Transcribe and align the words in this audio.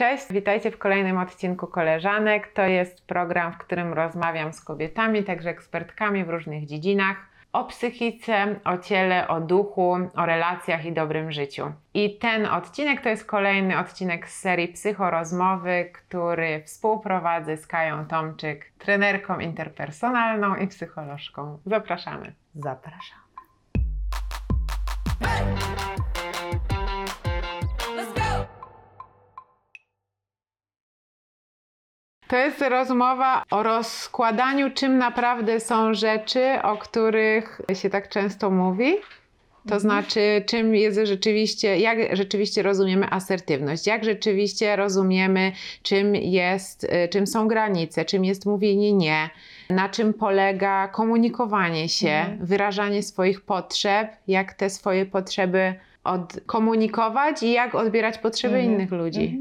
Cześć, 0.00 0.32
witajcie 0.32 0.70
w 0.70 0.78
kolejnym 0.78 1.18
odcinku 1.18 1.66
Koleżanek. 1.66 2.52
To 2.52 2.62
jest 2.62 3.06
program, 3.06 3.52
w 3.52 3.58
którym 3.58 3.92
rozmawiam 3.92 4.52
z 4.52 4.60
kobietami, 4.60 5.24
także 5.24 5.50
ekspertkami 5.50 6.24
w 6.24 6.30
różnych 6.30 6.66
dziedzinach 6.66 7.16
o 7.52 7.64
psychice, 7.64 8.60
o 8.64 8.78
ciele, 8.78 9.28
o 9.28 9.40
duchu, 9.40 9.98
o 10.16 10.26
relacjach 10.26 10.84
i 10.84 10.92
dobrym 10.92 11.32
życiu. 11.32 11.72
I 11.94 12.18
ten 12.18 12.46
odcinek 12.46 13.00
to 13.00 13.08
jest 13.08 13.24
kolejny 13.24 13.78
odcinek 13.78 14.28
z 14.28 14.40
serii 14.40 14.68
Psychorozmowy, 14.68 15.90
który 15.92 16.62
współprowadzę 16.62 17.56
z 17.56 17.66
Kają 17.66 18.06
Tomczyk, 18.06 18.72
trenerką 18.78 19.38
interpersonalną 19.38 20.56
i 20.56 20.66
psycholożką. 20.66 21.58
Zapraszamy. 21.66 22.32
Zapraszam. 22.54 23.18
To 32.30 32.36
jest 32.36 32.60
rozmowa 32.60 33.42
o 33.50 33.62
rozkładaniu, 33.62 34.70
czym 34.74 34.98
naprawdę 34.98 35.60
są 35.60 35.94
rzeczy, 35.94 36.44
o 36.62 36.76
których 36.76 37.60
się 37.74 37.90
tak 37.90 38.08
często 38.08 38.50
mówi. 38.50 38.94
To 39.68 39.80
znaczy, 39.80 40.44
czym 40.46 40.74
jest 40.74 41.00
rzeczywiście, 41.04 41.78
jak 41.78 42.16
rzeczywiście 42.16 42.62
rozumiemy 42.62 43.06
asertywność, 43.10 43.86
jak 43.86 44.04
rzeczywiście 44.04 44.76
rozumiemy, 44.76 45.52
czym 45.82 46.14
jest, 46.14 46.84
y, 46.84 47.08
czym 47.08 47.26
są 47.26 47.48
granice, 47.48 48.04
czym 48.04 48.24
jest 48.24 48.46
mówienie 48.46 48.92
nie, 48.92 49.30
na 49.70 49.88
czym 49.88 50.14
polega 50.14 50.88
komunikowanie 50.88 51.88
się, 51.88 52.24
wyrażanie 52.40 53.02
swoich 53.02 53.40
potrzeb, 53.40 54.08
jak 54.28 54.54
te 54.54 54.70
swoje 54.70 55.06
potrzeby 55.06 55.74
odkomunikować 56.04 57.42
i 57.42 57.52
jak 57.52 57.74
odbierać 57.74 58.18
potrzeby 58.18 58.56
Mhm. 58.56 58.74
innych 58.74 58.90
ludzi. 58.92 59.38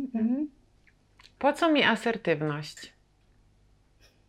Po 1.39 1.53
co 1.53 1.71
mi 1.71 1.83
asertywność? 1.83 2.93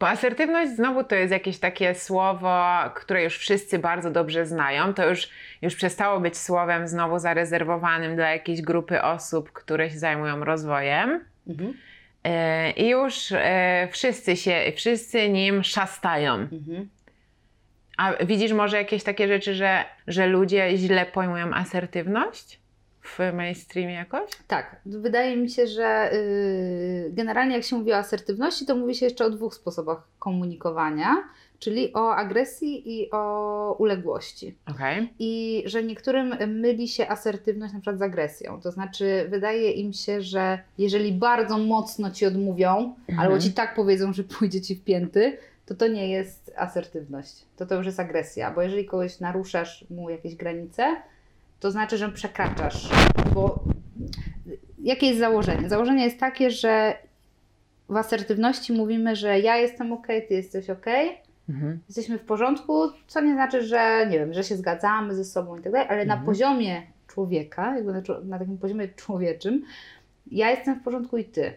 Bo 0.00 0.08
asertywność 0.08 0.70
znowu 0.70 1.04
to 1.04 1.14
jest 1.14 1.32
jakieś 1.32 1.58
takie 1.58 1.94
słowo, 1.94 2.74
które 2.94 3.24
już 3.24 3.38
wszyscy 3.38 3.78
bardzo 3.78 4.10
dobrze 4.10 4.46
znają. 4.46 4.94
To 4.94 5.08
już, 5.08 5.28
już 5.62 5.74
przestało 5.74 6.20
być 6.20 6.38
słowem 6.38 6.88
znowu 6.88 7.18
zarezerwowanym 7.18 8.16
dla 8.16 8.30
jakiejś 8.30 8.62
grupy 8.62 9.02
osób, 9.02 9.52
które 9.52 9.90
się 9.90 9.98
zajmują 9.98 10.44
rozwojem. 10.44 11.24
Mhm. 11.48 11.74
E, 12.24 12.70
I 12.70 12.88
już 12.88 13.32
e, 13.32 13.88
wszyscy 13.92 14.36
się, 14.36 14.72
wszyscy 14.76 15.28
nim 15.28 15.64
szastają. 15.64 16.34
Mhm. 16.34 16.88
A 17.96 18.24
widzisz 18.24 18.52
może 18.52 18.76
jakieś 18.76 19.02
takie 19.02 19.28
rzeczy, 19.28 19.54
że, 19.54 19.84
że 20.06 20.26
ludzie 20.26 20.76
źle 20.76 21.06
pojmują 21.06 21.54
asertywność 21.54 22.60
w 23.02 23.18
mainstreamie 23.34 23.94
jakoś? 23.94 24.30
Tak, 24.46 24.80
wydaje 24.86 25.36
mi 25.36 25.50
się, 25.50 25.66
że 25.66 26.10
y, 26.14 27.10
generalnie 27.12 27.54
jak 27.54 27.64
się 27.64 27.76
mówi 27.76 27.92
o 27.92 27.96
asertywności, 27.96 28.66
to 28.66 28.76
mówi 28.76 28.94
się 28.94 29.06
jeszcze 29.06 29.24
o 29.24 29.30
dwóch 29.30 29.54
sposobach 29.54 30.02
komunikowania, 30.18 31.16
czyli 31.58 31.92
o 31.92 32.14
agresji 32.14 33.00
i 33.00 33.10
o 33.10 33.76
uległości. 33.78 34.56
Okej. 34.70 35.12
I 35.18 35.62
że 35.66 35.82
niektórym 35.82 36.36
myli 36.60 36.88
się 36.88 37.08
asertywność 37.08 37.72
na 37.74 37.80
przykład 37.80 37.98
z 37.98 38.02
agresją. 38.02 38.60
To 38.60 38.70
znaczy, 38.72 39.26
wydaje 39.28 39.70
im 39.70 39.92
się, 39.92 40.22
że 40.22 40.58
jeżeli 40.78 41.12
bardzo 41.12 41.58
mocno 41.58 42.10
ci 42.10 42.26
odmówią, 42.26 42.94
Mhm. 43.08 43.18
albo 43.18 43.38
ci 43.38 43.52
tak 43.52 43.74
powiedzą, 43.74 44.12
że 44.12 44.24
pójdzie 44.24 44.60
ci 44.60 44.74
w 44.74 44.84
pięty, 44.84 45.38
to 45.66 45.74
to 45.74 45.88
nie 45.88 46.10
jest 46.10 46.52
asertywność. 46.56 47.44
To 47.56 47.66
to 47.66 47.74
już 47.74 47.86
jest 47.86 48.00
agresja, 48.00 48.50
bo 48.50 48.62
jeżeli 48.62 48.84
kogoś 48.84 49.20
naruszasz 49.20 49.84
mu 49.90 50.10
jakieś 50.10 50.34
granice, 50.34 50.96
to 51.60 51.70
znaczy, 51.70 51.96
że 51.98 52.08
przekraczasz. 52.08 52.88
Bo 53.34 53.64
jakie 54.82 55.06
jest 55.06 55.18
założenie? 55.18 55.68
Założenie 55.68 56.04
jest 56.04 56.20
takie, 56.20 56.50
że 56.50 56.94
w 57.88 57.96
asertywności 57.96 58.72
mówimy, 58.72 59.16
że 59.16 59.40
ja 59.40 59.56
jestem 59.56 59.92
ok, 59.92 60.06
ty 60.06 60.34
jesteś 60.34 60.70
ok, 60.70 60.86
Mhm. 61.48 61.80
jesteśmy 61.88 62.18
w 62.18 62.24
porządku, 62.24 62.72
co 63.06 63.20
nie 63.20 63.32
znaczy, 63.34 63.62
że 63.62 64.06
nie 64.10 64.18
wiem, 64.18 64.32
że 64.34 64.44
się 64.44 64.56
zgadzamy 64.56 65.14
ze 65.14 65.24
sobą 65.24 65.58
i 65.58 65.62
tak 65.62 65.72
dalej, 65.72 65.88
ale 65.90 66.06
na 66.06 66.14
Mhm. 66.14 66.26
poziomie 66.26 66.82
człowieka, 67.06 67.76
jakby 67.76 67.92
na, 67.92 68.02
na 68.24 68.38
takim 68.38 68.58
poziomie 68.58 68.88
człowieczym, 68.88 69.62
ja 70.30 70.50
jestem 70.50 70.80
w 70.80 70.82
porządku 70.82 71.16
i 71.18 71.24
ty. 71.24 71.52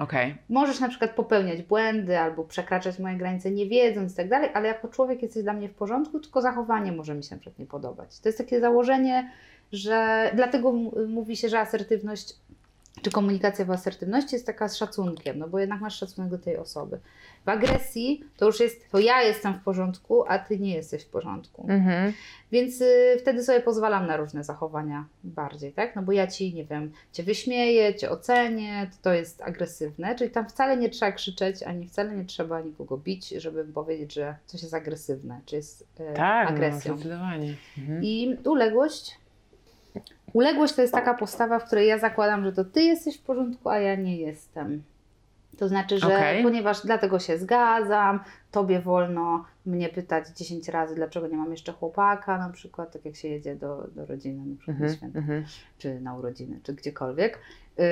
Okej. 0.00 0.34
Możesz 0.48 0.80
na 0.80 0.88
przykład 0.88 1.10
popełniać 1.10 1.62
błędy 1.62 2.18
albo 2.18 2.44
przekraczać 2.44 2.98
moje 2.98 3.16
granice 3.16 3.50
nie 3.50 3.66
wiedząc 3.66 4.12
i 4.12 4.16
tak 4.16 4.28
dalej, 4.28 4.50
ale 4.54 4.68
jako 4.68 4.88
człowiek 4.88 5.22
jesteś 5.22 5.42
dla 5.42 5.52
mnie 5.52 5.68
w 5.68 5.74
porządku, 5.74 6.20
tylko 6.20 6.42
zachowanie 6.42 6.92
może 6.92 7.14
mi 7.14 7.24
się 7.24 7.34
na 7.34 7.40
przykład 7.40 7.58
nie 7.58 7.66
podobać. 7.66 8.20
To 8.20 8.28
jest 8.28 8.38
takie 8.38 8.60
założenie, 8.60 9.30
że 9.72 10.30
dlatego 10.34 10.72
mówi 11.08 11.36
się, 11.36 11.48
że 11.48 11.60
asertywność 11.60 12.36
czy 13.02 13.10
komunikacja 13.10 13.64
w 13.64 13.70
asertywności 13.70 14.34
jest 14.34 14.46
taka 14.46 14.68
z 14.68 14.76
szacunkiem, 14.76 15.38
no 15.38 15.48
bo 15.48 15.58
jednak 15.58 15.80
masz 15.80 15.98
szacunek 15.98 16.30
do 16.30 16.38
tej 16.38 16.56
osoby. 16.56 16.98
W 17.46 17.48
agresji 17.48 18.24
to 18.36 18.46
już 18.46 18.60
jest, 18.60 18.90
to 18.90 18.98
ja 18.98 19.22
jestem 19.22 19.54
w 19.54 19.62
porządku, 19.62 20.24
a 20.28 20.38
ty 20.38 20.58
nie 20.58 20.74
jesteś 20.74 21.04
w 21.04 21.08
porządku. 21.08 21.66
Mhm. 21.68 22.12
Więc 22.52 22.80
y, 22.80 23.16
wtedy 23.20 23.44
sobie 23.44 23.60
pozwalam 23.60 24.06
na 24.06 24.16
różne 24.16 24.44
zachowania 24.44 25.04
bardziej, 25.24 25.72
tak? 25.72 25.96
No 25.96 26.02
bo 26.02 26.12
ja 26.12 26.26
ci, 26.26 26.54
nie 26.54 26.64
wiem, 26.64 26.92
cię 27.12 27.22
wyśmieję, 27.22 27.94
cię 27.94 28.10
ocenię, 28.10 28.90
to, 28.90 28.96
to 29.02 29.12
jest 29.12 29.42
agresywne, 29.42 30.14
czyli 30.14 30.30
tam 30.30 30.48
wcale 30.48 30.76
nie 30.76 30.88
trzeba 30.88 31.12
krzyczeć, 31.12 31.62
ani 31.62 31.88
wcale 31.88 32.16
nie 32.16 32.24
trzeba 32.24 32.60
nikogo 32.60 32.96
bić, 32.96 33.28
żeby 33.28 33.64
powiedzieć, 33.64 34.14
że 34.14 34.36
coś 34.46 34.62
jest 34.62 34.74
agresywne, 34.74 35.40
czy 35.46 35.56
jest 35.56 35.82
y, 36.00 36.14
Tak, 36.16 36.50
agresją. 36.50 36.92
No, 36.92 36.98
zdecydowanie. 36.98 37.54
Mhm. 37.78 38.04
I 38.04 38.36
uległość. 38.44 39.20
Uległość 40.32 40.74
to 40.74 40.82
jest 40.82 40.94
taka 40.94 41.14
postawa, 41.14 41.58
w 41.58 41.64
której 41.64 41.88
ja 41.88 41.98
zakładam, 41.98 42.44
że 42.44 42.52
to 42.52 42.64
ty 42.64 42.82
jesteś 42.82 43.18
w 43.18 43.22
porządku, 43.22 43.68
a 43.68 43.78
ja 43.78 43.94
nie 43.94 44.16
jestem. 44.16 44.82
To 45.58 45.68
znaczy, 45.68 45.98
że 45.98 46.06
Okej. 46.06 46.42
ponieważ 46.42 46.82
dlatego 46.82 47.18
się 47.18 47.38
zgadzam, 47.38 48.20
tobie 48.50 48.80
wolno 48.80 49.44
mnie 49.70 49.88
pytać 49.88 50.28
10 50.28 50.68
razy, 50.68 50.94
dlaczego 50.94 51.26
nie 51.28 51.36
mam 51.36 51.50
jeszcze 51.50 51.72
chłopaka, 51.72 52.38
na 52.38 52.50
przykład, 52.50 52.92
tak 52.92 53.04
jak 53.04 53.16
się 53.16 53.28
jedzie 53.28 53.56
do, 53.56 53.86
do 53.94 54.06
rodziny, 54.06 54.46
na 54.46 54.56
przykład 54.56 54.78
na 54.78 54.84
Mhm. 54.86 54.96
święta, 54.98 55.18
Mhm. 55.18 55.44
czy 55.78 56.00
na 56.00 56.14
urodziny, 56.16 56.60
czy 56.62 56.74
gdziekolwiek. 56.74 57.38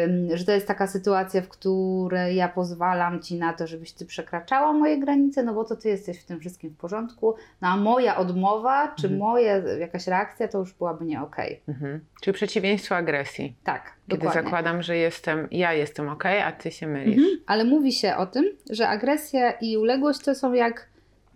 Ym, 0.04 0.36
że 0.36 0.44
to 0.44 0.52
jest 0.52 0.66
taka 0.66 0.86
sytuacja, 0.86 1.42
w 1.42 1.48
której 1.48 2.36
ja 2.36 2.48
pozwalam 2.48 3.22
ci 3.22 3.36
na 3.38 3.52
to, 3.52 3.66
żebyś 3.66 3.92
ty 3.92 4.06
przekraczała 4.06 4.72
moje 4.72 4.98
granice, 4.98 5.42
no 5.42 5.54
bo 5.54 5.64
to 5.64 5.76
ty 5.76 5.88
jesteś 5.88 6.20
w 6.20 6.24
tym 6.24 6.40
wszystkim 6.40 6.70
w 6.70 6.76
porządku, 6.76 7.34
no 7.60 7.68
a 7.68 7.76
moja 7.76 8.16
odmowa, 8.16 8.94
czy 8.94 9.06
Mhm. 9.06 9.18
moja 9.20 9.56
jakaś 9.56 10.06
reakcja, 10.06 10.48
to 10.48 10.58
już 10.58 10.72
byłaby 10.74 11.04
nie 11.04 11.22
okej. 11.22 11.60
Mhm. 11.68 12.00
Czyli 12.20 12.34
przeciwieństwo 12.34 12.96
agresji. 12.96 13.56
Tak, 13.64 13.92
Kiedy 14.08 14.18
dokładnie. 14.24 14.42
zakładam, 14.42 14.82
że 14.82 14.96
jestem, 14.96 15.48
ja 15.50 15.72
jestem 15.72 16.08
ok, 16.08 16.24
a 16.26 16.52
ty 16.52 16.70
się 16.70 16.86
mylisz. 16.86 17.18
Mhm. 17.18 17.38
Ale 17.46 17.64
mówi 17.64 17.92
się 17.92 18.16
o 18.16 18.26
tym, 18.26 18.44
że 18.70 18.88
agresja 18.88 19.50
i 19.52 19.76
uległość 19.76 20.24
to 20.24 20.34
są 20.34 20.52
jak 20.52 20.88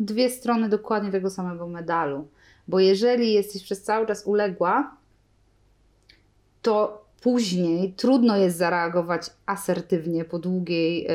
dwie 0.04 0.30
strony 0.30 0.68
dokładnie 0.68 1.10
tego 1.10 1.30
samego 1.30 1.66
medalu. 1.66 2.28
Bo 2.68 2.80
jeżeli 2.80 3.32
jesteś 3.32 3.62
przez 3.62 3.82
cały 3.82 4.06
czas 4.06 4.26
uległa, 4.26 4.96
to 6.62 7.02
później 7.20 7.92
trudno 7.92 8.36
jest 8.36 8.56
zareagować 8.56 9.30
asertywnie 9.46 10.24
po, 10.24 10.38
długiej, 10.38 11.08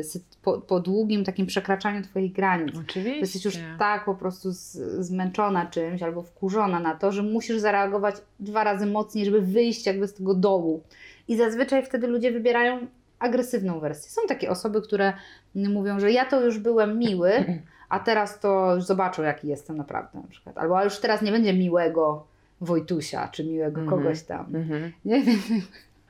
sy- 0.00 0.20
po, 0.42 0.60
po 0.60 0.80
długim 0.80 1.24
takim 1.24 1.46
przekraczaniu 1.46 2.02
Twoich 2.02 2.32
granic. 2.32 2.76
Oczywiście. 2.78 3.20
Jesteś 3.20 3.44
już 3.44 3.58
tak 3.78 4.04
po 4.04 4.14
prostu 4.14 4.52
z, 4.52 4.72
zmęczona 5.06 5.66
czymś 5.66 6.02
albo 6.02 6.22
wkurzona 6.22 6.80
na 6.80 6.94
to, 6.94 7.12
że 7.12 7.22
musisz 7.22 7.58
zareagować 7.58 8.14
dwa 8.40 8.64
razy 8.64 8.86
mocniej, 8.86 9.24
żeby 9.24 9.40
wyjść 9.40 9.86
jakby 9.86 10.08
z 10.08 10.14
tego 10.14 10.34
dołu. 10.34 10.82
I 11.28 11.36
zazwyczaj 11.36 11.82
wtedy 11.82 12.06
ludzie 12.06 12.32
wybierają 12.32 12.86
agresywną 13.18 13.80
wersję. 13.80 14.10
Są 14.10 14.20
takie 14.28 14.50
osoby, 14.50 14.82
które 14.82 15.12
mówią, 15.54 16.00
że 16.00 16.12
ja 16.12 16.24
to 16.24 16.44
już 16.44 16.58
byłem 16.58 16.98
miły, 16.98 17.60
a 17.88 18.00
teraz 18.00 18.40
to 18.40 18.74
już 18.74 18.84
zobaczą, 18.84 19.22
jaki 19.22 19.48
jestem 19.48 19.76
naprawdę 19.76 20.18
na 20.20 20.28
przykład. 20.28 20.58
Albo 20.58 20.84
już 20.84 20.98
teraz 20.98 21.22
nie 21.22 21.32
będzie 21.32 21.54
miłego 21.54 22.26
Wojtusia, 22.60 23.28
czy 23.28 23.44
miłego 23.44 23.80
Mhm. 23.80 24.02
kogoś 24.02 24.22
tam. 24.22 24.56
Mhm. 24.56 24.92
Nie 25.04 25.20
wiem. 25.22 25.38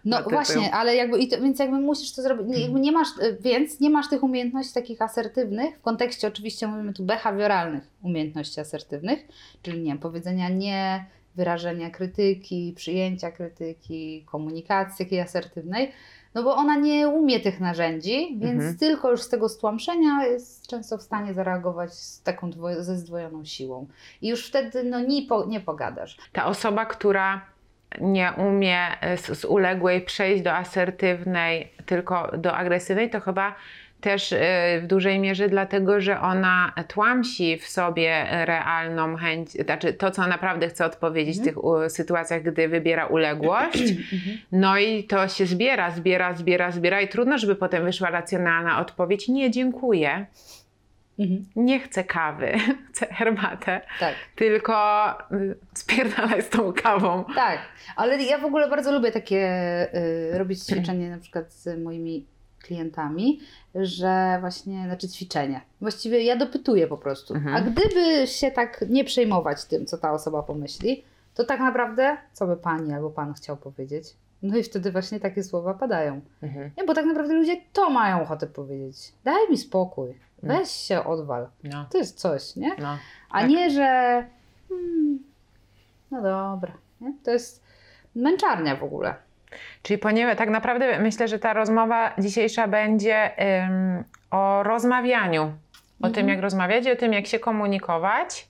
No 0.04 0.20
No 0.20 0.30
właśnie, 0.30 0.74
ale 0.74 0.96
jakby, 0.96 1.18
i 1.18 1.28
to, 1.28 1.40
więc 1.40 1.58
jakby 1.58 1.80
musisz 1.80 2.12
to 2.12 2.22
zrobić, 2.22 2.46
nie, 2.48 2.60
jakby 2.60 2.80
nie 2.80 2.92
masz, 2.92 3.08
więc 3.40 3.80
nie 3.80 3.90
masz 3.90 4.08
tych 4.08 4.22
umiejętności 4.22 4.74
takich 4.74 5.02
asertywnych, 5.02 5.76
w 5.76 5.80
kontekście 5.80 6.28
oczywiście 6.28 6.66
mówimy 6.66 6.92
tu 6.92 7.04
behawioralnych 7.04 7.84
umiejętności 8.02 8.60
asertywnych, 8.60 9.18
czyli 9.62 9.78
nie 9.82 9.90
wiem, 9.90 9.98
powiedzenia 9.98 10.48
nie, 10.48 11.04
wyrażenia 11.36 11.90
krytyki, 11.90 12.72
przyjęcia 12.76 13.30
krytyki, 13.30 14.24
komunikacji 14.26 15.04
takiej 15.04 15.20
asertywnej, 15.20 15.92
no 16.34 16.42
bo 16.42 16.56
ona 16.56 16.76
nie 16.76 17.08
umie 17.08 17.40
tych 17.40 17.60
narzędzi, 17.60 18.36
więc 18.40 18.54
Mhm. 18.54 18.78
tylko 18.78 19.10
już 19.10 19.22
z 19.22 19.28
tego 19.28 19.48
stłamszenia 19.48 20.24
jest 20.26 20.66
często 20.66 20.98
w 20.98 21.02
stanie 21.02 21.34
zareagować 21.34 21.92
z 21.94 22.22
taką 22.22 22.50
dwoje, 22.50 22.82
ze 22.82 22.96
zdwojoną 22.96 23.44
siłą. 23.44 23.86
I 24.22 24.28
już 24.28 24.48
wtedy 24.48 24.84
no 24.84 25.00
nie, 25.00 25.22
po, 25.22 25.44
nie 25.46 25.60
pogadasz. 25.60 26.16
Ta 26.32 26.46
osoba, 26.46 26.86
która 26.86 27.40
nie 28.00 28.32
umie 28.36 28.86
z, 29.16 29.38
z 29.38 29.44
uległej 29.44 30.00
przejść 30.00 30.42
do 30.42 30.52
asertywnej, 30.52 31.72
tylko 31.86 32.30
do 32.38 32.54
agresywnej, 32.56 33.10
to 33.10 33.20
chyba 33.20 33.54
też 34.00 34.32
y, 34.32 34.36
w 34.82 34.86
dużej 34.86 35.18
mierze 35.18 35.48
dlatego, 35.48 36.00
że 36.00 36.20
ona 36.20 36.72
tłamsi 36.88 37.58
w 37.58 37.68
sobie 37.68 38.26
realną 38.44 39.16
chęć, 39.16 39.50
znaczy 39.50 39.92
to, 39.92 40.10
co 40.10 40.26
naprawdę 40.26 40.68
chce 40.68 40.84
odpowiedzieć 40.84 41.36
w 41.36 41.48
Mhm. 41.48 41.56
tych 41.82 41.92
sytuacjach, 41.92 42.42
gdy 42.42 42.68
wybiera 42.68 43.06
uległość. 43.06 43.82
No 44.52 44.78
i 44.78 45.04
to 45.04 45.28
się 45.28 45.46
zbiera, 45.46 45.90
zbiera, 45.90 46.34
zbiera, 46.34 46.70
zbiera 46.70 47.00
i 47.00 47.08
trudno, 47.08 47.38
żeby 47.38 47.56
potem 47.56 47.84
wyszła 47.84 48.10
racjonalna 48.10 48.80
odpowiedź. 48.80 49.28
Nie, 49.28 49.50
dziękuję. 49.50 50.26
Mhm. 51.18 51.44
Nie 51.56 51.80
chcę 51.80 52.04
kawy, 52.04 52.52
chcę 52.88 53.06
herbatę, 53.06 53.80
Tak. 54.00 54.14
tylko 54.36 55.10
y, 55.32 55.56
spierdalaj 55.74 56.42
z 56.42 56.48
tą 56.48 56.72
kawą. 56.72 57.24
Tak, 57.34 57.58
ale 57.96 58.22
ja 58.22 58.38
w 58.38 58.44
ogóle 58.44 58.68
bardzo 58.68 58.92
lubię 58.92 59.12
takie 59.12 59.48
y, 60.34 60.38
robić 60.38 60.60
ćwiczenie 60.64 61.10
na 61.10 61.18
przykład 61.18 61.52
z 61.52 61.82
moimi 61.82 62.26
klientami, 62.68 63.40
że 63.74 64.36
właśnie, 64.40 64.84
znaczy 64.84 65.08
ćwiczenie. 65.08 65.60
Właściwie 65.80 66.22
ja 66.22 66.36
dopytuję 66.36 66.86
po 66.86 66.96
prostu. 66.98 67.34
Mhm. 67.34 67.56
A 67.56 67.60
gdyby 67.60 68.26
się 68.26 68.50
tak 68.50 68.84
nie 68.88 69.04
przejmować 69.04 69.64
tym, 69.64 69.86
co 69.86 69.98
ta 69.98 70.12
osoba 70.12 70.42
pomyśli, 70.42 71.04
to 71.34 71.44
tak 71.44 71.60
naprawdę, 71.60 72.16
co 72.32 72.46
by 72.46 72.56
pani 72.56 72.92
albo 72.92 73.10
pan 73.10 73.34
chciał 73.34 73.56
powiedzieć? 73.56 74.14
No 74.42 74.56
i 74.56 74.62
wtedy 74.62 74.92
właśnie 74.92 75.20
takie 75.20 75.42
słowa 75.44 75.74
padają. 75.74 76.20
Nie, 76.76 76.84
bo 76.86 76.94
tak 76.94 77.04
naprawdę 77.06 77.34
ludzie 77.34 77.56
to 77.72 77.90
mają 77.90 78.22
ochotę 78.22 78.46
powiedzieć. 78.46 79.12
Daj 79.24 79.50
mi 79.50 79.58
spokój, 79.58 80.14
weź 80.42 80.68
się 80.70 81.04
odwal. 81.04 81.48
No, 81.64 81.86
To 81.92 81.98
jest 81.98 82.18
coś, 82.18 82.56
nie? 82.56 82.76
no. 82.78 82.98
A 83.30 83.40
Tak. 83.40 83.50
nie, 83.50 83.70
że 83.70 84.24
hmm, 84.68 85.18
no 86.10 86.22
dobra. 86.22 86.72
Nie? 87.00 87.12
To 87.24 87.30
jest 87.30 87.62
męczarnia 88.14 88.76
w 88.76 88.84
ogóle. 88.84 89.14
Czyli 89.82 89.98
ponieważ 89.98 90.36
tak 90.36 90.48
naprawdę 90.50 90.98
myślę, 90.98 91.28
że 91.28 91.38
ta 91.38 91.52
rozmowa 91.52 92.14
dzisiejsza 92.18 92.68
będzie 92.68 93.30
ym, 93.64 94.04
o 94.30 94.62
rozmawianiu. 94.62 95.42
O 95.42 96.06
Mhm. 96.06 96.14
tym, 96.14 96.28
jak 96.28 96.40
rozmawiać 96.40 96.86
i 96.86 96.92
o 96.92 96.96
tym, 96.96 97.12
jak 97.12 97.26
się 97.26 97.38
komunikować. 97.38 98.48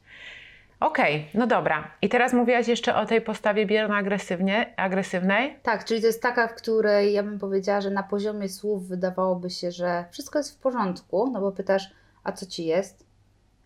Okej, 0.81 1.29
no 1.35 1.47
dobra. 1.47 1.91
I 2.03 2.09
teraz 2.09 2.33
mówiłaś 2.33 2.69
jeszcze 2.69 2.95
o 2.95 3.07
tej 3.07 3.21
postawie 3.21 3.67
bierno-agresywnie, 3.67 4.75
agresywnej. 4.77 5.57
Tak, 5.63 5.85
czyli 5.85 6.01
to 6.01 6.07
jest 6.07 6.23
taka, 6.23 6.49
w 6.49 6.55
której 6.55 7.13
ja 7.13 7.23
bym 7.23 7.39
powiedziała, 7.39 7.81
że 7.81 7.91
na 7.91 8.03
poziomie 8.03 8.49
słów 8.49 8.89
wydawałoby 8.89 9.51
się, 9.51 9.73
że 9.73 10.05
wszystko 10.11 10.39
jest 10.39 10.59
w 10.59 10.61
porządku, 10.61 11.31
no 11.33 11.41
bo 11.41 11.53
pytasz, 11.53 11.91
a 12.25 12.33
co 12.33 12.47
ci 12.47 12.67
jest? 12.67 13.07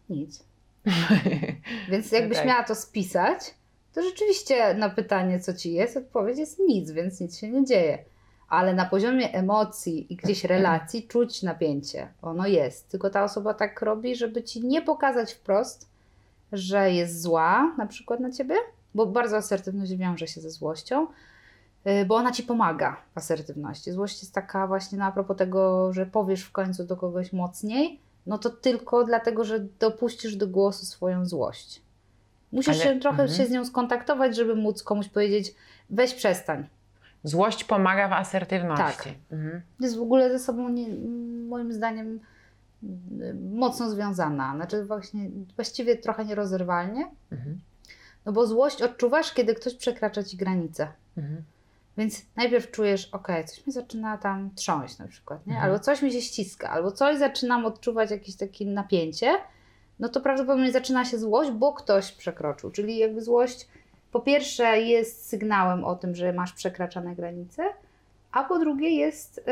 Nic. 0.09 0.45
Więc 1.91 2.13
jakbyś 2.13 2.45
miała 2.45 2.63
to 2.63 2.75
spisać, 2.75 3.55
to 3.95 4.03
rzeczywiście 4.03 4.75
na 4.75 4.91
pytanie, 4.91 5.41
co 5.41 5.55
ci 5.55 5.73
jest, 5.73 5.97
odpowiedź 5.97 6.39
jest 6.39 6.59
nic, 6.59 6.91
więc 6.91 7.21
nic 7.21 7.39
się 7.39 7.49
nie 7.49 7.65
dzieje. 7.65 7.99
Ale 8.49 8.75
na 8.75 8.85
poziomie 8.85 9.33
emocji 9.33 10.13
i 10.13 10.17
gdzieś 10.17 10.45
relacji 10.55 11.09
czuć 11.09 11.43
napięcie. 11.43 12.09
Ono 12.23 12.47
jest. 12.47 12.89
Tylko 12.89 13.11
ta 13.11 13.25
osoba 13.25 13.55
tak 13.55 13.83
robi, 13.83 14.17
żeby 14.17 14.43
ci 14.43 14.67
nie 14.67 14.83
pokazać 14.83 15.33
wprost, 15.33 15.89
że 16.53 16.93
jest 16.93 17.23
zła, 17.23 17.75
na 17.79 17.87
przykład 17.87 18.21
na 18.21 18.31
ciebie, 18.31 18.55
bo 18.95 19.07
bardzo 19.07 19.37
asertywność 19.37 19.97
wiąże 19.97 20.27
się 20.27 20.41
ze 20.41 20.51
złością, 20.51 21.07
y, 21.87 22.05
bo 22.05 22.15
ona 22.15 22.33
ci 22.33 22.43
pomaga 22.43 22.97
w 23.15 23.19
asertywności. 23.19 23.93
Złość 23.93 24.23
jest 24.23 24.35
taka 24.35 24.67
właśnie 24.67 24.99
no, 24.99 25.05
a 25.05 25.13
propos 25.13 25.37
tego, 25.37 25.93
że 25.93 26.07
powiesz 26.07 26.43
w 26.43 26.53
końcu 26.53 26.85
do 26.85 26.97
kogoś 26.97 27.33
mocniej, 27.33 28.01
no 28.27 28.39
to 28.39 28.51
tylko 28.51 29.05
dlatego, 29.05 29.45
że 29.45 29.61
dopuścisz 29.61 30.37
do 30.37 30.47
głosu 30.47 30.87
swoją 30.87 31.27
złość. 31.27 31.83
Musisz 32.53 32.69
Ale- 32.69 32.83
się 32.95 33.01
trochę 33.01 33.23
mhm. 33.23 33.39
się 33.39 33.47
z 33.47 33.51
nią 33.51 33.65
skontaktować, 33.65 34.37
żeby 34.37 34.55
móc 34.55 34.83
komuś 34.83 35.09
powiedzieć, 35.09 35.55
weź 35.91 36.15
przestań. 36.15 36.67
Złość 37.25 37.65
pomaga 37.65 38.09
w 38.09 38.13
asertywności. 38.13 38.85
Tak. 39.11 39.15
Mhm. 39.33 39.63
Jest 39.81 39.97
w 39.97 40.03
ogóle 40.03 40.31
ze 40.31 40.39
sobą, 40.39 40.69
nie, 40.69 40.89
moim 41.49 41.73
zdaniem, 41.73 42.21
y, 43.21 43.35
mocno 43.55 43.91
związana. 43.91 44.53
Znaczy 44.57 44.85
właśnie, 44.85 45.31
właściwie 45.57 45.97
trochę 45.97 46.25
nierozerwalnie, 46.25 47.11
Mhm. 47.33 47.61
no 48.25 48.33
bo 48.33 48.47
złość 48.47 48.83
odczuwasz, 48.83 49.35
kiedy 49.35 49.55
ktoś 49.55 49.75
przekracza 49.75 50.23
ci 50.23 50.37
granice. 50.37 50.89
Mhm. 51.17 51.43
Więc 51.97 52.23
najpierw 52.37 52.71
czujesz, 52.71 53.09
okej, 53.09 53.45
coś 53.45 53.67
mnie 53.67 53.73
zaczyna 53.73 54.19
tam 54.19 54.51
trząść 54.55 54.99
na 54.99 55.09
przykład, 55.09 55.47
nie? 55.47 55.53
Mhm. 55.53 55.71
albo 55.73 55.85
coś 55.85 56.03
mi 56.03 56.13
się 56.13 56.21
ściska, 56.21 56.71
albo 56.71 56.93
coś 56.93 57.19
zaczynam 57.19 57.67
odczuwać 57.67 58.11
jakieś 58.11 58.37
takie 58.37 58.67
napięcie, 58.67 59.35
no 59.99 60.09
to 60.09 60.21
prawdopodobnie 60.21 60.73
zaczyna 60.73 61.05
się 61.05 61.19
złość, 61.19 61.51
bo 61.51 61.73
ktoś 61.73 62.13
przekroczył. 62.13 62.71
Czyli 62.71 62.99
jakby 62.99 63.23
złość 63.23 63.69
po 64.13 64.21
pierwsze 64.21 64.81
jest 64.81 65.29
sygnałem 65.29 65.85
o 65.85 65.97
tym, 65.97 66.15
że 66.15 66.33
masz 66.33 66.53
przekraczane 66.53 67.15
granice, 67.15 67.63
a 68.33 68.45
po 68.45 68.59
drugie 68.59 68.91
jest 68.91 69.39
y, 69.39 69.43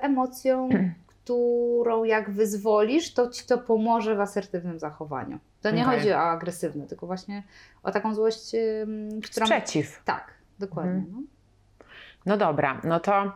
emocją, 0.00 0.68
którą 1.24 2.04
jak 2.04 2.30
wyzwolisz, 2.30 3.14
to 3.14 3.30
ci 3.30 3.46
to 3.46 3.58
pomoże 3.58 4.14
w 4.14 4.20
asertywnym 4.20 4.78
zachowaniu. 4.78 5.38
To 5.62 5.70
nie 5.70 5.86
Okej. 5.86 5.98
chodzi 5.98 6.12
o 6.12 6.18
agresywne, 6.18 6.86
tylko 6.86 7.06
właśnie 7.06 7.42
o 7.82 7.90
taką 7.90 8.14
złość, 8.14 8.54
ym, 8.82 9.20
która... 9.22 9.46
Sprzeciw. 9.46 10.02
Tak, 10.04 10.34
dokładnie. 10.58 10.92
Mhm. 10.92 11.14
No. 11.16 11.84
No 12.26 12.36
dobra, 12.36 12.80
no 12.84 13.00
to. 13.00 13.32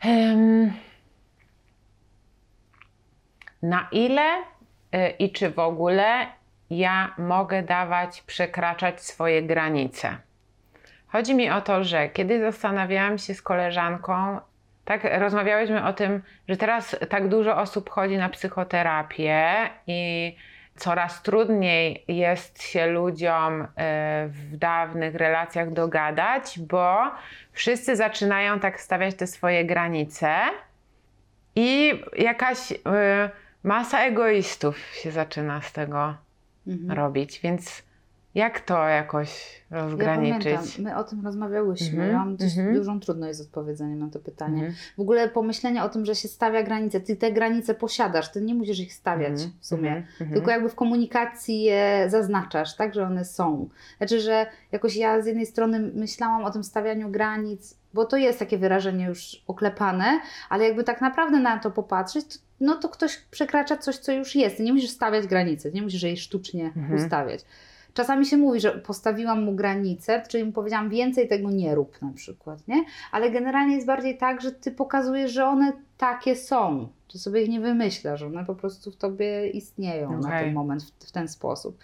em, 0.00 0.72
na 3.62 3.88
ile 3.92 4.38
y, 4.40 4.44
i 5.18 5.32
czy 5.32 5.50
w 5.50 5.58
ogóle 5.58 6.26
ja 6.70 7.14
mogę 7.18 7.62
dawać, 7.62 8.22
przekraczać 8.22 9.00
swoje 9.00 9.42
granice? 9.42 10.16
Chodzi 11.06 11.34
mi 11.34 11.50
o 11.50 11.60
to, 11.60 11.84
że 11.84 12.08
kiedy 12.08 12.40
zastanawiałam 12.40 13.18
się 13.18 13.34
z 13.34 13.42
koleżanką, 13.42 14.40
tak 14.84 15.04
rozmawiałyśmy 15.18 15.84
o 15.84 15.92
tym, 15.92 16.22
że 16.48 16.56
teraz 16.56 16.96
tak 17.08 17.28
dużo 17.28 17.56
osób 17.56 17.90
chodzi 17.90 18.16
na 18.16 18.28
psychoterapię 18.28 19.54
i 19.86 20.36
coraz 20.76 21.22
trudniej 21.22 22.04
jest 22.08 22.62
się 22.62 22.86
ludziom 22.86 23.62
y, 23.62 23.66
w 24.28 24.56
dawnych 24.56 25.14
relacjach 25.14 25.72
dogadać, 25.72 26.58
bo 26.60 27.10
wszyscy 27.52 27.96
zaczynają 27.96 28.60
tak 28.60 28.80
stawiać 28.80 29.14
te 29.14 29.26
swoje 29.26 29.64
granice 29.64 30.34
i 31.56 32.00
jakaś 32.16 32.72
y, 32.72 32.76
masa 33.64 34.00
egoistów 34.00 34.78
się 34.78 35.10
zaczyna 35.10 35.62
z 35.62 35.72
tego 35.72 36.14
Mhm. 36.66 36.98
robić, 36.98 37.40
więc 37.42 37.82
jak 38.34 38.60
to 38.60 38.88
jakoś 38.88 39.62
Ja 39.70 39.78
rozgraniczyć? 39.82 40.44
pamiętam, 40.44 40.64
my 40.78 40.96
o 40.96 41.04
tym 41.04 41.24
rozmawiałyśmy. 41.24 42.06
Ja 42.08 42.18
mam 42.18 42.36
dość 42.36 42.58
mhm. 42.58 42.76
dużą 42.76 43.00
trudność 43.00 43.38
z 43.38 43.40
odpowiedzeniem 43.40 43.98
na 43.98 44.10
to 44.10 44.18
pytanie. 44.18 44.54
Mhm. 44.54 44.74
W 44.96 45.00
ogóle 45.00 45.28
pomyślenie 45.28 45.84
o 45.84 45.88
tym, 45.88 46.04
że 46.04 46.14
się 46.14 46.28
stawia 46.28 46.62
granice. 46.62 47.00
Ty 47.00 47.16
te 47.16 47.32
granice 47.32 47.74
posiadasz, 47.74 48.32
ty 48.32 48.40
nie 48.42 48.54
musisz 48.54 48.80
ich 48.80 48.92
stawiać 48.92 49.30
Mhm, 49.32 49.50
w 49.60 49.66
sumie. 49.66 50.06
Tylko 50.32 50.50
jakby 50.50 50.68
w 50.68 50.74
komunikacji 50.74 51.62
je 51.62 52.06
zaznaczasz, 52.08 52.76
tak, 52.76 52.94
że 52.94 53.04
one 53.06 53.24
są. 53.24 53.68
Znaczy, 53.98 54.20
że 54.20 54.46
jakoś 54.72 54.96
ja 54.96 55.22
z 55.22 55.26
jednej 55.26 55.46
strony 55.46 55.80
myślałam 55.94 56.44
o 56.44 56.50
tym 56.50 56.64
stawianiu 56.64 57.10
granic, 57.10 57.76
bo 57.94 58.04
to 58.04 58.16
jest 58.16 58.38
takie 58.38 58.58
wyrażenie 58.58 59.06
już 59.06 59.42
oklepane, 59.46 60.20
ale 60.48 60.64
jakby 60.64 60.84
tak 60.84 61.00
naprawdę 61.00 61.40
na 61.40 61.58
to 61.58 61.70
popatrzeć, 61.70 62.24
to, 62.26 62.38
no 62.60 62.74
to 62.76 62.88
ktoś 62.88 63.16
przekracza 63.30 63.76
coś, 63.76 63.96
co 63.96 64.12
już 64.12 64.34
jest. 64.34 64.60
Nie 64.60 64.72
musisz 64.72 64.90
stawiać 64.90 65.26
granicy, 65.26 65.70
nie 65.74 65.82
musisz 65.82 66.02
jej 66.02 66.16
sztucznie 66.16 66.64
Mhm. 66.76 66.94
ustawiać. 67.04 67.40
Czasami 67.94 68.26
się 68.26 68.36
mówi, 68.36 68.60
że 68.60 68.70
postawiłam 68.72 69.42
mu 69.44 69.54
granicę, 69.54 70.22
czyli 70.28 70.44
mu 70.44 70.52
powiedziałam 70.52 70.90
więcej 70.90 71.28
tego 71.28 71.50
nie 71.50 71.74
rób 71.74 72.02
na 72.02 72.12
przykład, 72.14 72.68
nie? 72.68 72.84
Ale 73.12 73.30
generalnie 73.30 73.74
jest 73.74 73.86
bardziej 73.86 74.18
tak, 74.18 74.40
że 74.40 74.52
ty 74.52 74.70
pokazujesz, 74.70 75.32
że 75.32 75.44
one 75.46 75.72
takie 75.98 76.36
są. 76.36 76.88
Ty 77.12 77.18
sobie 77.18 77.42
ich 77.42 77.48
nie 77.48 77.60
wymyślasz, 77.60 78.22
one 78.22 78.44
po 78.44 78.54
prostu 78.54 78.90
w 78.90 78.96
tobie 78.96 79.48
istnieją 79.48 80.10
na 80.20 80.28
Okej. 80.28 80.44
ten 80.44 80.54
moment 80.54 80.82
w, 80.82 81.08
w 81.08 81.12
ten 81.12 81.28
sposób. 81.28 81.78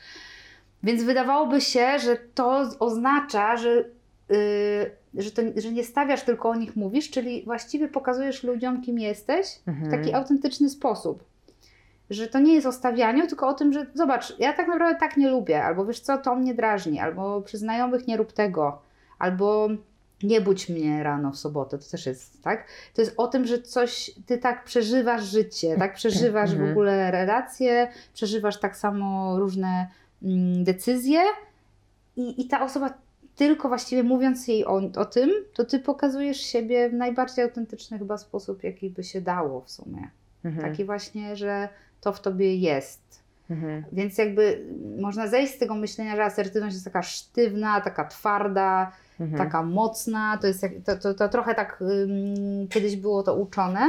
Więc 0.82 1.02
wydawałoby 1.02 1.60
się, 1.60 1.98
że 1.98 2.16
to 2.34 2.68
oznacza, 2.78 3.56
że, 3.56 3.84
yy, 4.28 4.90
że, 5.14 5.30
to, 5.30 5.42
że 5.56 5.72
nie 5.72 5.84
stawiasz, 5.84 6.22
tylko 6.22 6.48
o 6.50 6.54
nich 6.54 6.76
mówisz, 6.76 7.10
czyli 7.10 7.42
właściwie 7.44 7.88
pokazujesz 7.88 8.42
ludziom, 8.44 8.82
kim 8.82 8.98
jesteś 8.98 9.46
w 9.64 9.68
Mhm. 9.68 9.90
taki 9.90 10.14
autentyczny 10.14 10.70
sposób. 10.70 11.24
Że 12.10 12.26
to 12.26 12.38
nie 12.38 12.54
jest 12.54 12.66
o 12.66 12.72
stawianiu, 12.72 13.26
tylko 13.26 13.48
o 13.48 13.54
tym, 13.54 13.72
że 13.72 13.86
zobacz, 13.94 14.38
ja 14.38 14.52
tak 14.52 14.68
naprawdę 14.68 14.98
tak 15.00 15.16
nie 15.16 15.30
lubię, 15.30 15.64
albo 15.64 15.86
wiesz 15.86 16.00
co, 16.00 16.18
to 16.18 16.34
mnie 16.36 16.54
drażni, 16.54 17.00
albo 17.00 17.40
przy 17.42 17.58
znajomych 17.58 18.06
nie 18.06 18.16
rób 18.16 18.32
tego, 18.32 18.82
albo 19.18 19.68
nie 20.22 20.40
budź 20.40 20.68
mnie 20.68 21.02
rano 21.02 21.30
w 21.30 21.36
sobotę, 21.36 21.78
to 21.78 21.90
też 21.90 22.06
jest, 22.06 22.42
tak? 22.42 22.64
To 22.94 23.02
jest 23.02 23.14
o 23.16 23.26
tym, 23.28 23.46
że 23.46 23.62
coś, 23.62 24.10
ty 24.26 24.38
tak 24.38 24.64
przeżywasz 24.64 25.24
życie, 25.24 25.76
tak 25.78 25.94
przeżywasz 25.94 26.50
w 26.50 26.54
Mhm. 26.54 26.70
ogóle 26.70 27.10
relacje, 27.10 27.88
przeżywasz 28.14 28.60
tak 28.60 28.76
samo 28.76 29.38
różne 29.38 29.88
mm, 30.22 30.64
decyzje 30.64 31.20
i, 32.16 32.42
i 32.42 32.48
ta 32.48 32.64
osoba 32.64 32.90
tylko 33.40 33.68
właściwie 33.68 34.02
mówiąc 34.02 34.48
jej 34.48 34.66
o, 34.66 34.80
o 34.96 35.04
tym, 35.04 35.30
to 35.54 35.64
ty 35.64 35.78
pokazujesz 35.78 36.40
siebie 36.40 36.88
w 36.90 36.92
najbardziej 36.94 37.44
autentyczny 37.44 37.98
chyba 37.98 38.18
sposób, 38.18 38.64
jaki 38.64 38.90
by 38.90 39.04
się 39.04 39.20
dało 39.20 39.60
w 39.60 39.70
sumie. 39.70 40.10
Mhm. 40.44 40.70
Taki 40.70 40.84
właśnie, 40.84 41.36
że 41.36 41.68
to 42.00 42.12
w 42.12 42.20
tobie 42.20 42.56
jest. 42.56 43.00
Mhm. 43.50 43.84
Więc 43.92 44.18
jakby 44.18 44.66
można 44.98 45.26
zejść 45.26 45.54
z 45.54 45.58
tego 45.58 45.74
myślenia, 45.74 46.16
że 46.16 46.24
asertywność 46.24 46.74
jest 46.74 46.84
taka 46.84 47.02
sztywna, 47.02 47.80
taka 47.80 48.04
twarda, 48.04 48.92
Mhm. 49.20 49.38
taka 49.38 49.62
mocna. 49.62 50.38
To, 50.40 50.46
jest 50.46 50.66
to, 50.86 50.96
to, 50.96 51.14
to 51.14 51.28
trochę 51.28 51.54
tak 51.54 51.82
ym, 51.82 52.68
kiedyś 52.68 52.96
było 52.96 53.22
to 53.22 53.36
uczone, 53.36 53.80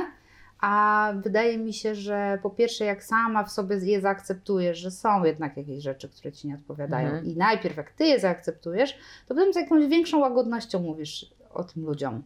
A 0.61 1.13
wydaje 1.23 1.57
mi 1.57 1.73
się, 1.73 1.95
że 1.95 2.39
po 2.43 2.49
pierwsze, 2.49 2.85
jak 2.85 3.03
sama 3.03 3.43
w 3.43 3.51
sobie 3.51 3.75
je 3.77 4.01
zaakceptujesz, 4.01 4.77
że 4.77 4.91
są 4.91 5.23
jednak 5.23 5.57
jakieś 5.57 5.83
rzeczy, 5.83 6.09
które 6.09 6.31
ci 6.31 6.47
nie 6.47 6.55
odpowiadają, 6.55 7.07
Mhm. 7.07 7.25
i 7.25 7.35
najpierw 7.37 7.77
jak 7.77 7.91
ty 7.91 8.05
je 8.05 8.19
zaakceptujesz, 8.19 8.93
to 9.27 9.35
potem 9.35 9.53
z 9.53 9.55
jakąś 9.55 9.87
większą 9.87 10.19
łagodnością 10.19 10.79
mówisz 10.79 11.35
o 11.53 11.63
tym 11.63 11.85
ludziom. 11.85 12.23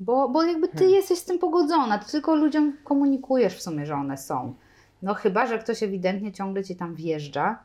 Bo, 0.00 0.28
bo 0.28 0.42
jakby 0.42 0.68
ty 0.68 0.78
Hmm. 0.78 0.94
jesteś 0.94 1.18
z 1.18 1.24
tym 1.24 1.38
pogodzona, 1.38 1.98
ty 1.98 2.10
tylko 2.12 2.34
ludziom 2.36 2.76
komunikujesz 2.84 3.54
w 3.54 3.62
sumie, 3.62 3.86
że 3.86 3.94
one 3.94 4.16
są. 4.16 4.54
No 5.02 5.14
chyba, 5.14 5.46
że 5.46 5.58
ktoś 5.58 5.82
ewidentnie 5.82 6.32
ciągle 6.32 6.64
ci 6.64 6.76
tam 6.76 6.94
wjeżdża 6.94 7.58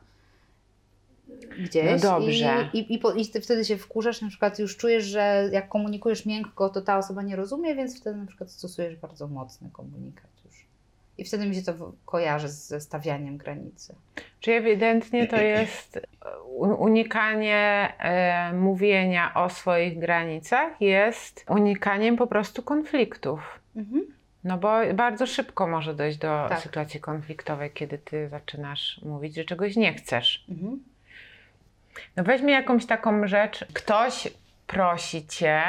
gdzieś 1.58 2.02
No 2.02 2.10
dobrze. 2.10 2.68
i, 2.72 2.78
i, 2.78 2.94
i, 2.94 2.98
po, 2.98 3.12
i 3.12 3.24
wtedy 3.24 3.64
się 3.64 3.76
wkurzasz, 3.76 4.22
na 4.22 4.28
przykład 4.28 4.58
już 4.58 4.76
czujesz, 4.76 5.04
że 5.04 5.48
jak 5.52 5.68
komunikujesz 5.68 6.26
miękko, 6.26 6.68
to 6.68 6.80
ta 6.82 6.98
osoba 6.98 7.22
nie 7.22 7.36
rozumie, 7.36 7.74
więc 7.74 8.00
wtedy 8.00 8.16
na 8.18 8.26
przykład 8.26 8.50
stosujesz 8.50 8.96
bardzo 8.96 9.28
mocny 9.28 9.70
komunikat 9.72 10.30
już. 10.44 10.66
I 11.18 11.24
wtedy 11.24 11.46
mi 11.46 11.54
się 11.54 11.62
to 11.62 11.92
kojarzy 12.06 12.48
ze 12.48 12.80
stawianiem 12.80 13.36
granicy. 13.36 13.94
Czyli 14.40 14.56
ewidentnie 14.56 15.26
to 15.26 15.36
jest 15.56 16.00
unikanie 16.78 17.92
e, 17.98 18.52
mówienia 18.52 19.34
o 19.34 19.50
swoich 19.50 19.98
granicach, 19.98 20.80
jest 20.80 21.44
unikaniem 21.48 22.16
po 22.16 22.26
prostu 22.26 22.62
konfliktów. 22.62 23.60
Mhm. 23.76 24.06
No 24.44 24.58
bo 24.58 24.72
bardzo 24.94 25.26
szybko 25.26 25.66
może 25.66 25.94
dojść 25.94 26.18
do 26.18 26.46
Tak. 26.48 26.60
sytuacji 26.60 27.00
konfliktowej, 27.00 27.70
kiedy 27.70 27.98
ty 27.98 28.28
zaczynasz 28.28 29.00
mówić, 29.02 29.34
że 29.34 29.44
czegoś 29.44 29.76
nie 29.76 29.94
chcesz. 29.94 30.44
Mhm. 30.48 30.82
No 32.16 32.24
weźmy 32.24 32.50
jakąś 32.50 32.86
taką 32.86 33.26
rzecz. 33.26 33.64
Ktoś 33.72 34.28
prosi 34.66 35.26
cię, 35.26 35.62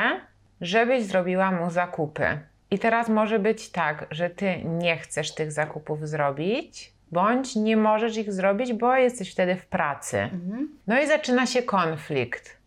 żebyś 0.61 1.03
zrobiła 1.03 1.51
mu 1.51 1.69
zakupy. 1.69 2.39
I 2.71 2.79
teraz 2.79 3.09
może 3.09 3.39
być 3.39 3.69
tak, 3.69 4.05
że 4.11 4.29
ty 4.29 4.63
nie 4.63 4.97
chcesz 4.97 5.35
tych 5.35 5.51
zakupów 5.51 6.09
zrobić, 6.09 6.93
bądź 7.11 7.55
nie 7.55 7.77
możesz 7.77 8.17
ich 8.17 8.33
zrobić, 8.33 8.73
bo 8.73 8.95
jesteś 8.95 9.31
wtedy 9.31 9.55
w 9.55 9.65
pracy. 9.65 10.17
Mhm. 10.17 10.69
No 10.87 11.01
i 11.01 11.07
zaczyna 11.07 11.45
się 11.45 11.63
konflikt. 11.63 12.57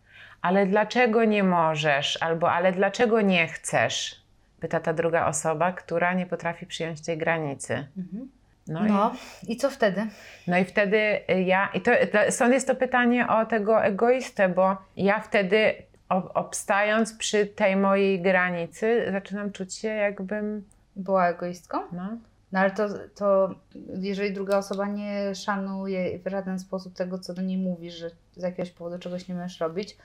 Ale 0.41 0.65
dlaczego 0.65 1.25
nie 1.25 1.43
możesz? 1.43 2.17
Albo 2.21 2.51
ale 2.51 2.71
dlaczego 2.71 3.21
nie 3.21 3.47
chcesz? 3.47 4.21
Pyta 4.59 4.79
ta 4.79 4.93
druga 4.93 5.27
osoba, 5.27 5.71
która 5.71 6.13
nie 6.13 6.25
potrafi 6.25 6.65
przyjąć 6.65 7.05
tej 7.05 7.17
granicy. 7.17 7.87
Mhm. 7.97 8.29
No, 8.67 8.79
No 8.87 9.15
i 9.47 9.57
co 9.57 9.69
wtedy? 9.69 10.07
no 10.47 10.57
i 10.57 10.65
wtedy 10.65 10.97
y, 11.29 11.41
ja, 11.41 11.69
i 11.73 11.81
to, 11.81 11.91
stąd 12.29 12.53
jest 12.53 12.67
to 12.67 12.75
pytanie 12.75 13.27
o 13.27 13.45
tego 13.45 13.83
egoistę, 13.83 14.49
bo 14.49 14.77
ja 14.97 15.19
wtedy 15.19 15.73
ob, 16.09 16.31
obstając 16.33 17.13
przy 17.13 17.45
tej 17.45 17.75
mojej 17.75 18.21
granicy, 18.21 19.05
zaczynam 19.11 19.51
czuć 19.51 19.75
się 19.75 19.87
jakbym, 19.87 20.63
Była 20.95 21.29
egoistką? 21.29 21.77
no, 21.91 22.17
No 22.51 22.59
ale 22.59 22.71
to, 22.71 22.87
to 23.15 23.55
jeżeli 23.93 24.33
druga 24.33 24.57
osoba 24.57 24.87
nie 24.87 25.35
szanuje 25.35 26.19
w 26.19 26.29
żaden 26.29 26.59
sposób 26.59 26.93
tego, 26.93 27.19
co 27.19 27.33
do 27.33 27.41
niej 27.41 27.57
mówisz, 27.57 27.93
że 27.93 28.09
z 28.35 28.43
jakiegoś 28.43 28.71
powodu 28.71 28.99
czegoś 28.99 29.27
nie 29.27 29.35
możesz 29.35 29.59
robić, 29.59 29.97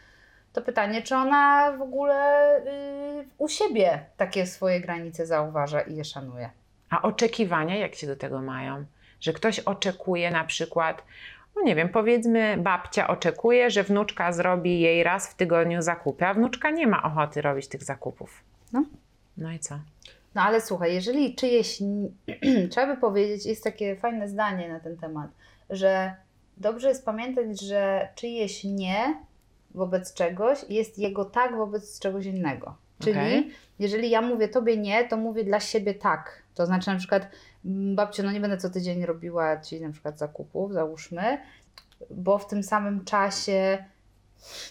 to 0.52 0.62
pytanie, 0.62 1.02
czy 1.02 1.16
ona 1.16 1.73
w 1.78 1.83
ogóle 1.83 2.57
y, 2.59 3.25
u 3.38 3.49
siebie 3.49 4.04
takie 4.16 4.47
swoje 4.47 4.81
granice 4.81 5.26
zauważa 5.26 5.81
i 5.81 5.97
je 5.97 6.04
szanuje. 6.04 6.50
A 6.93 7.03
oczekiwania 7.03 7.77
jak 7.77 7.95
się 7.95 8.07
do 8.07 8.17
tego 8.17 8.43
mają? 8.43 8.85
Że 9.21 9.33
ktoś 9.33 9.59
oczekuje 9.59 10.31
na 10.31 10.45
przykład, 10.45 11.05
no 11.57 11.63
nie 11.63 11.75
wiem, 11.75 11.89
powiedzmy 11.89 12.57
babcia 12.59 13.09
oczekuje, 13.09 13.71
że 13.71 13.83
wnuczka 13.83 14.33
zrobi 14.33 14.81
jej 14.81 15.03
raz 15.03 15.31
w 15.31 15.35
tygodniu 15.35 15.83
zakupy, 15.83 16.27
a 16.27 16.35
wnuczka 16.35 16.71
nie 16.71 16.87
ma 16.87 17.03
ochoty 17.03 17.43
robić 17.43 17.69
tych 17.69 17.85
zakupów. 17.85 18.41
No. 18.73 18.85
No 19.37 19.53
i 19.53 19.59
co? 19.59 19.79
No 20.35 20.43
ale 20.43 20.61
słuchaj, 20.61 20.95
jeżeli 20.95 21.35
czyjeś, 21.35 21.79
trzeba 22.71 22.95
by 22.95 23.01
powiedzieć, 23.01 23.47
jest 23.47 23.65
takie 23.65 23.97
fajne 23.97 24.29
zdanie 24.29 24.69
na 24.69 24.81
ten 24.81 24.97
temat, 24.97 25.31
że 25.71 26.15
dobrze 26.57 26.89
jest 26.89 27.05
pamiętać, 27.05 27.61
że 27.61 28.09
czyjeś 28.15 28.65
nie 28.65 29.15
wobec 29.75 30.15
czegoś 30.15 30.59
jest 30.69 30.99
jego 30.99 31.25
tak 31.25 31.57
wobec 31.57 32.01
czegoś 32.01 32.27
innego. 32.27 32.75
Czyli 33.05 33.19
Okej. 33.19 33.51
jeżeli 33.79 34.11
ja 34.11 34.21
mówię 34.23 34.49
tobie 34.49 34.77
nie, 34.77 35.09
to 35.09 35.17
mówię 35.17 35.45
dla 35.45 35.61
siebie 35.61 35.95
tak. 35.95 36.43
To 36.55 36.67
znaczy 36.67 36.91
na 36.91 36.97
przykład, 36.99 37.29
"Mm, 37.65 37.97
babciu, 37.97 38.23
no 38.23 38.33
nie 38.33 38.41
będę 38.41 38.57
co 38.57 38.71
tydzień 38.71 39.07
robiła 39.07 39.61
ci 39.61 39.81
na 39.81 39.93
przykład 39.93 40.19
zakupów, 40.19 40.73
załóżmy, 40.73 41.39
bo 42.11 42.39
w 42.39 42.47
tym 42.49 42.63
samym 42.63 43.05
czasie, 43.05 43.85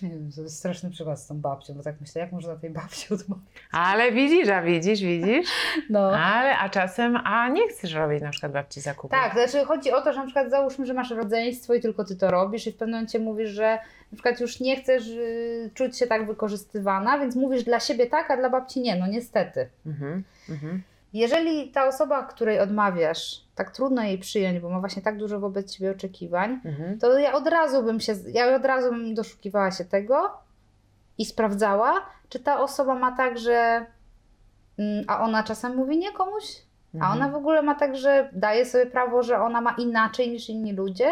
nie 0.01 0.09
wiem, 0.09 0.31
to 0.35 0.41
jest 0.41 0.57
straszny 0.57 0.89
przykład 0.89 1.19
z 1.19 1.27
tą 1.27 1.41
babcią, 1.41 1.73
bo 1.73 1.83
tak 1.83 1.95
myślę, 2.01 2.21
jak 2.21 2.31
można 2.31 2.55
tej 2.55 2.69
babci 2.69 3.07
odmawiać? 3.13 3.45
Ale 3.71 4.11
widzisz, 4.11 4.49
a 4.49 4.61
widzisz, 4.61 5.01
widzisz? 5.01 5.47
No. 5.89 5.99
Ale, 5.99 6.57
a 6.57 6.69
czasem, 6.69 7.17
a 7.23 7.49
nie 7.49 7.67
chcesz 7.67 7.93
robić 7.93 8.21
na 8.21 8.29
przykład 8.29 8.51
babci 8.51 8.81
zakupów. 8.81 9.11
Tak, 9.11 9.33
to 9.33 9.47
znaczy 9.47 9.65
chodzi 9.65 9.91
o 9.91 10.01
to, 10.01 10.13
że 10.13 10.19
na 10.19 10.25
przykład 10.25 10.49
załóżmy, 10.49 10.85
że 10.85 10.93
masz 10.93 11.11
rodzeństwo 11.11 11.73
i 11.73 11.81
tylko 11.81 12.03
ty 12.03 12.15
to 12.15 12.31
robisz 12.31 12.67
i 12.67 12.71
w 12.71 12.75
pewnym 12.75 12.95
momencie 12.95 13.19
mówisz, 13.19 13.49
że 13.49 13.79
na 14.11 14.15
przykład 14.15 14.39
już 14.39 14.59
nie 14.59 14.75
chcesz 14.75 15.07
y, 15.07 15.71
czuć 15.73 15.97
się 15.97 16.07
tak 16.07 16.27
wykorzystywana, 16.27 17.19
więc 17.19 17.35
mówisz 17.35 17.63
dla 17.63 17.79
siebie 17.79 18.07
tak, 18.07 18.31
a 18.31 18.37
dla 18.37 18.49
babci 18.49 18.81
nie, 18.81 18.95
no 18.95 19.07
niestety. 19.07 19.69
Mhm, 19.85 20.23
mhm. 20.49 20.81
Jeżeli 21.13 21.71
ta 21.71 21.87
osoba, 21.87 22.23
której 22.23 22.59
odmawiasz, 22.59 23.41
tak 23.55 23.71
trudno 23.71 24.03
jej 24.03 24.17
przyjąć, 24.19 24.59
bo 24.59 24.69
ma 24.69 24.79
właśnie 24.79 25.01
tak 25.01 25.17
dużo 25.17 25.39
wobec 25.39 25.75
ciebie 25.77 25.91
oczekiwań, 25.91 26.59
Mhm. 26.65 26.99
to 26.99 27.17
ja 27.19 27.33
od 27.33 27.47
razu 27.47 27.83
bym 27.83 27.99
się, 27.99 28.13
ja 28.33 28.55
od 28.55 28.65
razu 28.65 28.89
bym 28.89 29.15
doszukiwała 29.15 29.71
się 29.71 29.85
tego 29.85 30.31
i 31.17 31.25
sprawdzała, 31.25 31.93
czy 32.29 32.39
ta 32.39 32.59
osoba 32.59 32.95
ma 32.95 33.11
tak, 33.17 33.37
że 33.37 33.85
mm, 34.79 35.05
a 35.07 35.19
ona 35.23 35.43
czasem 35.43 35.75
mówi 35.75 35.97
nie 35.97 36.11
komuś, 36.11 36.43
a 36.93 36.97
Mhm. 36.97 37.13
ona 37.13 37.29
w 37.29 37.35
ogóle 37.35 37.61
ma 37.61 37.75
tak, 37.75 37.95
że 37.97 38.29
daje 38.33 38.65
sobie 38.65 38.85
prawo, 38.85 39.23
że 39.23 39.39
ona 39.41 39.61
ma 39.61 39.75
inaczej 39.77 40.29
niż 40.31 40.49
inni 40.49 40.73
ludzie. 40.73 41.11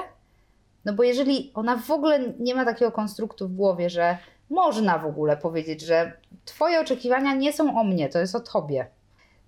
No 0.85 0.93
bo 0.93 1.03
jeżeli 1.03 1.51
ona 1.53 1.77
w 1.77 1.91
ogóle 1.91 2.19
nie 2.39 2.55
ma 2.55 2.65
takiego 2.65 2.91
konstruktu 2.91 3.47
w 3.47 3.55
głowie, 3.55 3.89
że 3.89 4.17
można 4.49 4.97
w 4.97 5.05
ogóle 5.05 5.37
powiedzieć, 5.37 5.81
że 5.81 6.11
twoje 6.45 6.79
oczekiwania 6.79 7.33
nie 7.35 7.53
są 7.53 7.79
o 7.79 7.83
mnie, 7.83 8.09
to 8.09 8.19
jest 8.19 8.35
o 8.35 8.39
tobie. 8.39 8.87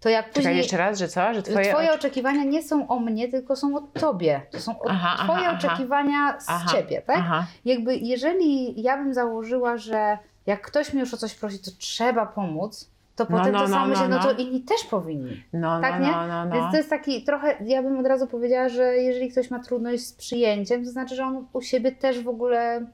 To 0.01 0.09
jak 0.09 0.25
Czekaj 0.25 0.33
później 0.43 0.57
jeszcze 0.57 0.77
raz, 0.77 0.99
że 0.99 1.07
co? 1.07 1.33
Że 1.33 1.43
twoje... 1.43 1.69
twoje 1.69 1.93
oczekiwania 1.93 2.43
nie 2.43 2.63
są 2.63 2.87
o 2.87 2.99
mnie, 2.99 3.27
tylko 3.27 3.55
są 3.55 3.75
o 3.75 3.81
tobie. 3.81 4.41
To 4.51 4.59
są 4.59 4.75
Aha, 4.89 5.23
twoje 5.23 5.47
aha. 5.47 5.57
oczekiwania 5.57 6.39
z 6.39 6.49
Aha, 6.49 6.71
ciebie, 6.71 7.01
tak? 7.01 7.23
Jakby 7.65 7.95
jeżeli 7.95 8.81
ja 8.81 8.97
bym 8.97 9.13
założyła, 9.13 9.77
że 9.77 10.17
jak 10.45 10.61
ktoś 10.61 10.93
mnie 10.93 10.99
już 10.99 11.13
o 11.13 11.17
coś 11.17 11.35
prosi, 11.35 11.59
to 11.59 11.71
trzeba 11.77 12.25
pomóc, 12.25 12.91
to 13.15 13.25
No, 13.29 13.37
potem 13.37 13.53
no, 13.53 13.59
to 13.59 13.67
no, 13.67 13.73
samo 13.73 13.85
no, 13.85 13.89
myślę, 13.89 14.07
no, 14.07 14.17
no. 14.17 14.23
to 14.23 14.31
inni 14.31 14.61
też 14.61 14.83
powinni. 14.83 15.43
No, 15.53 15.81
Tak, 15.81 15.99
no, 15.99 16.05
nie? 16.05 16.11
no, 16.11 16.27
no, 16.27 16.45
no. 16.45 16.55
Więc 16.55 16.71
to 16.71 16.77
jest 16.77 16.89
taki 16.89 17.23
trochę, 17.23 17.55
ja 17.65 17.83
bym 17.83 17.99
od 17.99 18.05
razu 18.05 18.27
powiedziała, 18.27 18.69
że 18.69 18.83
jeżeli 18.97 19.31
ktoś 19.31 19.51
ma 19.51 19.59
trudność 19.59 20.07
z 20.07 20.13
przyjęciem, 20.13 20.85
to 20.85 20.91
znaczy, 20.91 21.15
że 21.15 21.23
on 21.23 21.45
u 21.53 21.61
siebie 21.61 21.91
też 21.91 22.23
w 22.23 22.27
ogóle 22.27 22.85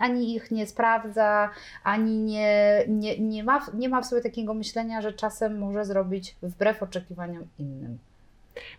ani 0.00 0.34
ich 0.34 0.50
nie 0.50 0.66
sprawdza, 0.66 1.50
ani 1.84 2.18
nie, 2.18 2.84
nie, 2.88 3.18
nie, 3.18 3.44
ma, 3.44 3.66
nie 3.74 3.88
ma 3.88 4.02
w 4.02 4.06
sobie 4.06 4.22
takiego 4.22 4.54
myślenia, 4.54 5.02
że 5.02 5.12
czasem 5.12 5.58
może 5.58 5.84
zrobić 5.84 6.36
wbrew 6.42 6.82
oczekiwaniom 6.82 7.46
innym. 7.58 7.98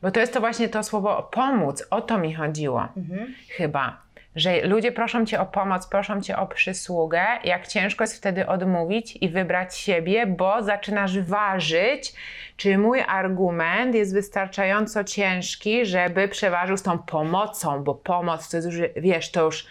Bo 0.02 0.12
to 0.12 0.20
jest 0.20 0.34
to 0.34 0.40
właśnie 0.40 0.70
to 0.70 0.84
słowo 0.84 1.30
pomóc. 1.32 1.84
O 1.90 2.02
to 2.02 2.18
mi 2.18 2.34
chodziło. 2.34 2.88
Mhm. 2.98 3.34
Chyba. 3.50 4.06
Że 4.36 4.68
ludzie 4.68 4.92
proszą 4.92 5.26
cię 5.26 5.40
o 5.40 5.46
pomoc, 5.46 5.88
proszą 5.88 6.22
cię 6.22 6.38
o 6.38 6.48
przysługę, 6.48 7.26
jak 7.44 7.68
ciężko 7.68 8.04
jest 8.04 8.18
wtedy 8.18 8.48
odmówić 8.48 9.18
i 9.22 9.30
wybrać 9.30 9.78
siebie, 9.78 10.28
bo 10.28 10.64
zaczynasz 10.64 11.20
ważyć, 11.20 12.14
czy 12.58 12.78
mój 12.78 13.02
argument 13.02 13.96
jest 13.96 14.14
wystarczająco 14.14 15.04
ciężki, 15.04 15.86
żeby 15.86 16.28
przeważył 16.28 16.78
z 16.78 16.84
tą 16.84 16.98
pomocą, 16.98 17.84
bo 17.84 17.96
pomoc 17.96 18.50
to 18.50 18.58
jest 18.58 18.72
już, 18.72 18.90
wiesz, 18.96 19.32
to 19.32 19.44
już 19.46 19.68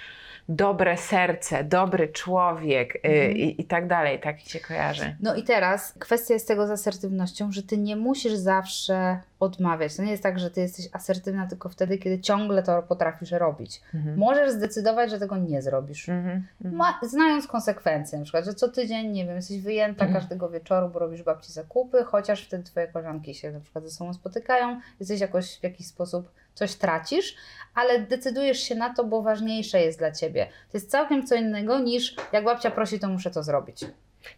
dobre 0.48 0.96
serce, 0.96 1.64
dobry 1.64 2.08
człowiek 2.08 2.94
y, 2.96 2.98
Mhm. 3.04 3.36
i, 3.36 3.60
i 3.60 3.64
tak 3.64 3.86
dalej, 3.88 4.20
tak 4.20 4.40
się 4.40 4.60
kojarzy. 4.60 5.16
No 5.20 5.34
i 5.34 5.42
teraz 5.42 5.92
kwestia 5.98 6.34
jest 6.34 6.48
tego 6.48 6.66
z 6.66 6.70
asertywnością, 6.70 7.52
że 7.52 7.62
ty 7.62 7.78
nie 7.78 7.96
musisz 7.96 8.32
zawsze 8.34 9.18
odmawiać. 9.40 9.96
To 9.96 10.02
nie 10.02 10.10
jest 10.10 10.22
tak, 10.22 10.38
że 10.38 10.50
ty 10.50 10.60
jesteś 10.60 10.88
asertywna 10.92 11.46
tylko 11.46 11.68
wtedy, 11.68 11.98
kiedy 11.98 12.20
ciągle 12.20 12.62
to 12.62 12.82
potrafisz 12.82 13.30
robić. 13.30 13.80
Mhm. 13.94 14.18
Możesz 14.18 14.50
zdecydować, 14.50 15.10
że 15.10 15.18
tego 15.18 15.36
nie 15.36 15.62
zrobisz. 15.62 16.08
Mhm. 16.08 16.46
Mhm. 16.64 16.76
Ma, 16.76 17.00
znając 17.02 17.46
konsekwencje, 17.46 18.18
na 18.18 18.24
przykład, 18.24 18.44
że 18.44 18.54
co 18.54 18.68
tydzień, 18.68 19.10
nie 19.12 19.26
wiem, 19.26 19.36
jesteś 19.36 19.60
wyjęta 19.60 20.04
Mhm. 20.04 20.20
każdego 20.20 20.48
wieczoru, 20.50 20.88
bo 20.88 20.98
robisz 20.98 21.22
babci 21.22 21.52
zakupy, 21.52 22.04
chociaż 22.04 22.44
wtedy 22.46 22.64
twoje 22.64 22.86
koleżanki 22.88 23.34
się 23.34 23.52
na 23.52 23.60
przykład 23.60 23.84
ze 23.84 23.90
sobą 23.90 24.14
spotykają, 24.14 24.80
jesteś 25.00 25.20
jakoś 25.20 25.58
w 25.58 25.62
jakiś 25.62 25.86
sposób 25.86 26.30
coś 26.54 26.74
tracisz, 26.74 27.36
ale 27.74 27.98
decydujesz 27.98 28.58
się 28.58 28.74
na 28.74 28.94
to, 28.94 29.04
bo 29.04 29.22
ważniejsze 29.22 29.80
jest 29.80 29.98
dla 29.98 30.12
ciebie. 30.12 30.46
To 30.46 30.78
jest 30.78 30.90
całkiem 30.90 31.26
co 31.26 31.34
innego 31.34 31.78
niż 31.78 32.16
jak 32.32 32.44
babcia 32.44 32.70
prosi, 32.70 33.00
to 33.00 33.08
muszę 33.08 33.30
to 33.30 33.42
zrobić. 33.42 33.84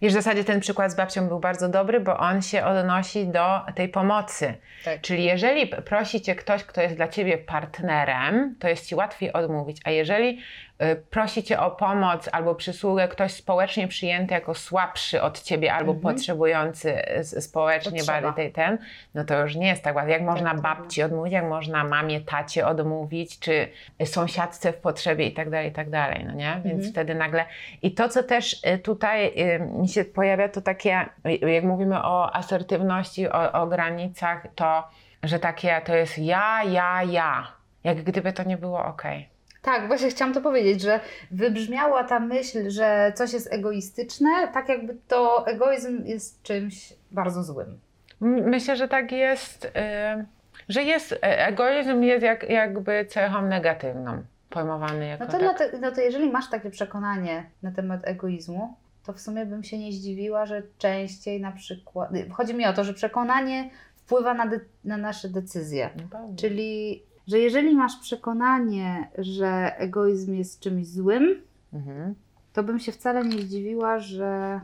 Wiesz, 0.02 0.12
w 0.12 0.16
zasadzie 0.16 0.44
ten 0.44 0.60
przykład 0.60 0.92
z 0.92 0.94
babcią 0.94 1.28
był 1.28 1.40
bardzo 1.40 1.68
dobry, 1.68 2.00
bo 2.00 2.18
on 2.18 2.42
się 2.42 2.64
odnosi 2.64 3.26
do 3.26 3.60
tej 3.74 3.88
pomocy. 3.88 4.54
Tak. 4.84 5.00
Czyli 5.00 5.24
jeżeli 5.24 5.66
prosi 5.66 6.20
cię 6.20 6.34
ktoś, 6.34 6.64
kto 6.64 6.80
jest 6.80 6.96
dla 6.96 7.08
ciebie 7.08 7.38
partnerem, 7.38 8.56
to 8.58 8.68
jest 8.68 8.86
ci 8.86 8.94
łatwiej 8.94 9.32
odmówić, 9.32 9.80
a 9.84 9.90
jeżeli 9.90 10.40
prosi 11.10 11.42
cię 11.42 11.60
o 11.60 11.70
pomoc 11.70 12.28
albo 12.32 12.54
przysługę 12.54 13.08
ktoś 13.08 13.32
społecznie 13.32 13.88
przyjęty 13.88 14.34
jako 14.34 14.54
słabszy 14.54 15.22
od 15.22 15.42
ciebie 15.42 15.72
albo 15.72 15.92
Mhm. 15.92 16.14
potrzebujący 16.14 17.02
społecznie 17.22 17.98
Potrzeba. 17.98 18.20
bardziej 18.22 18.52
ten, 18.52 18.78
no 19.14 19.24
to 19.24 19.40
już 19.40 19.54
nie 19.54 19.66
jest 19.68 19.82
tak 19.82 19.96
łatwo. 19.96 20.10
Jak 20.10 20.22
można 20.22 20.50
tak. 20.50 20.60
babci 20.60 21.02
odmówić, 21.02 21.32
jak 21.32 21.44
można 21.44 21.84
mamie, 21.84 22.20
tacie 22.20 22.66
odmówić, 22.66 23.38
czy 23.38 23.68
sąsiadce 24.04 24.72
w 24.72 24.76
potrzebie 24.76 25.26
i 25.26 25.32
tak 25.34 25.50
dalej, 25.50 25.68
i 25.68 25.72
tak 25.72 25.90
dalej, 25.90 26.24
no 26.26 26.32
nie? 26.32 26.52
Więc 26.64 26.74
Mhm. 26.74 26.92
wtedy 26.92 27.14
nagle... 27.14 27.44
I 27.82 27.94
to, 27.94 28.08
co 28.08 28.22
też 28.22 28.64
y, 28.66 28.78
tutaj 28.78 29.26
y, 29.26 29.58
mi 29.60 29.88
się 29.88 30.04
pojawia, 30.04 30.48
to 30.48 30.60
takie, 30.60 31.06
y, 31.26 31.50
jak 31.50 31.64
mówimy 31.64 32.02
o 32.02 32.34
asertywności, 32.36 33.28
o, 33.28 33.52
o 33.52 33.66
granicach, 33.66 34.46
to, 34.54 34.88
że 35.22 35.38
takie 35.38 35.80
to 35.84 35.94
jest 35.96 36.18
ja, 36.18 36.62
ja, 36.64 37.02
ja. 37.02 37.46
Jak 37.84 38.02
gdyby 38.02 38.32
to 38.32 38.42
nie 38.42 38.56
było 38.56 38.84
okej. 38.84 39.28
Tak, 39.66 39.86
właśnie 39.86 40.08
chciałam 40.08 40.34
to 40.34 40.40
powiedzieć, 40.40 40.80
że 40.80 41.00
wybrzmiała 41.30 42.04
ta 42.04 42.20
myśl, 42.20 42.70
że 42.70 43.12
coś 43.14 43.32
jest 43.32 43.52
egoistyczne, 43.52 44.48
tak 44.54 44.68
jakby 44.68 44.96
to 45.08 45.46
egoizm 45.46 46.04
jest 46.04 46.42
czymś 46.42 46.92
bardzo 47.10 47.42
złym. 47.42 47.78
Myślę, 48.20 48.76
że 48.76 48.88
tak 48.88 49.12
jest, 49.12 49.64
y, 49.64 49.70
że 50.68 50.82
jest, 50.82 51.12
e, 51.12 51.46
egoizm 51.46 52.02
jest 52.02 52.22
jak, 52.22 52.50
jakby 52.50 53.06
cechą 53.08 53.42
negatywną, 53.42 54.22
pojmowany 54.50 55.06
jako 55.06 55.24
No 55.24 55.30
to, 55.30 55.38
tak. 55.38 55.72
no 55.80 55.92
to 55.92 56.00
jeżeli 56.00 56.30
masz 56.30 56.50
takie 56.50 56.70
przekonanie 56.70 57.44
na 57.62 57.70
temat 57.70 58.00
egoizmu, 58.04 58.74
to 59.06 59.12
w 59.12 59.20
sumie 59.20 59.46
bym 59.46 59.64
się 59.64 59.78
nie 59.78 59.92
zdziwiła, 59.92 60.46
że 60.46 60.62
częściej 60.78 61.40
na 61.40 61.52
przykład. 61.52 62.10
Chodzi 62.32 62.54
mi 62.54 62.66
o 62.66 62.72
to, 62.72 62.84
że 62.84 62.94
przekonanie 62.94 63.70
wpływa 63.96 64.34
na, 64.34 64.46
de, 64.46 64.60
na 64.84 64.96
nasze 64.96 65.28
decyzje. 65.28 65.90
No. 66.12 66.28
Czyli, 66.36 67.02
że 67.28 67.38
jeżeli 67.38 67.74
masz 67.74 67.96
przekonanie, 68.00 69.08
że 69.18 69.72
egoizm 69.78 70.34
jest 70.34 70.60
czymś 70.60 70.86
złym, 70.86 71.42
Mhm. 71.72 72.14
to 72.52 72.62
bym 72.62 72.78
się 72.78 72.92
wcale 72.92 73.24
nie 73.24 73.38
zdziwiła, 73.38 73.98
że 73.98 74.60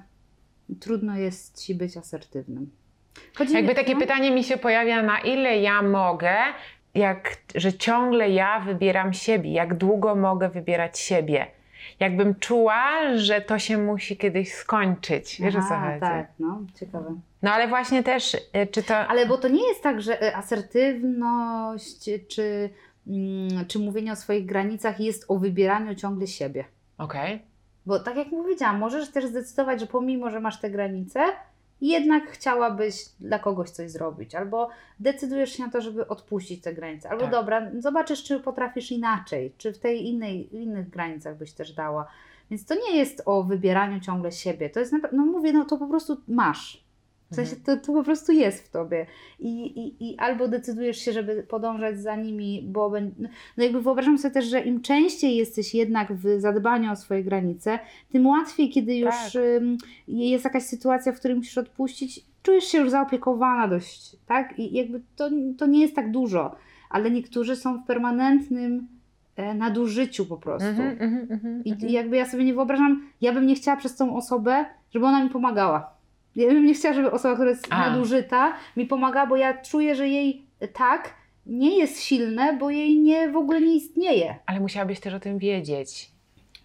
trudno 0.80 1.16
jest 1.16 1.62
ci 1.64 1.74
być 1.74 1.96
asertywnym. 1.96 2.70
Chodzi 3.36 3.54
Jakby 3.54 3.68
mi- 3.70 3.76
takie 3.76 3.94
no. 3.94 4.00
pytanie 4.00 4.30
mi 4.30 4.44
się 4.44 4.56
pojawia, 4.56 5.02
na 5.02 5.18
ile 5.18 5.58
ja 5.58 5.82
mogę, 5.82 6.34
jak, 6.94 7.36
że 7.54 7.72
ciągle 7.72 8.30
ja 8.30 8.60
wybieram 8.60 9.12
siebie, 9.12 9.52
jak 9.52 9.74
długo 9.74 10.14
mogę 10.14 10.48
wybierać 10.48 10.98
siebie. 10.98 11.46
Jakbym 12.00 12.34
czuła, 12.34 13.16
że 13.16 13.40
to 13.40 13.58
się 13.58 13.78
musi 13.78 14.16
kiedyś 14.16 14.54
skończyć. 14.54 15.40
Wiesz 15.40 15.56
o 15.56 15.58
co 15.58 15.74
Aha, 15.74 15.86
chodzi? 15.86 16.00
Tak, 16.00 16.26
no, 16.38 16.60
ciekawe. 16.80 17.14
No 17.42 17.52
ale 17.52 17.68
właśnie 17.68 18.02
też, 18.02 18.34
y, 18.34 18.40
czy 18.72 18.82
to... 18.82 18.96
Ale 18.96 19.26
bo 19.26 19.38
to 19.38 19.48
nie 19.48 19.68
jest 19.68 19.82
tak, 19.82 20.00
że 20.02 20.22
e, 20.22 20.36
asertywność 20.36 22.10
czy, 22.28 22.70
mm, 23.06 23.66
czy 23.68 23.78
mówienie 23.78 24.12
o 24.12 24.16
swoich 24.16 24.46
granicach 24.46 25.00
jest 25.00 25.24
o 25.28 25.38
wybieraniu 25.38 25.94
ciągle 25.94 26.26
siebie. 26.26 26.64
Okej. 26.98 27.42
Bo 27.86 28.00
tak 28.00 28.16
jak 28.16 28.30
powiedziałam, 28.30 28.78
możesz 28.78 29.10
też 29.10 29.26
zdecydować, 29.26 29.80
że 29.80 29.86
pomimo, 29.86 30.30
że 30.30 30.40
masz 30.40 30.60
te 30.60 30.70
granice, 30.70 31.24
jednak 31.88 32.30
chciałabyś 32.30 33.04
dla 33.20 33.38
kogoś 33.38 33.70
coś 33.70 33.90
zrobić, 33.90 34.34
albo 34.34 34.68
decydujesz 35.00 35.52
się 35.52 35.62
na 35.62 35.70
to, 35.70 35.80
żeby 35.80 36.08
odpuścić 36.08 36.62
te 36.62 36.74
granice, 36.74 37.10
albo 37.10 37.22
Tak. 37.22 37.30
dobra, 37.32 37.70
zobaczysz, 37.78 38.24
czy 38.24 38.40
potrafisz 38.40 38.92
inaczej, 38.92 39.52
czy 39.58 39.72
w 39.72 39.78
tej 39.78 40.08
innej, 40.08 40.56
innych 40.56 40.90
granicach 40.90 41.36
byś 41.36 41.52
też 41.52 41.72
dała. 41.72 42.06
Więc 42.50 42.66
to 42.66 42.74
nie 42.74 42.96
jest 42.96 43.22
o 43.26 43.42
wybieraniu 43.42 44.00
ciągle 44.00 44.32
siebie. 44.32 44.70
To 44.70 44.80
jest, 44.80 44.94
no 45.12 45.26
mówię, 45.26 45.52
no 45.52 45.64
to 45.64 45.76
po 45.76 45.86
prostu 45.86 46.16
masz. 46.28 46.81
W 47.32 47.34
sensie 47.34 47.56
to, 47.56 47.76
to 47.76 47.92
po 47.92 48.04
prostu 48.04 48.32
jest 48.32 48.64
w 48.64 48.70
tobie. 48.70 49.06
I, 49.38 49.80
i, 49.80 50.10
I 50.10 50.18
albo 50.18 50.48
decydujesz 50.48 50.98
się, 50.98 51.12
żeby 51.12 51.42
podążać 51.42 52.00
za 52.00 52.16
nimi, 52.16 52.62
bo 52.68 52.92
no 53.56 53.64
jakby 53.64 53.82
wyobrażam 53.82 54.18
sobie 54.18 54.34
też, 54.34 54.44
że 54.44 54.60
im 54.60 54.80
częściej 54.80 55.36
jesteś 55.36 55.74
jednak 55.74 56.12
w 56.12 56.40
zadbaniu 56.40 56.92
o 56.92 56.96
swoje 56.96 57.24
granice, 57.24 57.78
tym 58.12 58.26
łatwiej, 58.26 58.70
kiedy 58.70 58.96
już 58.96 59.10
Tak. 59.10 59.42
jest 60.08 60.44
jakaś 60.44 60.62
sytuacja, 60.62 61.12
w 61.12 61.18
której 61.18 61.36
musisz 61.36 61.58
odpuścić, 61.58 62.24
czujesz 62.42 62.64
się 62.64 62.78
już 62.78 62.90
zaopiekowana 62.90 63.68
dość, 63.68 64.16
tak? 64.26 64.58
I 64.58 64.76
jakby 64.76 65.00
to, 65.16 65.30
to 65.58 65.66
nie 65.66 65.80
jest 65.80 65.96
tak 65.96 66.10
dużo, 66.10 66.56
ale 66.90 67.10
niektórzy 67.10 67.56
są 67.56 67.78
w 67.78 67.86
permanentnym 67.86 68.86
e, 69.36 69.54
nadużyciu 69.54 70.26
po 70.26 70.36
prostu. 70.36 70.68
Mhm, 70.68 70.90
mhm, 70.92 71.26
mhm, 71.30 71.64
I, 71.64 71.72
mhm. 71.72 71.90
I 71.90 71.92
jakby 71.92 72.16
ja 72.16 72.26
sobie 72.26 72.44
nie 72.44 72.54
wyobrażam, 72.54 73.02
ja 73.20 73.32
bym 73.32 73.46
nie 73.46 73.54
chciała 73.54 73.76
przez 73.76 73.96
tą 73.96 74.16
osobę, 74.16 74.64
żeby 74.94 75.06
ona 75.06 75.24
mi 75.24 75.30
pomagała. 75.30 76.01
Ja 76.36 76.48
bym 76.48 76.66
nie 76.66 76.74
chciała, 76.74 76.94
żeby 76.94 77.10
osoba, 77.10 77.34
która 77.34 77.50
jest 77.50 77.66
A. 77.70 77.90
nadużyta, 77.90 78.54
mi 78.76 78.86
pomagała, 78.86 79.26
bo 79.26 79.36
ja 79.36 79.62
czuję, 79.62 79.94
że 79.94 80.08
jej 80.08 80.42
tak 80.72 81.14
nie 81.46 81.78
jest 81.78 82.00
silne, 82.00 82.56
bo 82.56 82.70
jej 82.70 82.98
nie 82.98 83.30
w 83.30 83.36
ogóle 83.36 83.60
nie 83.60 83.76
istnieje. 83.76 84.38
Ale 84.46 84.60
musiałabyś 84.60 85.00
też 85.00 85.14
o 85.14 85.20
tym 85.20 85.38
wiedzieć. 85.38 86.10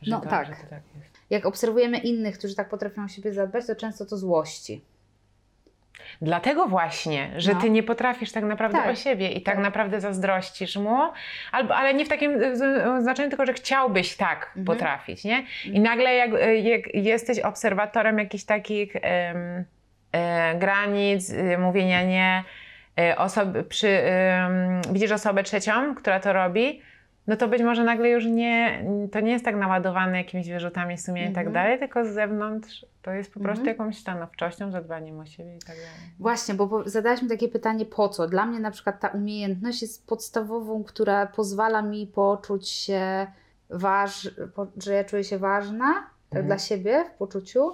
Że 0.01 0.12
No 0.12 0.21
to, 0.21 0.30
tak. 0.30 0.69
Tak. 0.69 0.82
Jak 1.30 1.45
obserwujemy 1.45 1.97
innych, 1.97 2.38
którzy 2.38 2.56
tak 2.56 2.69
potrafią 2.69 3.03
o 3.03 3.08
siebie 3.08 3.34
zadbać, 3.34 3.67
to 3.67 3.75
często 3.75 4.06
to 4.06 4.17
złości. 4.17 4.82
Dlatego 6.21 6.65
właśnie, 6.67 7.29
że 7.38 7.53
No. 7.53 7.62
ty 7.62 7.69
nie 7.69 7.83
potrafisz 7.83 8.31
tak 8.31 8.43
naprawdę 8.43 8.77
Tak. 8.77 8.88
o 8.91 8.95
siebie 8.95 9.29
i 9.31 9.41
tak, 9.41 9.55
Tak. 9.55 9.63
naprawdę 9.63 10.01
zazdrościsz 10.01 10.75
mu, 10.75 10.99
albo, 11.51 11.75
ale 11.75 11.93
nie 11.93 12.05
w 12.05 12.10
takim 12.10 12.43
e, 12.43 12.55
z- 12.55 13.03
znaczeniu, 13.03 13.29
tylko 13.29 13.45
że 13.45 13.53
chciałbyś 13.53 14.15
tak 14.17 14.45
Mhm. 14.47 14.65
potrafić, 14.65 15.23
nie? 15.23 15.43
I 15.65 15.79
nagle 15.79 16.13
jak, 16.15 16.33
e, 16.33 16.55
jak 16.55 16.95
jesteś 16.95 17.39
obserwatorem 17.39 18.19
jakichś 18.19 18.43
takich 18.43 18.95
em, 18.95 19.65
e, 20.12 20.55
granic, 20.55 21.33
e, 21.33 21.57
mówienia 21.57 22.03
nie, 22.03 22.43
e, 22.99 23.17
osoby, 23.17 23.63
przy, 23.63 23.88
em, 23.89 24.81
widzisz 24.91 25.12
osobę 25.12 25.43
trzecią, 25.43 25.95
która 25.95 26.19
to 26.19 26.33
robi, 26.33 26.81
no 27.28 27.36
to 27.38 27.48
być 27.48 27.62
może 27.62 27.84
nagle 27.84 28.10
już 28.10 28.26
nie, 28.26 28.86
to 29.12 29.20
nie 29.20 29.32
jest 29.32 29.46
tak 29.46 29.56
naładowane 29.56 30.18
jakimiś 30.18 30.50
wyrzutami 30.50 30.98
sumienia 30.98 31.30
i 31.30 31.34
tak 31.34 31.48
Mhm. 31.48 31.54
dalej, 31.54 31.80
tylko 31.80 32.06
z 32.06 32.10
zewnątrz 32.10 32.86
to 33.02 33.12
jest 33.12 33.34
po 33.34 33.40
prostu 33.40 33.62
Mhm. 33.62 33.78
jakąś 33.78 33.98
stanowczością, 33.98 34.72
zadbaniem 34.72 35.20
o 35.20 35.26
siebie 35.26 35.56
i 35.56 35.60
tak 35.60 35.76
dalej. 35.76 36.12
Właśnie, 36.20 36.54
bo 36.54 36.90
zadałaś 36.90 37.22
mi 37.22 37.30
takie 37.30 37.48
pytanie, 37.50 37.86
po 37.86 38.10
co? 38.10 38.28
Dla 38.28 38.46
mnie 38.46 38.60
na 38.60 38.72
przykład 38.72 39.00
ta 39.00 39.08
umiejętność 39.08 39.82
jest 39.82 40.08
podstawową, 40.08 40.84
która 40.84 41.26
pozwala 41.28 41.82
mi 41.82 42.08
poczuć 42.08 42.70
się, 42.70 43.28
waż, 43.70 44.30
że 44.84 44.94
ja 44.94 45.04
czuję 45.04 45.24
się 45.24 45.38
ważna 45.38 45.94
tak 46.30 46.40
Mhm. 46.40 46.46
dla 46.48 46.58
siebie 46.60 47.06
w 47.13 47.18
poczuciu, 47.18 47.72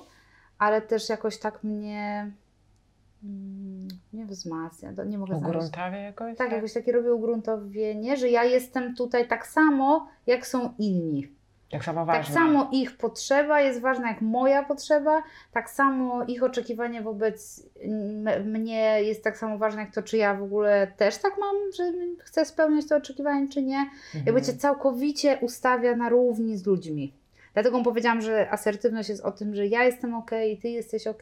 ale 0.57 0.81
też 0.81 1.09
jakoś 1.09 1.37
tak 1.37 1.63
mnie 1.63 2.31
nie 4.13 4.25
wzmacnia, 4.25 4.91
nie 5.05 5.17
mogę 5.17 5.37
znaleźć. 5.37 5.57
Ugruntawia 5.57 5.97
jakoś? 5.97 6.37
Tak, 6.37 6.51
jakoś 6.51 6.73
takie 6.73 6.91
robię 6.91 7.13
ugruntowienie, 7.13 8.17
że 8.17 8.29
ja 8.29 8.43
jestem 8.43 8.95
tutaj 8.95 9.27
tak 9.27 9.47
samo, 9.47 10.07
jak 10.27 10.47
są 10.47 10.73
inni. 10.79 11.27
Tak 11.71 11.83
samo 11.83 12.05
ważne. 12.05 12.23
Tak 12.23 12.33
samo 12.33 12.69
ich 12.71 12.97
potrzeba 12.97 13.61
jest 13.61 13.81
ważna 13.81 14.07
jak 14.07 14.21
moja 14.21 14.63
potrzeba, 14.63 15.23
tak 15.51 15.69
samo 15.69 16.23
ich 16.23 16.43
oczekiwanie 16.43 17.01
wobec 17.01 17.69
mnie 18.45 19.03
jest 19.03 19.23
tak 19.23 19.37
samo 19.37 19.57
ważne 19.57 19.81
jak 19.81 19.93
to, 19.93 20.03
czy 20.03 20.17
ja 20.17 20.35
w 20.35 20.43
ogóle 20.43 20.87
też 20.97 21.17
tak 21.17 21.33
mam, 21.39 21.55
że 21.75 21.91
chcę 22.19 22.45
spełniać 22.45 22.87
to 22.87 22.95
oczekiwanie, 22.95 23.47
czy 23.47 23.61
nie. 23.61 23.77
Mhm. 23.77 24.25
Jakby 24.25 24.41
cię 24.41 24.53
całkowicie 24.53 25.37
ustawia 25.41 25.95
na 25.95 26.09
równi 26.09 26.57
z 26.57 26.65
ludźmi. 26.65 27.13
Dlatego 27.53 27.83
powiedziałam, 27.83 28.21
że 28.21 28.51
asertywność 28.51 29.09
jest 29.09 29.23
o 29.23 29.31
tym, 29.31 29.55
że 29.55 29.67
ja 29.67 29.83
jestem 29.83 30.15
ok 30.15 30.31
i 30.51 30.57
ty 30.57 30.69
jesteś 30.69 31.07
ok, 31.07 31.21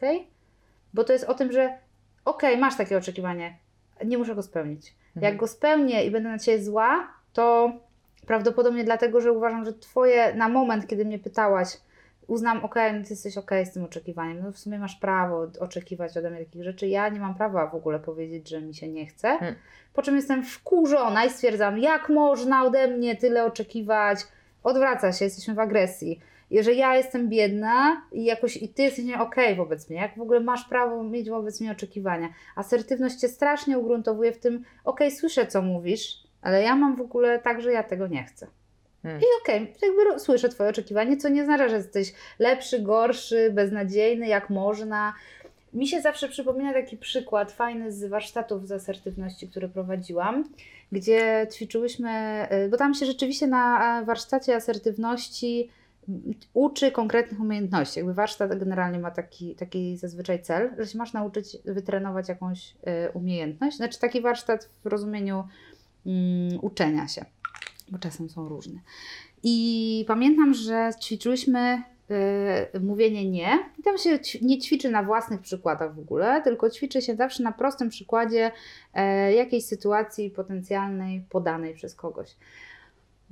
bo 0.94 1.04
to 1.04 1.12
jest 1.12 1.24
o 1.24 1.34
tym, 1.34 1.52
że 1.52 1.78
ok, 2.24 2.42
masz 2.58 2.76
takie 2.76 2.96
oczekiwanie, 2.98 3.56
nie 4.04 4.18
muszę 4.18 4.34
go 4.34 4.42
spełnić. 4.42 4.94
Mhm. 5.16 5.32
Jak 5.32 5.40
go 5.40 5.46
spełnię 5.46 6.04
i 6.04 6.10
będę 6.10 6.28
na 6.28 6.38
ciebie 6.38 6.64
zła, 6.64 7.08
to 7.32 7.72
prawdopodobnie 8.26 8.84
dlatego, 8.84 9.20
że 9.20 9.32
uważam, 9.32 9.64
że 9.64 9.72
twoje, 9.72 10.34
na 10.34 10.48
moment, 10.48 10.86
kiedy 10.86 11.04
mnie 11.04 11.18
pytałaś, 11.18 11.68
uznam, 12.26 12.64
ok, 12.64 12.74
no 12.92 13.04
ty 13.04 13.06
jesteś 13.10 13.38
ok 13.38 13.50
z 13.64 13.72
tym 13.72 13.84
oczekiwaniem, 13.84 14.42
no 14.42 14.52
w 14.52 14.58
sumie 14.58 14.78
masz 14.78 14.96
prawo 14.96 15.46
oczekiwać 15.60 16.16
ode 16.16 16.30
mnie 16.30 16.44
takich 16.44 16.64
rzeczy, 16.64 16.88
ja 16.88 17.08
nie 17.08 17.20
mam 17.20 17.34
prawa 17.34 17.66
w 17.66 17.74
ogóle 17.74 18.00
powiedzieć, 18.00 18.48
że 18.48 18.60
mi 18.60 18.74
się 18.74 18.88
nie 18.88 19.06
chce, 19.06 19.28
Hmm. 19.28 19.54
po 19.92 20.02
czym 20.02 20.16
jestem 20.16 20.44
wkurzona 20.44 21.24
i 21.24 21.30
stwierdzam, 21.30 21.78
jak 21.78 22.08
można 22.08 22.64
ode 22.64 22.88
mnie 22.88 23.16
tyle 23.16 23.44
oczekiwać, 23.44 24.20
odwraca 24.62 25.12
się, 25.12 25.24
jesteśmy 25.24 25.54
w 25.54 25.58
agresji. 25.58 26.20
Że 26.60 26.72
ja 26.74 26.96
jestem 26.96 27.28
biedna 27.28 28.02
i 28.12 28.24
jakoś 28.24 28.56
i 28.56 28.68
ty 28.68 28.82
jesteś 28.82 29.04
nie 29.04 29.20
okej 29.20 29.54
wobec 29.54 29.90
mnie, 29.90 29.98
jak 29.98 30.16
w 30.16 30.20
ogóle 30.20 30.40
masz 30.40 30.64
prawo 30.64 31.04
mieć 31.04 31.30
wobec 31.30 31.60
mnie 31.60 31.72
oczekiwania. 31.72 32.28
Asertywność 32.56 33.16
cię 33.16 33.28
strasznie 33.28 33.78
ugruntowuje 33.78 34.32
w 34.32 34.38
tym, 34.38 34.64
okej, 34.84 35.10
słyszę 35.10 35.46
co 35.46 35.62
mówisz, 35.62 36.22
ale 36.42 36.62
ja 36.62 36.76
mam 36.76 36.96
w 36.96 37.00
ogóle 37.00 37.38
tak, 37.38 37.62
że 37.62 37.72
ja 37.72 37.82
tego 37.82 38.06
nie 38.06 38.24
chcę. 38.24 38.46
Hmm. 39.02 39.20
I 39.20 39.24
okej, 39.42 39.74
jakby 39.82 40.04
ro- 40.04 40.18
słyszę 40.18 40.48
twoje 40.48 40.70
oczekiwanie, 40.70 41.16
co 41.16 41.28
nie 41.28 41.42
oznacza, 41.42 41.68
że 41.68 41.76
jesteś 41.76 42.12
lepszy, 42.38 42.80
gorszy, 42.80 43.50
beznadziejny, 43.50 44.26
jak 44.26 44.50
można. 44.50 45.14
Mi 45.72 45.88
się 45.88 46.00
zawsze 46.00 46.28
przypomina 46.28 46.72
taki 46.72 46.96
przykład 46.96 47.52
fajny 47.52 47.92
z 47.92 48.04
warsztatów 48.04 48.68
z 48.68 48.72
asertywności, 48.72 49.48
które 49.48 49.68
prowadziłam, 49.68 50.44
gdzie 50.92 51.46
ćwiczyłyśmy, 51.54 52.46
y, 52.66 52.68
bo 52.68 52.76
tam 52.76 52.94
się 52.94 53.06
rzeczywiście 53.06 53.46
na 53.46 54.02
warsztacie 54.06 54.56
asertywności 54.56 55.70
uczy 56.54 56.90
konkretnych 56.90 57.40
umiejętności. 57.40 57.98
Jakby 57.98 58.14
warsztat 58.14 58.58
generalnie 58.58 58.98
ma 58.98 59.10
taki, 59.10 59.54
taki 59.54 59.96
zazwyczaj 59.96 60.42
cel, 60.42 60.70
że 60.78 60.86
się 60.86 60.98
masz 60.98 61.12
nauczyć 61.12 61.56
wytrenować 61.64 62.28
jakąś 62.28 62.70
y, 62.70 63.10
umiejętność. 63.14 63.76
Znaczy 63.76 63.98
taki 63.98 64.20
warsztat 64.20 64.70
w 64.84 64.86
rozumieniu 64.86 65.44
mm, 66.06 66.58
uczenia 66.62 67.08
się. 67.08 67.24
bo 67.88 67.98
czasem 67.98 68.30
są 68.30 68.48
różne. 68.48 68.80
I 69.42 70.04
pamiętam, 70.08 70.54
że 70.54 70.90
ćwiczyłyśmy 71.02 71.82
y, 72.74 72.80
mówienie 72.80 73.30
nie. 73.30 73.58
I 73.78 73.82
tam 73.82 73.98
się 73.98 74.18
nie 74.42 74.58
ćwiczy 74.58 74.90
na 74.90 75.02
własnych 75.02 75.40
przykładach 75.40 75.94
w 75.94 75.98
ogóle, 75.98 76.42
tylko 76.42 76.70
ćwiczy 76.70 77.02
się 77.02 77.16
zawsze 77.16 77.42
na 77.42 77.52
prostym 77.52 77.88
przykładzie 77.88 78.50
e, 78.94 79.32
jakiejś 79.34 79.64
sytuacji 79.64 80.30
potencjalnej 80.30 81.24
podanej 81.30 81.74
przez 81.74 81.94
kogoś. 81.94 82.36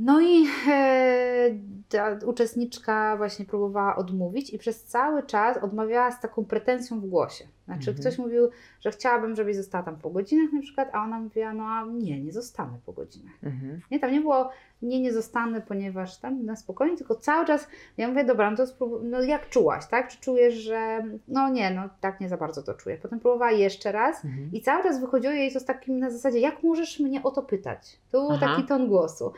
No 0.03 0.21
i 0.21 0.47
e, 0.69 1.51
ta 1.89 2.19
uczestniczka 2.27 3.17
właśnie 3.17 3.45
próbowała 3.45 3.97
odmówić 3.97 4.51
i 4.55 4.59
przez 4.59 4.85
cały 4.85 5.23
czas 5.23 5.57
odmawiała 5.57 6.11
z 6.11 6.21
taką 6.21 6.45
pretensją 6.45 7.01
w 7.01 7.07
głosie. 7.07 7.45
Znaczy 7.65 7.91
Mhm. 7.91 7.97
ktoś 8.01 8.19
mówił, 8.19 8.49
że 8.81 8.91
chciałabym, 8.91 9.37
żebyś 9.37 9.57
została 9.57 9.85
tam 9.85 9.97
po 9.97 10.11
godzinach 10.11 10.53
na 10.53 10.61
przykład, 10.61 10.89
a 10.93 11.05
ona 11.05 11.21
mówiła, 11.21 11.53
no 11.53 11.65
a 11.65 11.85
nie, 11.85 12.21
nie 12.21 12.33
zostanę 12.33 12.79
po 12.87 12.93
godzinach. 12.93 13.33
Mhm. 13.43 13.81
Nie, 13.91 14.01
tam 14.01 14.13
nie 14.13 14.21
było, 14.21 14.51
nie, 14.83 15.01
nie 15.01 15.13
zostanę, 15.13 15.61
ponieważ 15.61 16.19
tam 16.19 16.45
na 16.45 16.57
spokojnie, 16.57 16.97
tylko 16.97 17.15
cały 17.15 17.47
czas, 17.47 17.69
ja 17.97 18.09
mówię, 18.09 18.25
dobra, 18.25 18.51
no 18.51 18.57
to 18.57 18.67
spróbuj, 18.67 19.01
no 19.03 19.23
jak 19.23 19.49
czułaś, 19.49 19.87
tak? 19.87 20.09
Czy 20.09 20.21
czujesz, 20.21 20.55
że, 20.55 21.05
no 21.29 21.49
nie, 21.49 21.71
no 21.71 21.83
tak 22.01 22.21
nie 22.21 22.29
za 22.29 22.37
bardzo 22.37 22.63
to 22.63 22.75
czuję. 22.75 22.99
Potem 23.03 23.21
próbowała 23.21 23.51
jeszcze 23.53 23.93
raz 23.93 24.25
Mhm. 24.25 24.51
i 24.53 24.61
cały 24.61 24.83
czas 24.83 25.01
wychodziło 25.01 25.33
jej 25.35 25.53
to 25.53 25.61
z 25.61 25.65
takim 25.65 25.99
na 25.99 26.11
zasadzie, 26.11 26.39
jak 26.41 26.63
możesz 26.63 27.01
mnie 27.01 27.23
o 27.23 27.31
to 27.31 27.43
pytać? 27.43 27.99
To 28.13 28.21
był 28.21 28.31
Aha. 28.33 28.47
taki 28.47 28.69
ton 28.69 28.89
głosu. 28.89 29.33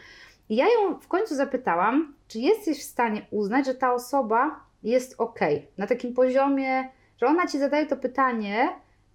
I 0.49 0.57
ja 0.57 0.65
ją 0.65 1.01
w 1.01 1.09
końcu 1.09 1.35
zapytałam, 1.35 2.15
czy 2.29 2.39
jesteś 2.39 2.81
w 2.81 2.83
stanie 2.83 3.23
uznać, 3.31 3.67
że 3.67 3.75
ta 3.75 3.93
osoba 3.93 4.61
jest 4.83 5.15
ok, 5.19 5.41
na 5.79 5.87
takim 5.87 6.15
poziomie, 6.15 6.89
że 7.21 7.27
ona 7.27 7.47
ci 7.47 7.59
zadaje 7.59 7.87
to 7.87 7.97
pytanie 7.97 8.69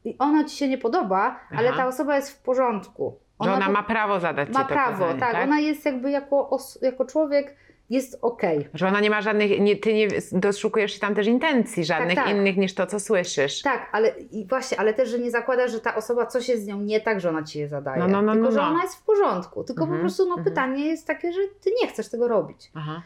i 0.06 0.16
ono 0.20 0.44
ci 0.44 0.58
się 0.58 0.68
nie 0.68 0.78
podoba, 0.78 1.40
ale 1.52 1.70
Aha. 1.70 1.78
ta 1.78 1.88
osoba 1.88 2.16
jest 2.16 2.32
w 2.32 2.42
porządku. 2.42 3.20
Że 3.44 3.54
ona 3.54 3.70
ma 3.70 3.84
prawo 3.84 4.20
zadać 4.20 4.50
ma 4.50 4.62
ci 4.62 4.68
to 4.68 4.74
prawo, 4.74 4.98
pytanie, 4.98 5.20
tak, 5.20 5.32
tak? 5.32 5.44
Ona 5.44 5.60
jest 5.60 5.86
jakby 5.86 6.12
jako, 6.12 6.58
jako 6.82 7.06
człowiek 7.06 7.56
jest 7.90 8.18
okej. 8.22 8.68
Że 8.74 8.88
ona 8.88 9.00
nie 9.00 9.10
ma 9.10 9.22
żadnych, 9.22 9.60
nie, 9.60 9.76
ty 9.76 9.94
nie 9.94 10.08
doszukujesz 10.32 10.94
się 10.94 11.00
tam 11.00 11.16
też 11.16 11.28
intencji 11.28 11.86
żadnych 11.86 12.16
tak. 12.16 12.30
innych 12.30 12.58
niż 12.58 12.74
to, 12.74 12.86
co 12.88 13.00
słyszysz. 13.00 13.62
Tak, 13.62 13.90
ale 13.92 14.10
i 14.20 14.48
właśnie, 14.48 14.80
ale 14.80 14.94
też, 14.94 15.10
że 15.10 15.20
nie 15.20 15.32
zakłada, 15.32 15.68
że 15.68 15.80
ta 15.80 15.96
osoba 15.96 16.26
coś 16.26 16.50
jest 16.50 16.64
z 16.64 16.68
nią 16.68 16.82
nie 16.82 17.02
tak, 17.02 17.22
że 17.22 17.30
ona 17.30 17.44
ci 17.44 17.60
je 17.60 17.68
zadaje. 17.68 18.00
No, 18.00 18.08
no, 18.08 18.22
no, 18.22 18.34
tylko, 18.34 18.48
no, 18.48 18.52
że 18.52 18.58
no. 18.58 18.68
ona 18.68 18.84
jest 18.84 18.96
w 18.96 19.04
porządku. 19.04 19.64
Tylko 19.64 19.84
Mhm, 19.84 20.00
po 20.00 20.02
prostu 20.02 20.24
no, 20.26 20.36
mhm. 20.36 20.46
pytanie 20.46 20.86
jest 20.86 21.08
takie, 21.08 21.34
że 21.34 21.40
ty 21.62 21.72
nie 21.82 21.88
chcesz 21.88 22.10
tego 22.10 22.28
robić. 22.28 22.72
Aha. 22.74 23.02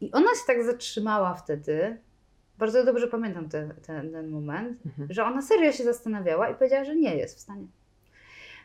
I 0.00 0.12
ona 0.12 0.28
się 0.28 0.42
tak 0.46 0.64
zatrzymała 0.64 1.34
wtedy. 1.34 1.96
Bardzo 2.58 2.84
dobrze 2.84 3.08
pamiętam 3.08 3.48
ten, 3.48 3.74
ten, 3.86 4.12
ten 4.12 4.28
moment, 4.28 4.78
Mhm. 4.86 5.12
że 5.12 5.24
ona 5.24 5.42
serio 5.42 5.72
się 5.72 5.84
zastanawiała 5.84 6.48
i 6.48 6.54
powiedziała, 6.54 6.84
że 6.84 6.96
nie 6.96 7.16
jest 7.16 7.36
w 7.36 7.40
stanie. 7.40 7.66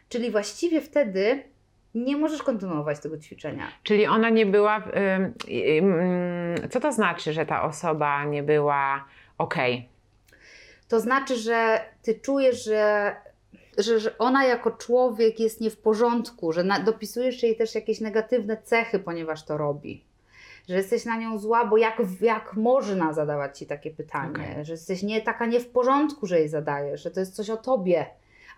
Czyli 0.10 0.32
właściwie 0.32 0.82
wtedy 0.82 1.44
nie 1.96 2.18
możesz 2.18 2.44
kontynuować 2.44 3.00
tego 3.00 3.18
ćwiczenia. 3.18 3.68
Czyli 3.84 4.08
ona 4.08 4.30
nie 4.30 4.46
była. 4.46 4.84
co 6.70 6.80
to 6.80 6.92
znaczy, 6.92 7.34
że 7.34 7.46
ta 7.46 7.64
osoba 7.64 8.26
nie 8.26 8.44
była 8.44 9.06
okej? 9.38 9.90
To 10.88 11.00
znaczy, 11.00 11.38
że 11.38 11.80
ty 12.02 12.20
czujesz, 12.20 12.66
że, 12.66 13.16
że, 13.78 14.00
że 14.00 14.18
ona 14.18 14.46
jako 14.46 14.72
człowiek 14.72 15.40
jest 15.40 15.62
nie 15.62 15.70
w 15.70 15.78
porządku, 15.78 16.52
że 16.52 16.64
na, 16.64 16.80
dopisujesz 16.80 17.44
jej 17.44 17.56
też 17.56 17.76
jakieś 17.76 18.02
negatywne 18.02 18.58
cechy, 18.64 19.00
ponieważ 19.00 19.46
to 19.46 19.58
robi. 19.58 20.04
Że 20.70 20.76
jesteś 20.76 21.06
na 21.06 21.18
nią 21.18 21.38
zła, 21.38 21.66
bo 21.66 21.78
jak, 21.78 22.02
jak 22.22 22.54
można 22.54 23.14
zadawać 23.14 23.60
ci 23.60 23.66
takie 23.66 23.92
pytanie, 23.92 24.32
Okej. 24.32 24.66
że 24.66 24.74
jesteś 24.74 25.04
nie, 25.04 25.22
taka 25.22 25.46
nie 25.46 25.60
w 25.60 25.70
porządku, 25.70 26.28
że 26.28 26.40
jej 26.40 26.50
zadajesz, 26.50 27.04
że 27.04 27.12
to 27.12 27.20
jest 27.20 27.36
coś 27.36 27.50
o 27.50 27.58
tobie, 27.58 28.06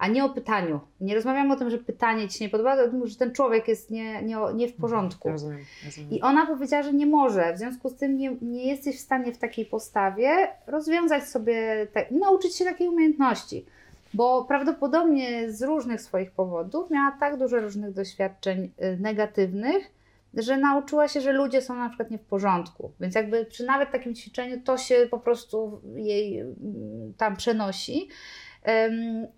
a 0.03 0.07
nie 0.07 0.25
o 0.25 0.29
pytaniu. 0.29 0.79
Nie 1.01 1.15
rozmawiamy 1.15 1.53
o 1.53 1.57
tym, 1.57 1.69
że 1.69 1.77
pytanie 1.77 2.27
ci 2.27 2.37
się 2.37 2.45
nie 2.45 2.49
podoba, 2.49 2.77
tylko 2.77 3.07
że 3.07 3.15
ten 3.15 3.31
człowiek 3.31 3.67
jest 3.67 3.91
nie, 3.91 4.23
nie, 4.23 4.37
nie 4.55 4.67
w 4.67 4.73
porządku. 4.75 5.29
Rozumiem. 5.29 5.59
rozumiem. 5.85 6.11
I 6.11 6.21
ona 6.21 6.45
powiedziała, 6.45 6.83
że 6.83 6.93
nie 6.93 7.05
może, 7.05 7.53
w 7.53 7.57
związku 7.57 7.89
z 7.89 7.95
tym 7.95 8.17
nie, 8.17 8.35
nie 8.41 8.67
jesteś 8.67 8.97
w 8.97 8.99
stanie 8.99 9.33
w 9.33 9.37
takiej 9.37 9.65
postawie 9.65 10.47
rozwiązać 10.67 11.23
sobie, 11.23 11.87
te, 11.93 12.05
nauczyć 12.11 12.55
się 12.55 12.65
takiej 12.65 12.87
umiejętności. 12.87 13.65
Bo 14.13 14.45
prawdopodobnie 14.45 15.51
z 15.51 15.63
różnych 15.63 16.01
swoich 16.01 16.31
powodów 16.31 16.89
miała 16.89 17.17
tak 17.19 17.37
dużo 17.37 17.59
różnych 17.59 17.93
doświadczeń 17.93 18.71
y, 18.83 18.97
negatywnych, 19.01 19.91
że 20.33 20.57
nauczyła 20.57 21.07
się, 21.07 21.21
że 21.21 21.33
ludzie 21.33 21.61
są 21.61 21.75
na 21.75 21.89
przykład 21.89 22.11
nie 22.11 22.17
w 22.17 22.25
porządku. 22.25 22.91
Więc 22.99 23.15
jakby 23.15 23.45
przy 23.45 23.65
nawet 23.65 23.91
takim 23.91 24.15
ćwiczeniu 24.15 24.61
to 24.61 24.77
się 24.77 25.07
po 25.11 25.19
prostu 25.19 25.81
jej 25.95 26.39
mm, 26.39 27.13
tam 27.17 27.35
przenosi. 27.35 28.09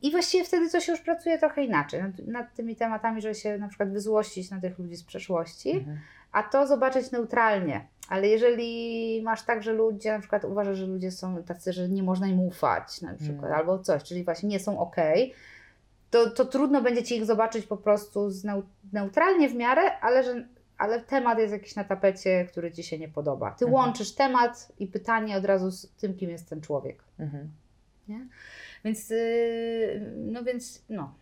I 0.02 0.12
właściwie 0.12 0.44
wtedy 0.44 0.82
się 0.82 0.92
już 0.92 1.02
pracuje 1.02 1.38
trochę 1.38 1.64
inaczej 1.64 2.02
nad, 2.04 2.20
nad 2.28 2.54
tymi 2.56 2.76
tematami, 2.76 3.22
żeby 3.22 3.36
się 3.36 3.58
na 3.58 3.68
przykład 3.68 3.92
wyzłościć 3.92 4.52
na 4.52 4.62
tych 4.62 4.80
ludzi 4.80 4.96
z 4.96 5.04
przeszłości 5.04 5.72
Mhm. 5.72 6.00
a 6.32 6.44
to 6.44 6.68
zobaczyć 6.68 7.12
neutralnie. 7.12 7.88
Ale 8.10 8.28
jeżeli 8.28 9.22
masz 9.24 9.44
tak, 9.44 9.64
że 9.64 9.74
ludzie 9.74 10.12
na 10.12 10.20
przykład 10.20 10.44
uważasz, 10.46 10.78
że 10.78 10.86
ludzie 10.86 11.12
są 11.12 11.44
tacy, 11.44 11.74
że 11.74 11.90
nie 11.90 12.04
można 12.04 12.28
im 12.28 12.40
ufać 12.40 13.02
na 13.02 13.14
przykład, 13.14 13.46
Mm. 13.46 13.54
albo 13.60 13.80
coś, 13.80 14.04
czyli 14.04 14.24
właśnie 14.24 14.50
nie 14.50 14.60
są 14.60 14.80
ok, 14.80 14.96
to, 16.10 16.30
to 16.30 16.46
trudno 16.46 16.82
będzie 16.82 17.04
ci 17.04 17.18
ich 17.18 17.26
zobaczyć 17.26 17.66
po 17.66 17.78
prostu 17.78 18.30
neutralnie 18.94 19.50
w 19.50 19.56
miarę, 19.56 20.00
ale 20.02 20.24
że 20.24 20.48
ale 20.78 21.00
temat 21.02 21.40
jest 21.40 21.54
jakiś 21.54 21.76
na 21.76 21.84
tapecie, 21.84 22.46
który 22.46 22.72
ci 22.72 22.84
się 22.84 23.00
nie 23.00 23.08
podoba. 23.10 23.52
Ty 23.52 23.66
Mhm. 23.66 23.74
łączysz 23.74 24.12
temat 24.16 24.72
i 24.80 24.88
pytanie 24.88 25.38
od 25.38 25.46
razu 25.46 25.72
z 25.72 25.92
tym, 25.92 26.14
kim 26.14 26.30
jest 26.30 26.50
ten 26.50 26.62
człowiek. 26.62 27.04
Mhm. 27.20 27.50
Więc, 28.86 29.10
yy, 29.10 30.12
no 30.16 30.44
więc, 30.44 30.86
no. 30.90 31.14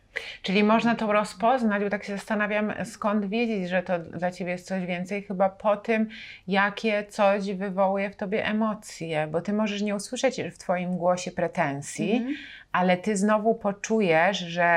Czyli 0.41 0.63
można 0.63 0.95
to 0.95 1.13
rozpoznać, 1.13 1.84
bo 1.84 1.89
tak 1.89 2.04
się 2.04 2.13
zastanawiam, 2.13 2.73
skąd 2.86 3.26
wiedzieć, 3.26 3.69
że 3.69 3.84
to 3.84 3.99
dla 3.99 4.32
ciebie 4.32 4.52
jest 4.52 4.67
coś 4.67 4.86
więcej, 4.86 5.23
chyba 5.23 5.49
po 5.49 5.78
tym, 5.78 6.10
jakie 6.47 7.06
coś 7.10 7.52
wywołuje 7.54 8.10
w 8.10 8.15
tobie 8.15 8.45
emocje, 8.45 9.28
bo 9.28 9.41
ty 9.41 9.54
możesz 9.54 9.82
nie 9.82 9.95
usłyszeć 9.95 10.41
w 10.52 10.58
twoim 10.58 10.97
głosie 10.97 11.32
pretensji, 11.32 12.12
Mhm. 12.15 12.36
ale 12.71 12.97
ty 12.97 13.17
znowu 13.17 13.56
poczujesz, 13.56 14.38
że 14.39 14.69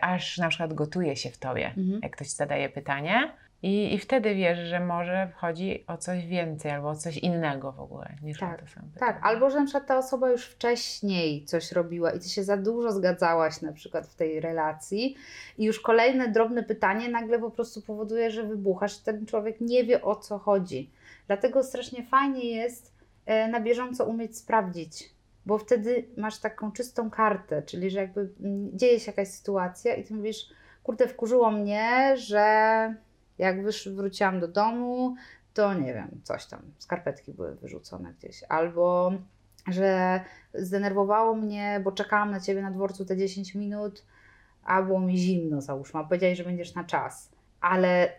aż 0.00 0.38
na 0.38 0.48
przykład 0.48 0.74
gotuje 0.74 1.16
się 1.16 1.30
w 1.30 1.38
tobie, 1.38 1.66
Mhm. 1.66 2.00
jak 2.02 2.12
ktoś 2.12 2.28
zadaje 2.28 2.68
pytanie. 2.68 3.32
I, 3.62 3.94
I 3.94 3.98
wtedy 3.98 4.34
wiesz, 4.34 4.58
że 4.58 4.80
może 4.80 5.28
chodzi 5.36 5.84
o 5.86 5.96
coś 5.96 6.26
więcej 6.26 6.70
albo 6.70 6.88
o 6.88 6.96
coś 6.96 7.18
innego 7.18 7.72
w 7.72 7.80
ogóle 7.80 8.14
niż 8.22 8.38
Tak, 8.38 8.58
o 8.58 8.62
to 8.62 8.70
samo. 8.70 8.86
Tak, 8.98 9.20
albo 9.22 9.50
że 9.50 9.58
na 9.58 9.64
przykład 9.64 9.86
ta 9.86 9.98
osoba 9.98 10.30
już 10.30 10.46
wcześniej 10.46 11.44
coś 11.44 11.72
robiła 11.72 12.10
i 12.10 12.20
ty 12.20 12.28
się 12.28 12.44
za 12.44 12.56
dużo 12.56 12.92
zgadzałaś 12.92 13.60
na 13.60 13.72
przykład 13.72 14.06
w 14.06 14.14
tej 14.14 14.40
relacji 14.40 15.16
i 15.58 15.64
już 15.64 15.80
kolejne 15.80 16.28
drobne 16.28 16.62
pytanie 16.62 17.08
nagle 17.08 17.38
po 17.38 17.50
prostu 17.50 17.82
powoduje, 17.82 18.30
że 18.30 18.42
wybuchasz 18.42 19.00
i 19.00 19.04
ten 19.04 19.26
człowiek 19.26 19.60
nie 19.60 19.84
wie 19.84 20.02
o 20.02 20.16
co 20.16 20.38
chodzi. 20.38 20.90
Dlatego 21.26 21.62
strasznie 21.62 22.06
fajnie 22.06 22.50
jest 22.50 22.94
e, 23.26 23.48
na 23.48 23.60
bieżąco 23.60 24.04
umieć 24.04 24.38
sprawdzić, 24.38 25.10
bo 25.46 25.58
wtedy 25.58 26.04
masz 26.16 26.38
taką 26.38 26.72
czystą 26.72 27.10
kartę, 27.10 27.62
czyli 27.62 27.90
że 27.90 27.98
jakby 27.98 28.20
mm, 28.20 28.78
dzieje 28.78 29.00
się 29.00 29.10
jakaś 29.10 29.28
sytuacja 29.28 29.94
i 29.94 30.04
ty 30.04 30.14
mówisz, 30.14 30.48
kurde 30.82 31.08
wkurzyło 31.08 31.50
mnie, 31.50 32.14
że 32.16 32.94
jak 33.38 33.62
wysz, 33.62 33.88
wróciłam 33.88 34.40
do 34.40 34.48
domu, 34.48 35.14
to 35.54 35.74
nie 35.74 35.94
wiem, 35.94 36.20
coś 36.22 36.46
tam, 36.46 36.60
skarpetki 36.78 37.32
były 37.32 37.54
wyrzucone 37.54 38.14
gdzieś, 38.18 38.44
albo 38.48 39.12
że 39.68 40.20
zdenerwowało 40.54 41.34
mnie, 41.34 41.80
bo 41.84 41.92
czekałam 41.92 42.30
na 42.30 42.40
ciebie 42.40 42.62
na 42.62 42.70
dworcu 42.70 43.04
te 43.04 43.16
10 43.16 43.54
minut, 43.54 44.04
a 44.64 44.82
było 44.82 45.00
mi 45.00 45.18
zimno, 45.18 45.60
załóżmy, 45.60 46.00
a 46.00 46.04
powiedziałeś, 46.04 46.38
że 46.38 46.44
będziesz 46.44 46.74
na 46.74 46.84
czas. 46.84 47.30
Ale 47.60 48.12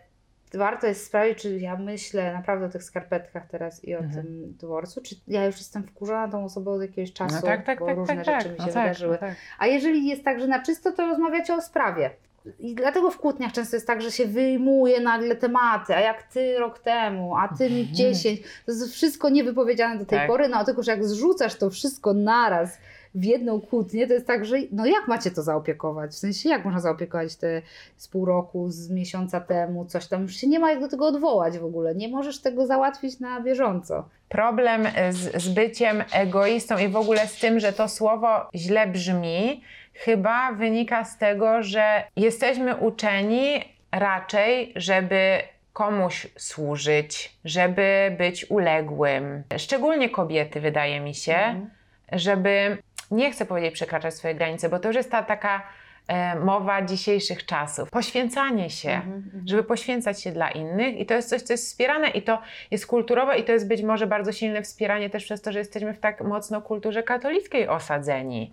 warto 0.54 0.86
jest 0.86 1.06
sprawdzić, 1.06 1.38
czy 1.38 1.58
ja 1.58 1.76
myślę 1.76 2.32
naprawdę 2.32 2.66
o 2.66 2.68
tych 2.68 2.82
skarpetkach 2.82 3.46
teraz 3.46 3.84
i 3.84 3.94
o 3.94 3.98
Mhm. 3.98 4.14
tym 4.24 4.56
dworcu, 4.58 5.00
czy 5.00 5.14
ja 5.28 5.46
już 5.46 5.58
jestem 5.58 5.82
wkurzona 5.84 6.28
tą 6.28 6.44
osobą 6.44 6.70
od 6.72 6.82
jakiegoś 6.82 7.12
czasu, 7.12 7.34
No 7.34 7.42
tak, 7.42 7.66
tak, 7.66 7.78
bo 7.78 7.86
tak, 7.86 7.96
różne 7.96 8.16
tak, 8.16 8.24
rzeczy 8.24 8.44
tak. 8.48 8.52
mi 8.52 8.58
no 8.58 8.66
się 8.66 8.72
tak, 8.72 8.82
wydarzyły. 8.82 9.12
No 9.12 9.18
tak. 9.18 9.34
A 9.58 9.66
jeżeli 9.66 10.06
jest 10.06 10.24
tak, 10.24 10.40
że 10.40 10.46
na 10.46 10.62
czysto, 10.62 10.92
to 10.92 11.06
rozmawiacie 11.06 11.54
o 11.54 11.60
sprawie. 11.60 12.10
I 12.58 12.74
dlatego 12.74 13.10
w 13.10 13.18
kłótniach 13.18 13.52
często 13.52 13.76
jest 13.76 13.86
tak, 13.86 14.02
że 14.02 14.10
się 14.12 14.26
wyjmuje 14.26 15.00
nagle 15.00 15.36
tematy, 15.36 15.94
a 15.94 16.00
jak 16.00 16.22
ty 16.22 16.58
rok 16.58 16.78
temu, 16.78 17.36
a 17.36 17.48
ty 17.48 17.70
mi 17.70 17.80
Mhm. 17.80 17.96
10. 17.96 18.40
To 18.66 18.72
jest 18.72 18.92
wszystko 18.92 19.28
niewypowiedziane 19.28 19.98
do 19.98 20.06
tej 20.06 20.18
Tak. 20.18 20.28
pory, 20.28 20.48
no 20.48 20.64
tylko, 20.64 20.82
że 20.82 20.90
jak 20.90 21.04
zrzucasz 21.04 21.54
to 21.54 21.70
wszystko 21.70 22.12
naraz 22.14 22.78
w 23.14 23.24
jedną 23.24 23.60
kłótnię, 23.60 24.06
to 24.06 24.12
jest 24.12 24.26
tak, 24.26 24.44
że 24.44 24.56
no 24.72 24.86
jak 24.86 25.08
macie 25.08 25.30
to 25.30 25.42
zaopiekować? 25.42 26.10
W 26.10 26.14
sensie 26.14 26.48
jak 26.48 26.64
można 26.64 26.80
zaopiekować 26.80 27.36
te 27.36 27.62
z 27.96 28.08
pół 28.08 28.24
roku, 28.24 28.70
z 28.70 28.90
miesiąca 28.90 29.40
temu, 29.40 29.84
coś 29.86 30.06
tam, 30.06 30.22
już 30.22 30.36
się 30.36 30.46
nie 30.46 30.58
ma 30.58 30.70
jak 30.70 30.80
do 30.80 30.88
tego 30.88 31.06
odwołać 31.06 31.58
w 31.58 31.64
ogóle. 31.64 31.94
Nie 31.94 32.08
możesz 32.08 32.38
tego 32.40 32.66
załatwić 32.66 33.20
na 33.20 33.40
bieżąco. 33.40 34.08
Problem 34.28 34.86
z, 35.10 35.42
z 35.42 35.48
byciem 35.48 36.04
egoistą 36.12 36.78
i 36.78 36.88
w 36.88 36.96
ogóle 36.96 37.26
z 37.28 37.40
tym, 37.40 37.60
że 37.60 37.72
to 37.72 37.88
słowo 37.88 38.28
źle 38.54 38.86
brzmi, 38.86 39.62
chyba 39.94 40.52
wynika 40.52 41.04
z 41.04 41.18
tego, 41.18 41.62
że 41.62 42.04
jesteśmy 42.16 42.76
uczeni 42.76 43.64
raczej, 43.92 44.72
żeby 44.76 45.38
komuś 45.72 46.26
służyć, 46.36 47.32
żeby 47.44 48.14
być 48.18 48.50
uległym. 48.50 49.42
Szczególnie 49.58 50.10
kobiety, 50.10 50.60
wydaje 50.60 51.00
mi 51.00 51.14
się, 51.14 51.34
Mhm. 51.34 51.70
żeby, 52.12 52.78
nie 53.10 53.30
chcę 53.32 53.46
powiedzieć 53.46 53.74
przekraczać 53.74 54.14
swoje 54.14 54.34
granice, 54.34 54.68
bo 54.68 54.78
to 54.78 54.88
już 54.88 54.96
jest 54.96 55.10
ta 55.10 55.22
taka 55.22 55.62
e, 56.08 56.34
mowa 56.34 56.82
dzisiejszych 56.82 57.46
czasów. 57.46 57.90
Poświęcanie 57.90 58.70
się, 58.70 58.90
Mhm, 58.90 59.14
mhm. 59.14 59.48
żeby 59.48 59.64
poświęcać 59.64 60.22
się 60.22 60.32
dla 60.32 60.50
innych 60.50 60.98
i 60.98 61.06
to 61.06 61.14
jest 61.14 61.28
coś, 61.28 61.42
co 61.42 61.52
jest 61.52 61.66
wspierane 61.66 62.08
i 62.08 62.22
to 62.22 62.38
jest 62.70 62.86
kulturowe 62.86 63.38
i 63.38 63.44
to 63.44 63.52
jest 63.52 63.68
być 63.68 63.82
może 63.82 64.06
bardzo 64.06 64.32
silne 64.32 64.62
wspieranie 64.62 65.10
też 65.10 65.24
przez 65.24 65.42
to, 65.42 65.52
że 65.52 65.58
jesteśmy 65.58 65.94
w 65.94 65.98
tak 65.98 66.20
mocno 66.20 66.62
kulturze 66.62 67.02
katolickiej 67.02 67.68
osadzeni. 67.68 68.52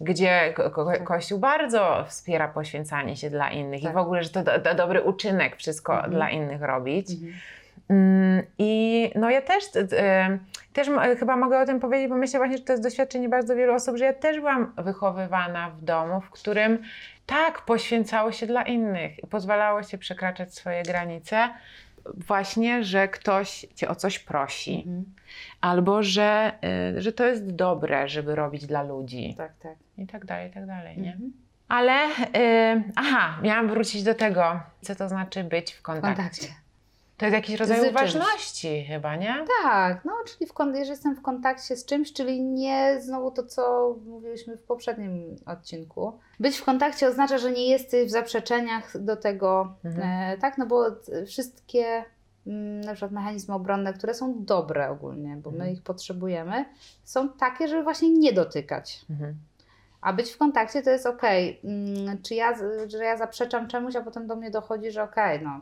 Gdzie 0.00 0.52
ko- 0.56 0.70
ko- 0.70 0.84
Tak. 0.84 1.04
Kościół 1.04 1.38
bardzo 1.38 2.04
wspiera 2.08 2.48
poświęcanie 2.48 3.16
się 3.16 3.30
dla 3.30 3.50
innych 3.50 3.82
Tak. 3.82 3.90
i 3.92 3.94
w 3.94 3.98
ogóle, 3.98 4.22
że 4.24 4.30
to, 4.30 4.42
to, 4.42 4.60
to 4.60 4.74
dobry 4.74 5.02
uczynek 5.02 5.56
wszystko 5.56 5.94
Mhm. 5.94 6.12
dla 6.12 6.30
innych 6.30 6.62
robić. 6.62 7.10
Mhm. 7.10 7.32
Mm, 7.90 8.42
I 8.58 9.10
no 9.14 9.30
ja 9.30 9.42
też, 9.42 9.70
t- 9.70 9.86
też 10.72 10.90
chyba 11.18 11.36
mogę 11.36 11.60
o 11.60 11.66
tym 11.66 11.80
powiedzieć, 11.80 12.08
bo 12.08 12.16
myślę 12.16 12.38
właśnie, 12.40 12.56
że 12.58 12.64
to 12.64 12.72
jest 12.72 12.82
doświadczenie 12.82 13.28
bardzo 13.28 13.56
wielu 13.56 13.74
osób, 13.74 13.96
że 13.96 14.04
ja 14.04 14.12
też 14.12 14.36
byłam 14.36 14.72
wychowywana 14.78 15.70
w 15.70 15.82
domu, 15.84 16.20
w 16.20 16.30
którym 16.30 16.82
tak 17.26 17.60
poświęcało 17.62 18.32
się 18.32 18.46
dla 18.46 18.62
innych 18.62 19.24
i 19.24 19.26
pozwalało 19.26 19.82
się 19.82 19.98
przekraczać 19.98 20.54
swoje 20.54 20.82
granice. 20.82 21.48
Właśnie, 22.16 22.84
że 22.84 23.08
ktoś 23.08 23.66
cię 23.74 23.88
o 23.88 23.94
coś 23.94 24.18
prosi, 24.18 24.74
Mhm. 24.86 25.04
albo 25.60 26.02
że, 26.02 26.52
y, 26.96 27.02
że 27.02 27.12
to 27.12 27.26
jest 27.26 27.50
dobre, 27.54 28.08
żeby 28.08 28.34
robić 28.34 28.66
dla 28.66 28.82
ludzi 28.82 29.34
Tak, 29.36 29.52
tak. 29.62 29.74
i 29.98 30.06
tak 30.06 30.24
dalej, 30.24 30.50
i 30.50 30.52
tak 30.52 30.66
dalej, 30.66 30.98
nie? 30.98 31.12
Mhm. 31.12 31.32
Ale, 31.68 32.06
y, 32.36 32.82
aha, 32.96 33.38
miałam 33.42 33.68
wrócić 33.68 34.02
do 34.02 34.14
tego, 34.14 34.60
co 34.82 34.94
to 34.94 35.08
znaczy 35.08 35.44
być 35.44 35.72
w 35.74 35.78
W 35.78 35.82
kontakcie. 35.82 36.46
To 37.20 37.26
jest 37.26 37.34
jakiś 37.34 37.56
rodzaj 37.60 37.76
Z 37.76 37.80
czymś. 37.80 37.90
uważności 37.92 38.84
chyba, 38.84 39.16
nie? 39.16 39.44
Tak, 39.62 40.04
no 40.04 40.12
czyli 40.26 40.46
w, 40.50 40.52
że 40.84 40.90
jestem 40.92 41.16
w 41.16 41.22
kontakcie 41.22 41.76
z 41.76 41.84
czymś, 41.84 42.12
czyli 42.12 42.40
nie 42.42 42.96
znowu 43.00 43.30
to, 43.30 43.42
co 43.46 43.94
mówiliśmy 44.06 44.56
w 44.56 44.62
poprzednim 44.62 45.36
odcinku. 45.46 46.12
Być 46.40 46.56
w 46.58 46.64
kontakcie 46.64 47.08
oznacza, 47.08 47.38
że 47.38 47.50
nie 47.52 47.68
jesteś 47.70 48.08
w 48.08 48.10
zaprzeczeniach 48.10 48.98
do 49.02 49.16
tego, 49.16 49.74
Mhm. 49.84 50.08
e, 50.34 50.38
tak, 50.38 50.58
no 50.58 50.66
bo 50.66 50.84
wszystkie 51.26 52.04
mm, 52.46 52.80
na 52.80 52.92
przykład 52.92 53.12
mechanizmy 53.12 53.54
obronne, 53.54 53.92
które 53.94 54.14
są 54.14 54.34
dobre 54.44 54.90
ogólnie, 54.90 55.36
bo 55.36 55.50
my 55.50 55.56
Mhm. 55.56 55.74
ich 55.74 55.82
potrzebujemy, 55.82 56.64
są 57.04 57.28
takie, 57.28 57.68
żeby 57.68 57.82
właśnie 57.82 58.10
nie 58.10 58.32
dotykać. 58.32 59.04
Mhm. 59.10 59.34
A 60.00 60.12
być 60.12 60.30
w 60.30 60.38
kontakcie 60.38 60.82
to 60.82 60.90
jest 60.90 61.06
okej. 61.06 61.60
Mm, 61.64 62.22
Czy 62.22 62.34
ja, 62.34 62.54
że 62.86 63.04
ja 63.04 63.16
zaprzeczam 63.16 63.68
czemuś, 63.68 63.96
a 63.96 64.00
potem 64.02 64.26
do 64.26 64.36
mnie 64.36 64.50
dochodzi, 64.50 64.90
że 64.90 65.02
okej, 65.02 65.40
no 65.42 65.60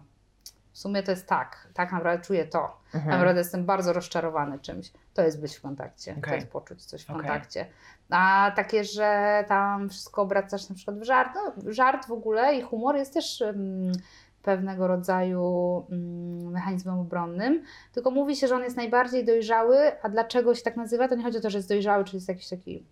w 0.79 0.81
sumie 0.81 1.03
to 1.03 1.11
jest 1.11 1.27
tak, 1.27 1.69
tak 1.75 1.93
naprawdę 1.93 2.25
czuję 2.25 2.45
to. 2.45 2.81
Mhm. 2.95 3.11
Naprawdę 3.11 3.41
jestem 3.41 3.65
bardzo 3.65 3.93
rozczarowany 3.93 4.59
czymś. 4.59 4.93
To 5.15 5.23
jest 5.23 5.41
być 5.41 5.57
w 5.57 5.63
kontakcie, 5.63 6.13
to 6.13 6.19
Okej. 6.19 6.35
jest 6.35 6.49
poczuć 6.49 6.85
coś 6.85 7.05
w 7.05 7.11
Okej. 7.11 7.23
kontakcie. 7.23 7.67
A 8.11 8.53
takie, 8.57 8.85
że 8.85 9.45
tam 9.49 9.89
wszystko 9.89 10.23
obracasz 10.23 10.69
na 10.69 10.75
przykład 10.75 10.99
w 10.99 11.03
żart, 11.03 11.31
no 11.35 11.73
żart 11.73 12.07
w 12.07 12.13
ogóle 12.13 12.55
i 12.55 12.63
humor 12.63 12.97
jest 12.97 13.15
też 13.15 13.43
mm, 13.43 13.93
pewnego 14.43 14.87
rodzaju 14.87 15.87
mm, 15.91 16.51
mechanizmem 16.51 16.99
obronnym, 16.99 17.63
tylko 17.93 18.11
mówi 18.11 18.37
się, 18.37 18.49
że 18.49 18.57
on 18.57 18.63
jest 18.63 18.77
najbardziej 18.77 19.25
dojrzały, 19.25 20.03
a 20.03 20.09
dlaczego 20.09 20.55
się 20.55 20.63
tak 20.63 20.77
nazywa, 20.77 21.09
to 21.09 21.15
nie 21.15 21.25
chodzi 21.25 21.39
o 21.39 21.41
to, 21.41 21.51
że 21.51 21.59
jest 21.59 21.69
dojrzały, 21.69 22.05
czyli 22.05 22.17
jest 22.17 22.29
jakiś 22.29 22.49
taki, 22.49 22.85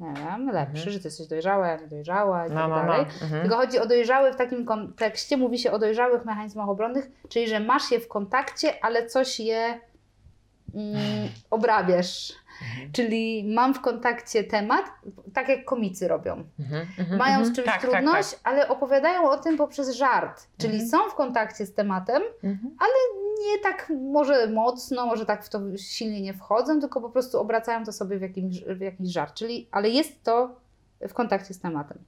nie 0.00 0.12
wiem, 0.14 0.50
lepszy, 0.50 0.76
Mhm. 0.78 0.90
że 0.92 0.98
ty 1.00 1.06
jesteś 1.08 1.26
dojrzała, 1.26 1.68
ja 1.68 1.76
nie 1.76 1.86
dojrzała 1.88 2.46
i 2.46 2.50
No, 2.50 2.54
tak 2.60 2.68
no, 2.70 2.76
no. 2.76 2.82
dalej. 2.86 3.00
Mhm. 3.22 3.42
Tylko 3.42 3.56
chodzi 3.56 3.78
o 3.78 3.86
dojrzały 3.86 4.32
w 4.32 4.36
takim 4.36 4.64
kontekście, 4.64 5.36
mówi 5.36 5.58
się 5.58 5.72
o 5.72 5.78
dojrzałych 5.78 6.24
mechanizmach 6.24 6.68
obronnych, 6.68 7.10
czyli 7.28 7.48
że 7.48 7.60
masz 7.60 7.90
je 7.90 8.00
w 8.00 8.08
kontakcie, 8.08 8.84
ale 8.84 9.06
coś 9.06 9.40
je 9.40 9.80
mm, 10.74 11.28
obrabiasz. 11.50 12.32
Mhm. 12.62 12.92
Czyli 12.92 13.44
mam 13.54 13.74
w 13.74 13.80
kontakcie 13.80 14.44
temat, 14.44 14.84
tak 15.34 15.48
jak 15.48 15.64
komicy 15.64 16.08
robią. 16.08 16.44
Mhm. 16.60 16.86
Mhm. 16.98 17.18
Mają 17.18 17.34
Mhm. 17.36 17.52
z 17.52 17.56
czymś 17.56 17.66
Tak, 17.66 17.80
tak, 17.82 17.90
trudność, 17.90 18.36
ale 18.44 18.68
opowiadają 18.68 19.30
o 19.30 19.36
tym 19.38 19.56
poprzez 19.56 19.90
żart. 19.90 20.46
Czyli 20.58 20.72
Mhm. 20.80 20.90
są 20.90 21.10
w 21.10 21.14
kontakcie 21.14 21.66
z 21.66 21.74
tematem, 21.74 22.22
Tak. 22.22 22.44
Mhm. 22.50 22.70
nie 23.52 23.58
tak 23.62 23.92
może 24.12 24.46
mocno, 24.46 25.06
może 25.06 25.26
tak 25.26 25.44
w 25.44 25.48
to 25.48 25.60
silnie 25.76 26.20
nie 26.20 26.34
wchodzą, 26.34 26.80
tylko 26.80 27.00
po 27.00 27.10
prostu 27.10 27.40
obracają 27.40 27.84
to 27.84 27.92
sobie 27.92 28.18
w 28.18 28.22
jakimś, 28.22 28.60
w 28.64 28.80
jakiś 28.80 29.12
żart. 29.12 29.34
Czyli, 29.34 29.68
ale 29.70 29.88
jest 29.90 30.24
to 30.24 30.56
w 31.08 31.14
kontakcie 31.14 31.54
z 31.54 31.60
tematem. 31.60 31.98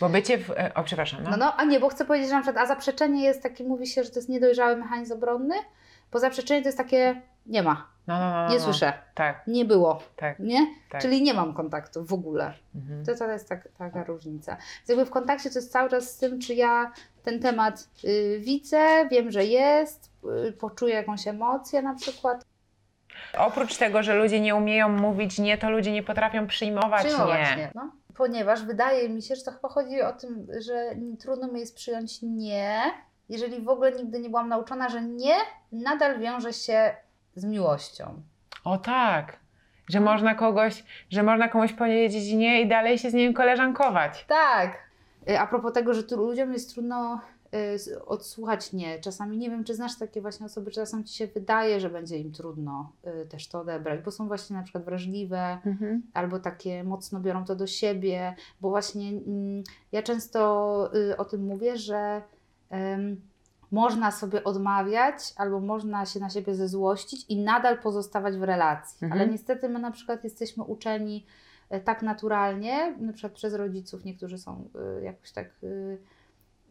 Bo 0.00 0.08
bycie 0.08 0.38
w... 0.38 0.50
e, 0.50 0.74
O, 0.74 0.84
przepraszam. 0.84 1.22
No. 1.22 1.30
No, 1.30 1.36
no, 1.36 1.56
a 1.56 1.64
nie, 1.64 1.80
bo 1.80 1.88
chcę 1.88 2.04
powiedzieć, 2.04 2.28
że 2.28 2.34
na 2.34 2.42
przykład, 2.42 2.64
a 2.64 2.68
zaprzeczenie 2.68 3.24
jest 3.24 3.42
takie, 3.42 3.64
mówi 3.64 3.86
się, 3.86 4.04
że 4.04 4.10
to 4.10 4.18
jest 4.18 4.28
niedojrzały 4.28 4.76
mechanizm 4.76 5.12
obronny, 5.12 5.54
bo 6.12 6.18
zaprzeczenie 6.18 6.62
to 6.62 6.68
jest 6.68 6.78
takie, 6.78 7.22
nie 7.46 7.62
ma, 7.62 7.86
No, 8.06 8.18
no, 8.18 8.30
no, 8.30 8.42
no, 8.42 8.48
nie 8.48 8.58
no. 8.58 8.64
słyszę, 8.64 8.92
Tak, 9.14 9.46
nie 9.46 9.64
było, 9.64 10.02
tak. 10.16 10.38
nie? 10.38 10.66
tak. 10.90 11.02
Czyli 11.02 11.22
nie 11.22 11.34
mam 11.34 11.54
kontaktu 11.54 12.04
w 12.04 12.12
ogóle. 12.12 12.52
Mhm. 12.74 13.04
To, 13.04 13.14
to 13.14 13.30
jest 13.30 13.48
tak, 13.48 13.68
taka 13.78 14.04
różnica. 14.04 14.56
Więc 14.56 14.88
jakby 14.88 15.04
w 15.06 15.10
kontakcie 15.10 15.50
to 15.50 15.58
jest 15.58 15.72
cały 15.72 15.90
czas 15.90 16.10
z 16.10 16.18
tym, 16.18 16.40
czy 16.40 16.54
ja 16.54 16.92
ten 17.22 17.40
temat 17.40 17.88
y, 18.04 18.38
widzę, 18.40 19.08
wiem, 19.10 19.30
że 19.30 19.44
jest, 19.44 20.10
y, 20.48 20.52
poczuję 20.52 20.94
jakąś 20.94 21.28
emocję 21.28 21.82
na 21.82 21.94
przykład. 21.94 22.44
Oprócz 23.38 23.76
tego, 23.76 24.02
że 24.02 24.14
ludzie 24.14 24.40
nie 24.40 24.54
umieją 24.54 24.88
mówić 24.88 25.38
nie, 25.38 25.58
to 25.58 25.70
ludzie 25.70 25.92
nie 25.92 26.02
potrafią 26.02 26.46
przyjmować, 26.46 27.06
Przyjmować 27.06 27.50
nie. 27.50 27.56
nie. 27.56 27.70
No. 27.74 27.90
Ponieważ 28.16 28.62
wydaje 28.64 29.08
mi 29.08 29.22
się, 29.22 29.36
że 29.36 29.42
to 29.42 29.50
chyba 29.50 29.68
chodzi 29.68 30.02
o 30.02 30.12
tym, 30.12 30.46
że 30.66 30.94
trudno 31.20 31.48
mi 31.48 31.60
jest 31.60 31.76
przyjąć 31.76 32.18
nie, 32.22 32.80
jeżeli 33.30 33.62
w 33.62 33.68
ogóle 33.68 33.92
nigdy 33.92 34.20
nie 34.20 34.28
byłam 34.28 34.48
nauczona, 34.48 34.88
że 34.88 35.02
nie 35.02 35.34
nadal 35.72 36.18
wiąże 36.20 36.52
się 36.52 36.94
z 37.34 37.44
miłością. 37.44 38.22
O 38.64 38.78
tak. 38.78 39.36
Że 39.88 40.00
można 40.00 40.34
kogoś, 40.34 40.84
że 41.10 41.22
można 41.22 41.48
komuś 41.48 41.72
powiedzieć 41.72 42.32
nie 42.32 42.62
i 42.62 42.68
dalej 42.68 42.98
się 42.98 43.10
z 43.10 43.14
nim 43.14 43.34
koleżankować. 43.34 44.24
Tak. 44.28 44.78
Y, 45.30 45.38
A 45.38 45.46
propos 45.46 45.72
tego, 45.72 45.94
że 45.94 46.02
tu 46.02 46.16
ludziom 46.16 46.52
jest 46.52 46.74
trudno 46.74 47.20
y, 47.88 48.04
odsłuchać 48.04 48.72
nie. 48.72 48.98
Czasami 49.00 49.38
nie 49.38 49.50
wiem, 49.50 49.64
czy 49.64 49.74
znasz 49.74 49.98
takie 49.98 50.20
właśnie 50.20 50.46
osoby, 50.46 50.70
czasem 50.70 51.04
ci 51.04 51.14
się 51.16 51.26
wydaje, 51.26 51.80
że 51.80 51.90
będzie 51.90 52.18
im 52.18 52.32
trudno 52.32 52.92
y, 53.22 53.26
też 53.26 53.48
to 53.48 53.60
odebrać, 53.60 54.00
bo 54.00 54.10
są 54.10 54.26
właśnie 54.28 54.56
na 54.56 54.62
przykład 54.62 54.84
wrażliwe, 54.84 55.58
Mhm. 55.66 56.02
albo 56.14 56.38
takie 56.38 56.84
mocno 56.84 57.20
biorą 57.20 57.44
to 57.44 57.56
do 57.56 57.66
siebie, 57.66 58.34
bo 58.60 58.68
właśnie 58.70 59.08
mm, 59.08 59.62
ja 59.92 60.02
często 60.02 60.40
o 61.18 61.24
tym 61.24 61.44
mówię, 61.44 61.76
że 61.76 62.22
można 63.70 64.10
sobie 64.10 64.44
odmawiać, 64.44 65.14
albo 65.36 65.60
można 65.60 66.06
się 66.06 66.20
na 66.20 66.30
siebie 66.30 66.54
zezłościć 66.54 67.24
i 67.28 67.36
nadal 67.36 67.78
pozostawać 67.78 68.36
w 68.36 68.42
relacji. 68.42 68.98
Mhm. 69.02 69.20
Ale 69.20 69.30
niestety 69.30 69.68
my 69.68 69.78
na 69.78 69.90
przykład 69.90 70.24
jesteśmy 70.24 70.64
uczeni 70.64 71.26
e, 71.70 71.80
tak 71.80 72.02
naturalnie, 72.02 72.94
na 73.00 73.12
przykład 73.12 73.32
przez 73.32 73.54
rodziców, 73.54 74.04
niektórzy 74.04 74.38
są 74.38 74.68
y, 75.00 75.04
jakoś 75.04 75.32
tak 75.32 75.46
y, 75.64 75.98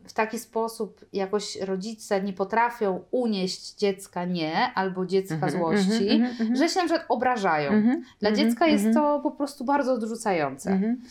w 0.08 0.14
taki 0.14 0.40
sposób, 0.40 1.06
jakoś 1.14 1.62
rodzice 1.62 2.22
nie 2.22 2.34
potrafią 2.34 3.04
unieść 3.12 3.76
dziecka 3.76 4.26
nie, 4.26 4.72
albo 4.76 5.06
dziecka 5.06 5.36
Mhm, 5.36 5.52
złości, 5.52 6.10
mhm, 6.10 6.32
mhm, 6.32 6.56
że 6.56 6.70
się 6.70 6.80
na 6.80 6.86
przykład 6.86 7.06
obrażają. 7.10 7.72
mhm, 7.72 8.04
Dla 8.20 8.30
mhm, 8.30 8.48
dziecka 8.50 8.68
jest 8.68 8.86
mhm, 8.86 9.06
to 9.06 9.20
po 9.24 9.32
prostu 9.32 9.66
bardzo 9.66 9.94
odrzucające. 9.94 10.72
mhm. 10.72 11.02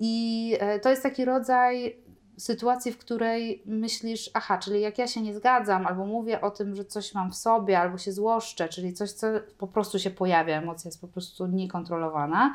I 0.00 0.56
e, 0.60 0.80
to 0.80 0.90
jest 0.90 1.02
taki 1.02 1.24
rodzaj 1.24 1.96
sytuacji, 2.38 2.92
w 2.92 2.98
której 2.98 3.62
myślisz, 3.66 4.30
aha, 4.34 4.58
czyli 4.58 4.80
jak 4.80 4.98
ja 4.98 5.06
się 5.06 5.20
nie 5.20 5.34
zgadzam, 5.34 5.86
albo 5.86 6.06
mówię 6.06 6.40
o 6.40 6.50
tym, 6.50 6.76
że 6.76 6.84
coś 6.84 7.14
mam 7.14 7.30
w 7.30 7.36
sobie, 7.36 7.78
albo 7.78 7.98
się 7.98 8.12
złoszczę, 8.12 8.68
czyli 8.68 8.92
coś, 8.92 9.12
co 9.12 9.26
po 9.58 9.66
prostu 9.66 9.98
się 9.98 10.10
pojawia, 10.10 10.56
emocja 10.56 10.88
jest 10.88 11.00
po 11.00 11.08
prostu 11.08 11.46
niekontrolowana, 11.46 12.54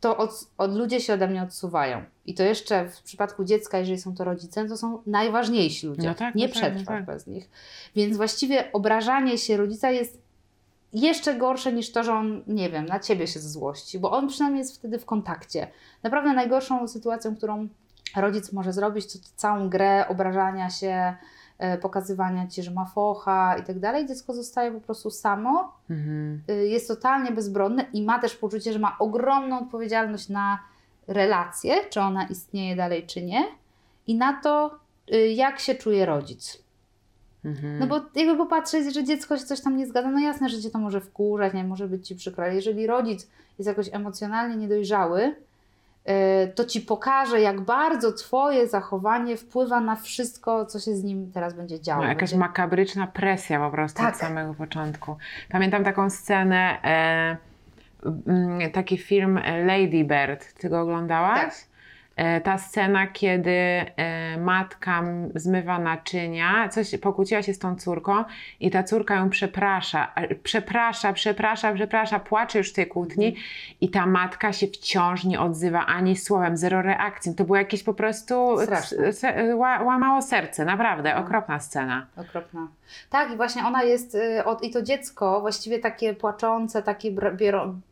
to 0.00 0.16
od, 0.16 0.46
od 0.58 0.74
ludzie 0.74 1.00
się 1.00 1.14
ode 1.14 1.28
mnie 1.28 1.42
odsuwają. 1.42 2.04
I 2.26 2.34
to 2.34 2.42
jeszcze 2.42 2.88
w 2.88 3.02
przypadku 3.02 3.44
dziecka, 3.44 3.78
jeżeli 3.78 4.00
są 4.00 4.14
to 4.14 4.24
rodzice, 4.24 4.68
to 4.68 4.76
są 4.76 5.02
najważniejsi 5.06 5.86
ludzie. 5.86 6.08
No 6.08 6.14
tak, 6.14 6.34
nie 6.34 6.46
no 6.46 6.54
tak, 6.54 6.62
no 6.62 6.68
przetrwasz 6.68 6.98
tak. 6.98 7.04
bez 7.04 7.26
nich. 7.26 7.50
Więc 7.96 8.16
właściwie 8.16 8.72
obrażanie 8.72 9.38
się 9.38 9.56
rodzica 9.56 9.90
jest 9.90 10.22
jeszcze 10.92 11.34
gorsze 11.34 11.72
niż 11.72 11.92
to, 11.92 12.04
że 12.04 12.12
on, 12.12 12.42
nie 12.46 12.70
wiem, 12.70 12.86
na 12.86 13.00
ciebie 13.00 13.26
się 13.26 13.40
złości, 13.40 13.98
bo 13.98 14.10
on 14.10 14.28
przynajmniej 14.28 14.58
jest 14.58 14.76
wtedy 14.76 14.98
w 14.98 15.04
kontakcie. 15.04 15.68
Naprawdę 16.02 16.32
najgorszą 16.32 16.88
sytuacją, 16.88 17.36
którą 17.36 17.68
rodzic 18.16 18.52
może 18.52 18.72
zrobić, 18.72 19.12
to 19.12 19.18
całą 19.36 19.68
grę 19.68 20.08
obrażania 20.08 20.70
się, 20.70 21.14
e, 21.58 21.78
pokazywania 21.78 22.46
ci, 22.46 22.62
że 22.62 22.70
ma 22.70 22.84
focha 22.84 23.56
i 23.56 23.62
tak 23.62 23.78
dalej. 23.78 24.06
Dziecko 24.06 24.34
zostaje 24.34 24.72
po 24.72 24.80
prostu 24.80 25.10
samo, 25.10 25.72
Mhm. 25.90 26.42
y, 26.50 26.68
jest 26.68 26.88
totalnie 26.88 27.32
bezbronne 27.32 27.86
i 27.92 28.02
ma 28.02 28.18
też 28.18 28.36
poczucie, 28.36 28.72
że 28.72 28.78
ma 28.78 28.96
ogromną 28.98 29.58
odpowiedzialność 29.58 30.28
na 30.28 30.58
relację, 31.08 31.74
czy 31.90 32.00
ona 32.00 32.24
istnieje 32.26 32.76
dalej, 32.76 33.06
czy 33.06 33.22
nie, 33.22 33.44
i 34.06 34.14
na 34.14 34.40
to, 34.40 34.78
y, 35.14 35.28
jak 35.28 35.58
się 35.60 35.74
czuje 35.74 36.06
rodzic. 36.06 36.62
Mhm. 37.44 37.78
No 37.78 37.86
bo 37.86 38.00
jakby 38.14 38.36
popatrzeć, 38.36 38.94
że 38.94 39.04
dziecko 39.04 39.38
się 39.38 39.44
coś 39.44 39.60
tam 39.60 39.76
nie 39.76 39.86
zgadza, 39.86 40.10
no 40.10 40.18
jasne, 40.20 40.48
że 40.48 40.60
cię 40.62 40.70
to 40.70 40.78
może 40.78 41.00
wkurzać, 41.00 41.54
nie 41.54 41.64
może 41.64 41.88
być 41.88 42.08
ci 42.08 42.16
przykro, 42.16 42.44
ale 42.44 42.54
jeżeli 42.54 42.86
rodzic 42.86 43.28
jest 43.58 43.68
jakoś 43.68 43.88
emocjonalnie 43.92 44.56
niedojrzały, 44.56 45.36
to 46.54 46.64
ci 46.64 46.80
pokaże, 46.80 47.40
jak 47.40 47.60
bardzo 47.60 48.12
twoje 48.12 48.68
zachowanie 48.68 49.36
wpływa 49.36 49.80
na 49.80 49.96
wszystko, 49.96 50.66
co 50.66 50.78
się 50.78 50.94
z 50.94 51.04
nim 51.04 51.32
teraz 51.32 51.54
będzie 51.54 51.80
działo. 51.80 52.02
No, 52.02 52.08
jakaś 52.08 52.30
będzie... 52.30 52.36
makabryczna 52.36 53.06
presja 53.06 53.60
po 53.60 53.70
prostu 53.70 53.98
Tak. 53.98 54.14
od 54.14 54.20
samego 54.20 54.54
początku. 54.54 55.16
Pamiętam 55.48 55.84
taką 55.84 56.10
scenę, 56.10 56.78
e, 56.84 57.36
mm, 58.26 58.70
taki 58.70 58.98
film 58.98 59.40
Lady 59.66 60.04
Bird. 60.04 60.52
Ty 60.54 60.68
go 60.68 60.80
oglądałaś? 60.80 61.40
Tak. 61.40 61.71
E, 62.16 62.40
ta 62.40 62.58
scena, 62.58 63.06
kiedy 63.06 63.50
e, 63.50 64.38
matka 64.40 65.04
zmywa 65.34 65.78
naczynia, 65.78 66.68
coś 66.68 66.98
pokłóciła 66.98 67.42
się 67.42 67.54
z 67.54 67.58
tą 67.58 67.76
córką 67.76 68.24
i 68.60 68.70
ta 68.70 68.82
córka 68.82 69.14
ją 69.14 69.30
przeprasza, 69.30 70.12
e, 70.14 70.34
przeprasza, 70.34 71.12
przeprasza, 71.12 71.74
przeprasza, 71.74 72.20
płacze 72.20 72.58
już 72.58 72.70
w 72.70 72.74
tej 72.74 72.86
kłótni 72.86 73.36
i 73.80 73.90
ta 73.90 74.06
matka 74.06 74.52
się 74.52 74.66
wciąż 74.66 75.24
nie 75.24 75.40
odzywa 75.40 75.86
ani 75.86 76.16
słowem, 76.16 76.56
zero 76.56 76.82
reakcji. 76.82 77.34
To 77.34 77.44
było 77.44 77.56
jakieś 77.56 77.82
po 77.82 77.94
prostu 77.94 78.56
se, 79.12 79.56
łamało 79.84 80.22
serce, 80.22 80.64
naprawdę, 80.64 81.16
okropna 81.16 81.60
scena. 81.60 82.06
Okropna. 82.16 82.68
Tak, 83.10 83.32
i 83.32 83.36
właśnie 83.36 83.66
ona 83.66 83.82
jest, 83.82 84.14
y, 84.14 84.42
i 84.62 84.70
to 84.70 84.82
dziecko 84.82 85.40
właściwie 85.40 85.78
takie 85.78 86.14
płaczące, 86.14 86.82
takie 86.82 87.10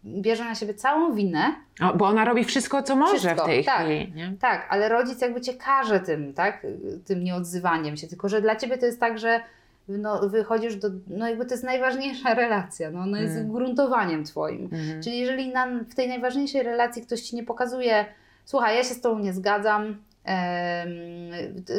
bierze 0.05 0.45
na 0.45 0.55
siebie 0.55 0.75
całą 0.75 1.15
winę. 1.15 1.55
O, 1.81 1.95
bo 1.95 2.07
ona 2.07 2.25
robi 2.25 2.45
wszystko, 2.45 2.83
co 2.83 2.97
może 2.97 3.19
Wszystko, 3.19 3.43
w 3.43 3.47
tej 3.47 3.65
tak. 3.65 3.81
chwili. 3.81 4.10
Nie? 4.15 4.35
Tak, 4.41 4.67
ale 4.71 4.89
rodzic 4.89 5.21
jakby 5.21 5.41
cię 5.41 5.55
karze 5.55 6.01
tym, 6.01 6.35
tak? 6.35 6.67
Tym 7.05 7.25
nieodzywaniem 7.25 7.97
się. 7.97 8.07
Tylko, 8.07 8.29
że 8.29 8.41
dla 8.41 8.57
ciebie 8.57 8.79
to 8.79 8.87
jest 8.87 9.01
tak, 9.01 9.19
że 9.19 9.41
no, 9.89 10.29
wychodzisz 10.29 10.77
do. 10.77 10.89
No 11.07 11.29
jakby 11.29 11.47
to 11.47 11.55
jest 11.55 11.65
najważniejsza 11.65 12.35
relacja. 12.45 12.91
No, 12.91 13.01
ona 13.01 13.21
jest 13.21 13.37
Mm. 13.37 13.53
gruntowaniem 13.53 14.25
twoim. 14.25 14.65
Mhm. 14.65 15.03
Czyli 15.03 15.19
jeżeli 15.19 15.49
nam 15.53 15.85
w 15.85 15.95
tej 15.95 16.09
najważniejszej 16.09 16.63
relacji 16.63 17.03
ktoś 17.03 17.21
ci 17.21 17.37
nie 17.37 17.45
pokazuje, 17.45 18.05
słuchaj, 18.45 18.77
ja 18.77 18.85
się 18.85 18.95
z 18.95 19.01
tobą 19.01 19.19
nie 19.19 19.33
zgadzam, 19.33 19.97
em, 20.25 20.91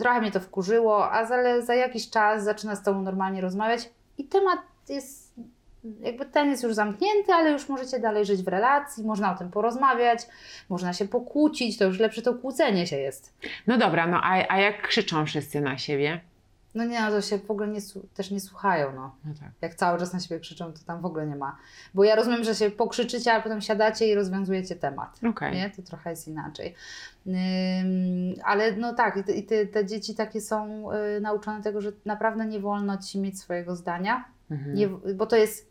trochę 0.02 0.22
mnie 0.22 0.32
to 0.32 0.40
wkurzyło, 0.40 1.12
a 1.12 1.26
za, 1.26 1.62
za 1.62 1.76
jakiś 1.76 2.10
czas 2.10 2.44
zaczyna 2.44 2.76
z 2.76 2.84
tobą 2.84 3.02
normalnie 3.02 3.42
rozmawiać 3.42 3.90
i 4.18 4.24
temat 4.24 4.60
jest, 4.90 5.21
jakby 6.02 6.26
ten 6.26 6.50
jest 6.50 6.64
już 6.64 6.74
zamknięty, 6.74 7.34
ale 7.34 7.52
już 7.52 7.70
możecie 7.70 8.00
dalej 8.00 8.26
żyć 8.26 8.44
w 8.44 8.48
relacji, 8.48 9.04
można 9.04 9.34
o 9.36 9.38
tym 9.38 9.52
porozmawiać, 9.52 10.28
można 10.70 10.94
się 10.94 11.08
pokłócić, 11.08 11.78
to 11.78 11.86
już 11.86 12.00
lepsze 12.00 12.22
to 12.22 12.34
kłócenie 12.34 12.88
się 12.88 12.98
jest. 12.98 13.34
No 13.68 13.78
dobra, 13.78 14.08
no 14.08 14.22
a, 14.24 14.46
a 14.50 14.60
jak 14.60 14.88
krzyczą 14.88 15.26
wszyscy 15.26 15.62
na 15.62 15.78
siebie? 15.78 16.22
No 16.76 16.86
nie, 16.86 17.02
no 17.02 17.10
to 17.10 17.22
się 17.22 17.38
w 17.38 17.52
ogóle 17.52 17.68
nie, 17.68 17.80
też 18.16 18.32
nie 18.32 18.40
słuchają, 18.40 18.94
no. 18.96 19.16
No 19.26 19.34
tak. 19.40 19.50
Jak 19.62 19.76
cały 19.76 20.00
czas 20.00 20.14
na 20.14 20.20
siebie 20.20 20.40
krzyczą, 20.40 20.74
to 20.74 20.80
tam 20.88 21.02
w 21.02 21.06
ogóle 21.06 21.28
nie 21.28 21.36
ma. 21.36 21.58
Bo 21.94 22.04
ja 22.04 22.16
rozumiem, 22.16 22.44
że 22.44 22.56
się 22.56 22.72
pokrzyczycie, 22.72 23.34
a 23.34 23.42
potem 23.42 23.62
siadacie 23.62 24.08
i 24.08 24.16
rozwiązujecie 24.16 24.76
temat. 24.76 25.20
Okej. 25.30 25.54
Nie? 25.54 25.70
To 25.70 25.82
trochę 25.82 26.10
jest 26.10 26.28
inaczej. 26.28 26.76
Ym, 27.28 27.34
ale 28.44 28.72
no 28.72 28.94
tak, 28.94 29.18
i 29.18 29.24
te, 29.24 29.32
i 29.34 29.44
te, 29.44 29.66
te 29.66 29.86
dzieci 29.86 30.16
takie 30.16 30.42
są 30.42 30.88
y, 31.18 31.22
nauczone 31.22 31.62
tego, 31.64 31.82
że 31.82 31.92
naprawdę 32.06 32.46
nie 32.46 32.60
wolno 32.60 32.98
ci 32.98 33.20
mieć 33.20 33.40
swojego 33.40 33.76
zdania, 33.76 34.26
Mhm. 34.52 34.74
nie, 34.76 34.88
bo 35.16 35.26
to 35.26 35.36
jest 35.36 35.71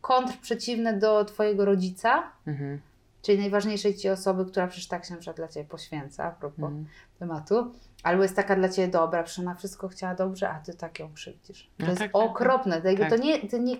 kontr 0.00 0.38
przeciwny 0.42 0.98
do 0.98 1.24
twojego 1.24 1.64
rodzica, 1.64 2.22
Mhm. 2.46 2.80
czyli 3.22 3.38
najważniejszej 3.38 3.94
ci 3.96 4.08
osoby, 4.08 4.44
która 4.46 4.66
przecież 4.66 4.88
tak 4.88 5.04
się 5.04 5.14
na 5.14 5.20
przykład 5.20 5.36
dla 5.36 5.48
ciebie 5.48 5.68
poświęca, 5.68 6.24
a 6.24 6.30
propos 6.30 6.58
Mhm. 6.64 6.86
tematu. 7.18 7.72
Albo 8.02 8.22
jest 8.22 8.36
taka 8.36 8.56
dla 8.56 8.68
ciebie 8.68 8.88
dobra, 8.88 9.22
przecież 9.22 9.38
ona 9.44 9.54
wszystko 9.54 9.88
chciała 9.88 10.14
dobrze, 10.14 10.50
a 10.50 10.58
ty 10.60 10.74
tak 10.74 10.98
ją 10.98 11.12
krzywdzisz. 11.12 11.62
To 11.78 11.84
No 11.84 11.86
jest 11.86 11.98
tak, 11.98 12.12
tak, 12.12 12.22
tak. 12.22 12.30
okropne. 12.30 12.82
Tak. 12.98 13.10
to 13.10 13.16
nie, 13.16 13.48
ty 13.48 13.60
nie, 13.60 13.76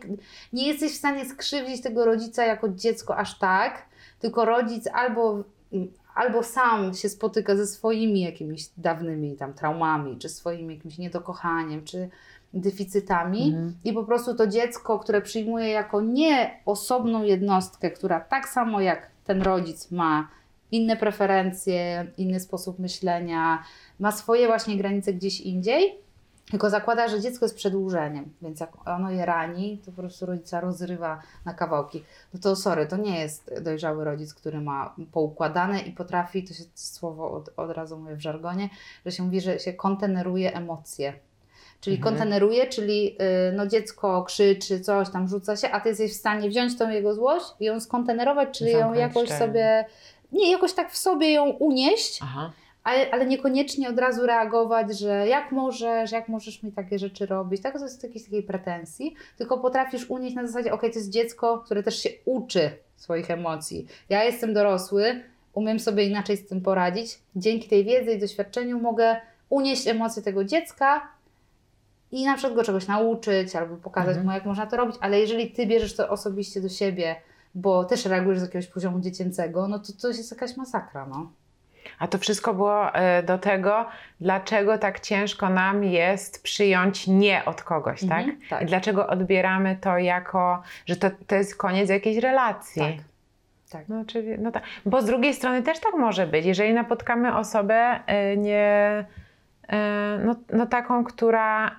nie 0.53 0.67
jesteś 0.69 0.93
w 0.93 0.97
stanie 0.99 1.25
skrzywdzić 1.29 1.83
tego 1.83 2.05
rodzica 2.05 2.45
jako 2.45 2.69
dziecko 2.69 3.17
aż 3.17 3.39
tak, 3.39 3.87
tylko 4.21 4.45
rodzic 4.45 4.87
albo, 4.93 5.45
albo 6.15 6.43
sam 6.43 6.95
się 6.95 7.09
spotyka 7.09 7.57
ze 7.57 7.67
swoimi 7.67 8.21
jakimiś 8.21 8.69
dawnymi 8.77 9.37
tam 9.37 9.55
traumami, 9.55 10.19
czy 10.19 10.29
swoim 10.29 10.71
jakimś 10.71 10.99
niedokochaniem, 10.99 11.85
czy 11.85 12.09
deficytami 12.61 13.49
Mhm. 13.49 13.75
i 13.85 13.93
po 13.93 14.05
prostu 14.05 14.35
to 14.35 14.47
dziecko, 14.47 14.99
które 14.99 15.23
przyjmuje 15.23 15.69
jako 15.69 16.01
nie 16.01 16.61
osobną 16.67 17.23
jednostkę, 17.23 17.91
która 17.91 18.21
tak 18.21 18.49
samo 18.49 18.81
jak 18.81 19.11
ten 19.25 19.43
rodzic 19.43 19.91
ma 19.91 20.29
inne 20.73 20.97
preferencje, 20.97 22.07
inny 22.17 22.41
sposób 22.41 22.79
myślenia, 22.79 23.63
ma 24.01 24.13
swoje 24.13 24.47
właśnie 24.47 24.77
granice 24.77 25.13
gdzieś 25.13 25.41
indziej, 25.41 25.99
tylko 26.51 26.71
zakłada, 26.71 27.09
że 27.09 27.21
dziecko 27.21 27.45
jest 27.45 27.57
przedłużeniem, 27.57 28.33
więc 28.43 28.61
jak 28.61 28.89
ono 28.89 29.11
je 29.11 29.27
rani, 29.27 29.79
to 29.85 29.93
po 29.93 30.03
prostu 30.03 30.27
rodzica 30.27 30.61
rozrywa 30.61 31.23
na 31.45 31.55
kawałki. 31.55 32.05
No 32.35 32.41
to 32.41 32.57
sorry, 32.57 32.87
to 32.87 32.97
nie 32.97 33.21
jest 33.21 33.55
dojrzały 33.61 34.05
rodzic, 34.05 34.35
który 34.35 34.61
ma 34.61 34.95
poukładane 35.13 35.81
i 35.81 35.93
potrafi, 35.93 36.45
to 36.45 36.55
się 36.55 36.65
słowo 36.75 37.31
od, 37.31 37.51
od 37.57 37.71
razu 37.71 37.99
mówię 37.99 38.17
w 38.17 38.21
żargonie, 38.21 38.69
że 39.07 39.13
się 39.13 39.23
mówi, 39.23 39.41
że 39.41 39.59
się 39.59 39.73
konteneruje 39.73 40.55
emocje. 40.55 41.13
Czyli 41.81 41.97
Mhm. 41.97 42.15
konteneruje, 42.15 42.67
czyli 42.67 43.17
y, 43.51 43.53
no 43.57 43.67
dziecko 43.67 44.23
krzyczy, 44.23 44.81
coś 44.81 45.11
tam 45.11 45.29
rzuca 45.29 45.57
się, 45.57 45.71
a 45.71 45.81
ty 45.81 45.89
jesteś 45.89 46.13
w 46.13 46.17
stanie 46.17 46.49
wziąć 46.49 46.79
tą 46.79 46.91
jego 46.91 47.15
złość 47.15 47.47
i 47.61 47.65
ją 47.65 47.81
skontenerować, 47.81 48.59
czyli 48.59 48.71
ją 48.71 48.79
Zamknąć 48.79 49.01
jakoś 49.01 49.25
szczelnie. 49.25 49.47
sobie, 49.47 49.85
nie, 50.33 50.51
jakoś 50.53 50.73
tak 50.73 50.93
w 50.93 50.99
sobie 50.99 51.33
ją 51.33 51.45
unieść, 51.51 52.19
Aha. 52.23 52.53
ale, 52.85 53.11
ale 53.11 53.27
niekoniecznie 53.27 53.89
od 53.89 53.99
razu 53.99 54.27
reagować, 54.27 54.99
że 54.99 55.29
jak 55.29 55.53
możesz, 55.53 56.13
jak 56.13 56.29
możesz 56.29 56.63
mi 56.63 56.73
takie 56.73 56.99
rzeczy 56.99 57.27
robić, 57.27 57.63
tak? 57.63 57.79
To 57.79 57.85
jest 57.85 58.03
jakiejś 58.03 58.25
takiej 58.25 58.43
pretensji, 58.43 59.15
tylko 59.39 59.59
potrafisz 59.59 60.11
unieść 60.11 60.37
na 60.37 60.47
zasadzie, 60.47 60.73
okej, 60.73 60.91
to 60.91 60.99
jest 60.99 61.11
dziecko, 61.11 61.59
które 61.59 61.83
też 61.83 62.03
się 62.03 62.11
uczy 62.25 62.71
swoich 62.97 63.31
emocji. 63.31 63.87
Ja 64.09 64.25
jestem 64.25 64.55
dorosły, 64.55 65.23
umiem 65.55 65.81
sobie 65.81 66.05
inaczej 66.05 66.37
z 66.37 66.47
tym 66.49 66.61
poradzić. 66.61 67.19
Dzięki 67.37 67.69
tej 67.69 67.85
wiedzy 67.85 68.13
i 68.13 68.19
doświadczeniu 68.19 68.81
mogę 68.81 69.17
unieść 69.49 69.87
emocje 69.89 70.23
tego 70.23 70.45
dziecka 70.45 71.09
i 72.13 72.25
na 72.25 72.35
przykład 72.35 72.55
go 72.55 72.65
czegoś 72.65 72.87
nauczyć 72.87 73.57
albo 73.57 73.77
pokazać 73.77 74.09
Mhm. 74.17 74.27
mu, 74.27 74.33
jak 74.33 74.45
można 74.45 74.67
to 74.67 74.77
robić, 74.77 74.97
ale 75.01 75.21
jeżeli 75.21 75.51
ty 75.51 75.67
bierzesz 75.67 75.97
to 75.97 76.09
osobiście 76.09 76.61
do 76.61 76.69
siebie, 76.69 77.17
bo 77.55 77.85
też 77.85 78.07
reagujesz 78.07 78.39
z 78.39 78.43
jakiegoś 78.43 78.67
poziomu 78.67 79.01
dziecięcego, 79.01 79.69
no 79.69 79.79
to 79.79 79.93
to 80.03 80.09
jest 80.09 80.31
jakaś 80.31 80.57
masakra, 80.57 81.07
no. 81.07 81.31
A 81.99 82.09
to 82.09 82.19
wszystko 82.19 82.55
było 82.55 82.95
e, 82.95 83.23
do 83.23 83.39
tego, 83.39 83.87
dlaczego 84.21 84.79
tak 84.79 85.01
ciężko 85.01 85.49
nam 85.49 85.85
jest 85.85 86.43
przyjąć 86.43 87.07
nie 87.07 87.45
od 87.45 87.63
kogoś, 87.63 88.03
Mhm, 88.03 88.27
tak? 88.27 88.37
tak. 88.51 88.63
I 88.63 88.67
dlaczego 88.67 89.07
odbieramy 89.07 89.77
to 89.81 89.99
jako, 89.99 90.63
że 90.87 90.97
to, 90.97 91.11
to 91.27 91.35
jest 91.35 91.57
koniec 91.57 91.91
jakiejś 91.91 92.19
relacji. 92.19 92.83
Tak. 92.83 92.95
Tak. 93.71 93.89
No, 93.89 94.05
czyli, 94.05 94.39
no 94.39 94.53
tak. 94.53 94.63
Bo 94.87 95.03
z 95.03 95.05
drugiej 95.05 95.35
strony 95.35 95.63
też 95.63 95.81
tak 95.81 95.95
może 95.95 96.27
być. 96.27 96.47
Jeżeli 96.47 96.75
napotkamy 96.75 97.37
osobę 97.37 98.01
e, 98.07 98.37
nie, 98.37 99.05
no, 100.25 100.35
no 100.53 100.67
taką, 100.67 101.05
która 101.05 101.77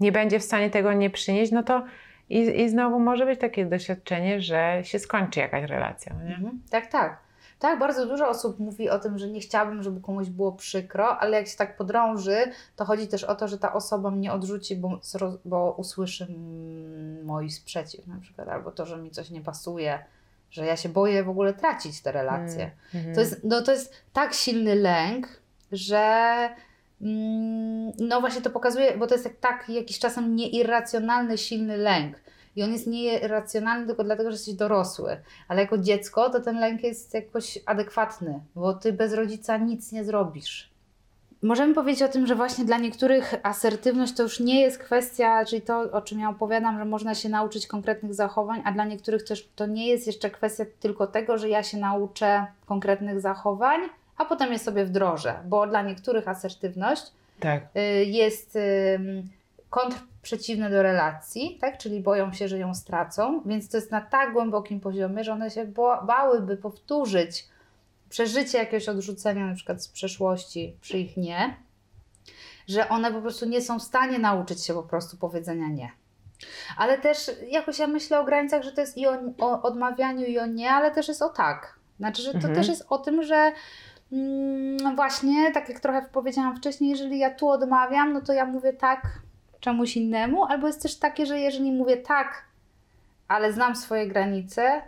nie 0.00 0.12
będzie 0.12 0.38
w 0.38 0.44
stanie 0.44 0.70
tego 0.70 0.92
nie 0.92 1.10
przynieść, 1.10 1.52
no 1.52 1.62
to 1.62 1.84
i, 2.30 2.62
i 2.62 2.68
znowu 2.68 2.98
może 2.98 3.26
być 3.26 3.40
takie 3.40 3.66
doświadczenie, 3.66 4.40
że 4.40 4.80
się 4.84 4.98
skończy 4.98 5.40
jakaś 5.40 5.70
relacja. 5.70 6.14
Nie? 6.14 6.36
Mhm. 6.36 6.62
Tak, 6.70 6.86
tak. 6.86 7.28
Tak, 7.58 7.78
bardzo 7.78 8.06
dużo 8.06 8.28
osób 8.28 8.58
mówi 8.58 8.90
o 8.90 8.98
tym, 8.98 9.18
że 9.18 9.28
nie 9.28 9.40
chciałabym, 9.40 9.82
żeby 9.82 10.00
komuś 10.00 10.28
było 10.28 10.52
przykro, 10.52 11.18
ale 11.18 11.36
jak 11.36 11.46
się 11.46 11.56
tak 11.56 11.76
podrąży, 11.76 12.36
to 12.76 12.84
chodzi 12.84 13.08
też 13.08 13.24
o 13.24 13.34
to, 13.34 13.48
że 13.48 13.58
ta 13.58 13.72
osoba 13.72 14.10
mnie 14.10 14.32
odrzuci, 14.32 14.76
bo, 14.76 15.00
bo 15.44 15.74
usłyszy 15.76 16.24
mm, 16.24 17.24
mój 17.24 17.50
sprzeciw 17.50 18.06
na 18.06 18.20
przykład, 18.20 18.48
albo 18.48 18.70
to, 18.70 18.86
że 18.86 18.96
mi 18.96 19.10
coś 19.10 19.30
nie 19.30 19.40
pasuje, 19.40 20.04
że 20.50 20.66
ja 20.66 20.76
się 20.76 20.88
boję 20.88 21.24
w 21.24 21.28
ogóle 21.28 21.54
tracić 21.54 22.02
te 22.02 22.12
relacje. 22.12 22.70
Mhm. 22.94 23.14
To 23.14 23.20
jest, 23.20 23.44
no, 23.44 23.62
to 23.62 23.72
jest 23.72 23.94
tak 24.12 24.34
silny 24.34 24.74
lęk, 24.74 25.28
że 25.72 26.04
mm, 27.02 27.92
no 27.98 28.20
właśnie 28.20 28.42
to 28.42 28.50
pokazuje, 28.50 28.96
bo 28.98 29.06
to 29.06 29.14
jest 29.14 29.40
tak, 29.40 29.68
jakiś 29.68 29.98
czasem 29.98 30.36
nieirracjonalny, 30.36 31.38
silny 31.38 31.76
lęk. 31.76 32.20
I 32.56 32.62
on 32.62 32.72
jest 32.72 32.86
nieirracjonalny 32.86 33.86
tylko 33.86 34.04
dlatego, 34.04 34.30
że 34.30 34.34
jesteś 34.34 34.54
dorosły. 34.54 35.16
Ale 35.48 35.62
jako 35.62 35.78
dziecko 35.78 36.30
to 36.30 36.40
ten 36.40 36.60
lęk 36.60 36.82
jest 36.82 37.14
jakoś 37.14 37.58
adekwatny, 37.66 38.40
bo 38.54 38.74
ty 38.74 38.92
bez 38.92 39.12
rodzica 39.12 39.56
nic 39.56 39.92
nie 39.92 40.04
zrobisz. 40.04 40.70
Możemy 41.42 41.74
powiedzieć 41.74 42.02
o 42.02 42.08
tym, 42.08 42.26
że 42.26 42.34
właśnie 42.34 42.64
dla 42.64 42.78
niektórych 42.78 43.34
asertywność 43.42 44.14
to 44.14 44.22
już 44.22 44.40
nie 44.40 44.60
jest 44.60 44.78
kwestia, 44.78 45.44
czyli 45.44 45.62
to, 45.62 45.80
o 45.80 46.02
czym 46.02 46.20
ja 46.20 46.28
opowiadam, 46.28 46.78
że 46.78 46.84
można 46.84 47.14
się 47.14 47.28
nauczyć 47.28 47.66
konkretnych 47.66 48.14
zachowań, 48.14 48.62
a 48.64 48.72
dla 48.72 48.84
niektórych 48.84 49.24
też 49.24 49.48
to 49.56 49.66
nie 49.66 49.88
jest 49.88 50.06
jeszcze 50.06 50.30
kwestia 50.30 50.64
tylko 50.80 51.06
tego, 51.06 51.38
że 51.38 51.48
ja 51.48 51.62
się 51.62 51.78
nauczę 51.78 52.46
konkretnych 52.66 53.20
zachowań, 53.20 53.80
a 54.18 54.24
potem 54.24 54.52
je 54.52 54.58
sobie 54.58 54.84
wdrożę, 54.84 55.34
bo 55.44 55.66
dla 55.66 55.82
niektórych 55.82 56.28
asertywność 56.28 57.02
Tak. 57.40 57.62
y, 57.76 58.04
jest 58.04 58.56
ym, 58.56 59.28
kontrprzeciwne 59.70 60.70
do 60.70 60.82
relacji, 60.82 61.58
tak? 61.60 61.78
czyli 61.78 62.00
boją 62.00 62.32
się, 62.32 62.48
że 62.48 62.58
ją 62.58 62.74
stracą, 62.74 63.42
więc 63.46 63.68
to 63.68 63.76
jest 63.76 63.90
na 63.90 64.00
tak 64.00 64.32
głębokim 64.32 64.80
poziomie, 64.80 65.24
że 65.24 65.32
one 65.32 65.50
się 65.50 65.66
bałyby 66.06 66.56
powtórzyć 66.56 67.48
przeżycie 68.10 68.58
jakiegoś 68.58 68.88
odrzucenia 68.88 69.46
na 69.46 69.54
przykład 69.54 69.82
z 69.82 69.88
przeszłości 69.88 70.76
przy 70.80 70.98
ich 70.98 71.16
nie, 71.16 71.56
że 72.68 72.88
one 72.88 73.12
po 73.12 73.20
prostu 73.20 73.46
nie 73.46 73.62
są 73.62 73.78
w 73.78 73.82
stanie 73.82 74.18
nauczyć 74.18 74.64
się 74.64 74.74
po 74.74 74.82
prostu 74.82 75.16
powiedzenia 75.16 75.68
nie. 75.68 75.90
Ale 76.76 76.98
też 76.98 77.30
jakoś 77.48 77.78
ja 77.78 77.86
myślę 77.86 78.20
o 78.20 78.24
granicach, 78.24 78.62
że 78.62 78.72
to 78.72 78.80
jest 78.80 78.96
i 78.96 79.06
o, 79.06 79.12
o 79.40 79.62
odmawianiu 79.62 80.26
i 80.26 80.38
o 80.38 80.46
nie, 80.46 80.70
ale 80.70 80.90
też 80.90 81.08
jest 81.08 81.22
o 81.22 81.28
tak. 81.28 81.78
Znaczy, 81.98 82.22
że 82.22 82.30
to 82.30 82.36
Mhm. 82.36 82.54
też 82.54 82.68
jest 82.68 82.86
o 82.88 82.98
tym, 82.98 83.22
że 83.22 83.52
właśnie, 84.96 85.52
tak 85.52 85.68
jak 85.68 85.80
trochę 85.80 86.06
powiedziałam 86.12 86.56
wcześniej, 86.56 86.90
jeżeli 86.90 87.18
ja 87.18 87.30
tu 87.30 87.48
odmawiam, 87.48 88.12
no 88.12 88.20
to 88.20 88.32
ja 88.32 88.44
mówię 88.44 88.72
tak 88.72 89.02
czemuś 89.60 89.96
innemu, 89.96 90.44
albo 90.44 90.66
jest 90.66 90.82
też 90.82 90.98
takie, 90.98 91.26
że 91.26 91.40
jeżeli 91.40 91.72
mówię 91.72 91.96
tak, 91.96 92.44
ale 93.28 93.52
znam 93.52 93.76
swoje 93.76 94.06
granice, 94.06 94.82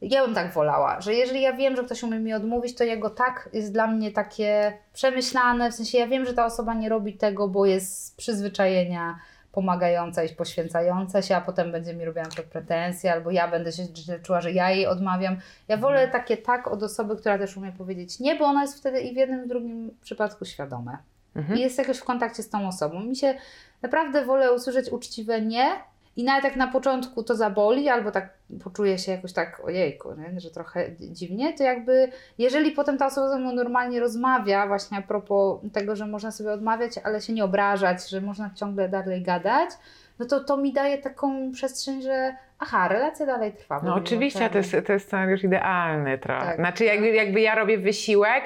ja 0.00 0.24
bym 0.24 0.34
tak 0.34 0.52
wolała, 0.52 1.00
że 1.00 1.14
jeżeli 1.14 1.40
ja 1.40 1.52
wiem, 1.52 1.76
że 1.76 1.84
ktoś 1.84 2.02
umie 2.02 2.18
mi 2.18 2.34
odmówić, 2.34 2.74
to 2.74 2.84
jego 2.84 3.10
tak 3.10 3.48
jest 3.52 3.72
dla 3.72 3.86
mnie 3.86 4.10
takie 4.10 4.78
przemyślane, 4.92 5.70
w 5.70 5.74
sensie 5.74 5.98
ja 5.98 6.06
wiem, 6.06 6.26
że 6.26 6.34
ta 6.34 6.46
osoba 6.46 6.74
nie 6.74 6.88
robi 6.88 7.16
tego, 7.16 7.48
bo 7.48 7.66
jest 7.66 8.06
z 8.06 8.10
przyzwyczajenia 8.10 9.18
pomagająca 9.54 10.24
i 10.24 10.34
poświęcająca 10.34 11.22
się, 11.22 11.36
a 11.36 11.40
potem 11.40 11.72
będzie 11.72 11.94
mi 11.94 12.04
robiła 12.04 12.24
pretensje, 12.50 13.12
albo 13.12 13.30
ja 13.30 13.48
będę 13.48 13.72
się 13.72 13.82
czuła, 14.22 14.40
że 14.40 14.52
ja 14.52 14.70
jej 14.70 14.86
odmawiam. 14.86 15.36
Ja 15.68 15.76
wolę 15.76 16.08
takie 16.08 16.36
tak 16.36 16.68
od 16.68 16.82
osoby, 16.82 17.16
która 17.16 17.38
też 17.38 17.56
umie 17.56 17.72
powiedzieć 17.72 18.20
nie, 18.20 18.36
bo 18.36 18.44
ona 18.44 18.62
jest 18.62 18.78
wtedy 18.78 19.00
i 19.00 19.14
w 19.14 19.16
jednym 19.16 19.40
i 19.40 19.44
w 19.44 19.48
drugim 19.48 19.90
przypadku 20.02 20.44
świadome. 20.44 20.98
Mhm. 21.36 21.58
I 21.58 21.62
jest 21.62 21.78
jakoś 21.78 21.98
w 21.98 22.04
kontakcie 22.04 22.42
z 22.42 22.48
tą 22.48 22.68
osobą. 22.68 23.00
Mi 23.00 23.16
się 23.16 23.34
naprawdę 23.82 24.24
wolę 24.24 24.52
usłyszeć 24.52 24.88
uczciwe 24.92 25.40
nie 25.40 25.70
i 26.16 26.24
nawet 26.24 26.44
jak 26.44 26.56
na 26.56 26.66
początku 26.66 27.22
to 27.22 27.36
zaboli, 27.36 27.88
albo 27.88 28.10
tak 28.10 28.28
poczuję 28.64 28.98
się 28.98 29.12
jakoś 29.12 29.32
tak, 29.32 29.60
ojejku, 29.64 30.14
nie? 30.14 30.40
że 30.40 30.50
trochę 30.50 30.90
dziwnie, 30.96 31.52
to 31.52 31.62
jakby 31.62 32.10
jeżeli 32.38 32.70
potem 32.70 32.98
ta 32.98 33.06
osoba 33.06 33.28
ze 33.28 33.38
mną 33.38 33.52
normalnie 33.52 34.00
rozmawia, 34.00 34.66
właśnie 34.66 34.98
a 34.98 35.02
propos 35.02 35.60
tego, 35.72 35.96
że 35.96 36.06
można 36.06 36.30
sobie 36.30 36.52
odmawiać, 36.52 36.98
ale 37.04 37.20
się 37.20 37.32
nie 37.32 37.44
obrażać, 37.44 38.08
że 38.08 38.20
można 38.20 38.50
ciągle 38.54 38.88
dalej 38.88 39.22
gadać, 39.22 39.70
no 40.18 40.26
to 40.26 40.44
to 40.44 40.56
mi 40.56 40.72
daje 40.72 40.98
taką 40.98 41.52
przestrzeń, 41.52 42.02
że 42.02 42.36
aha, 42.58 42.88
relacja 42.88 43.26
dalej 43.26 43.52
trwa. 43.52 43.80
No 43.84 43.94
oczywiście, 43.94 44.50
to 44.50 44.58
jest, 44.58 44.76
to 44.86 44.92
jest 44.92 45.06
scenariusz 45.06 45.44
idealny 45.44 46.18
trochę. 46.18 46.46
Tak. 46.46 46.56
Znaczy 46.56 46.84
jakby, 46.84 47.08
jakby 47.10 47.40
ja 47.40 47.54
robię 47.54 47.78
wysiłek 47.78 48.44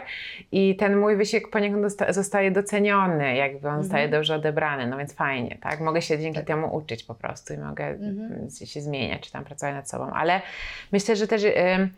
i 0.52 0.76
ten 0.76 0.96
mój 0.96 1.16
wysiłek 1.16 1.50
poniekąd 1.50 1.82
dosta- 1.82 2.12
zostaje 2.12 2.50
doceniony, 2.50 3.36
jakby 3.36 3.68
on 3.68 3.82
zostaje 3.82 4.04
Mhm. 4.04 4.20
dobrze 4.20 4.34
odebrany, 4.34 4.86
no 4.86 4.98
więc 4.98 5.14
fajnie, 5.14 5.58
tak? 5.62 5.80
Mogę 5.80 6.02
się 6.02 6.18
dzięki 6.18 6.38
Tak. 6.38 6.46
temu 6.46 6.76
uczyć 6.76 7.04
po 7.04 7.14
prostu 7.14 7.54
i 7.54 7.58
mogę 7.58 7.84
Mhm. 7.86 8.32
mm, 8.32 8.50
się 8.50 8.80
zmieniać, 8.80 9.20
czy 9.20 9.32
tam 9.32 9.44
pracować 9.44 9.74
nad 9.74 9.90
sobą, 9.90 10.10
ale 10.12 10.40
myślę, 10.92 11.16
że 11.16 11.26
też 11.26 11.42
ym, 11.44 11.90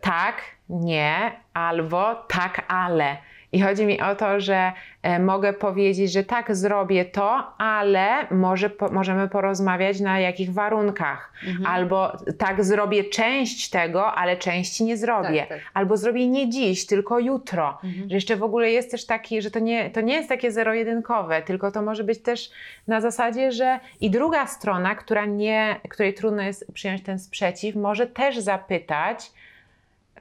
tak, 0.00 0.34
nie, 0.68 1.32
albo 1.54 2.14
tak, 2.14 2.62
ale. 2.68 3.16
I 3.52 3.60
chodzi 3.60 3.86
mi 3.86 4.00
o 4.00 4.14
to, 4.14 4.40
że 4.40 4.72
e, 5.02 5.18
mogę 5.18 5.52
powiedzieć, 5.52 6.12
że 6.12 6.24
tak, 6.24 6.56
zrobię 6.56 7.04
to, 7.04 7.52
ale 7.58 8.26
może 8.30 8.70
po, 8.70 8.88
możemy 8.88 9.28
porozmawiać 9.28 10.00
na 10.00 10.20
jakich 10.20 10.52
warunkach. 10.52 11.32
Mhm. 11.46 11.66
Albo 11.66 12.12
tak, 12.38 12.64
zrobię 12.64 13.04
część 13.04 13.70
tego, 13.70 14.12
ale 14.14 14.36
części 14.36 14.84
nie 14.84 14.96
zrobię. 14.96 15.40
Tak, 15.40 15.48
tak. 15.48 15.58
Albo 15.74 15.96
zrobię 15.96 16.28
nie 16.28 16.50
dziś, 16.50 16.86
tylko 16.86 17.18
jutro. 17.18 17.78
Mhm. 17.84 18.08
Że 18.08 18.14
jeszcze 18.14 18.36
w 18.36 18.42
ogóle 18.42 18.70
jest 18.70 18.90
też 18.90 19.06
taki, 19.06 19.42
że 19.42 19.50
to 19.50 19.58
nie, 19.58 19.90
to 19.90 20.00
nie 20.00 20.14
jest 20.14 20.28
takie 20.28 20.52
zero-jedynkowe, 20.52 21.42
tylko 21.42 21.70
to 21.72 21.82
może 21.82 22.04
być 22.04 22.22
też 22.22 22.50
na 22.86 23.00
zasadzie, 23.00 23.52
że 23.52 23.80
i 24.00 24.10
druga 24.10 24.46
strona, 24.46 24.94
która 24.94 25.24
nie, 25.24 25.80
której 25.88 26.14
trudno 26.14 26.42
jest 26.42 26.72
przyjąć 26.72 27.02
ten 27.02 27.18
sprzeciw, 27.18 27.76
może 27.76 28.06
też 28.06 28.38
zapytać, 28.38 29.32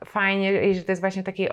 fajnie, 0.06 0.70
i 0.70 0.76
że 0.76 0.84
to 0.84 0.92
jest 0.92 1.02
właśnie 1.02 1.24
takiej 1.24 1.50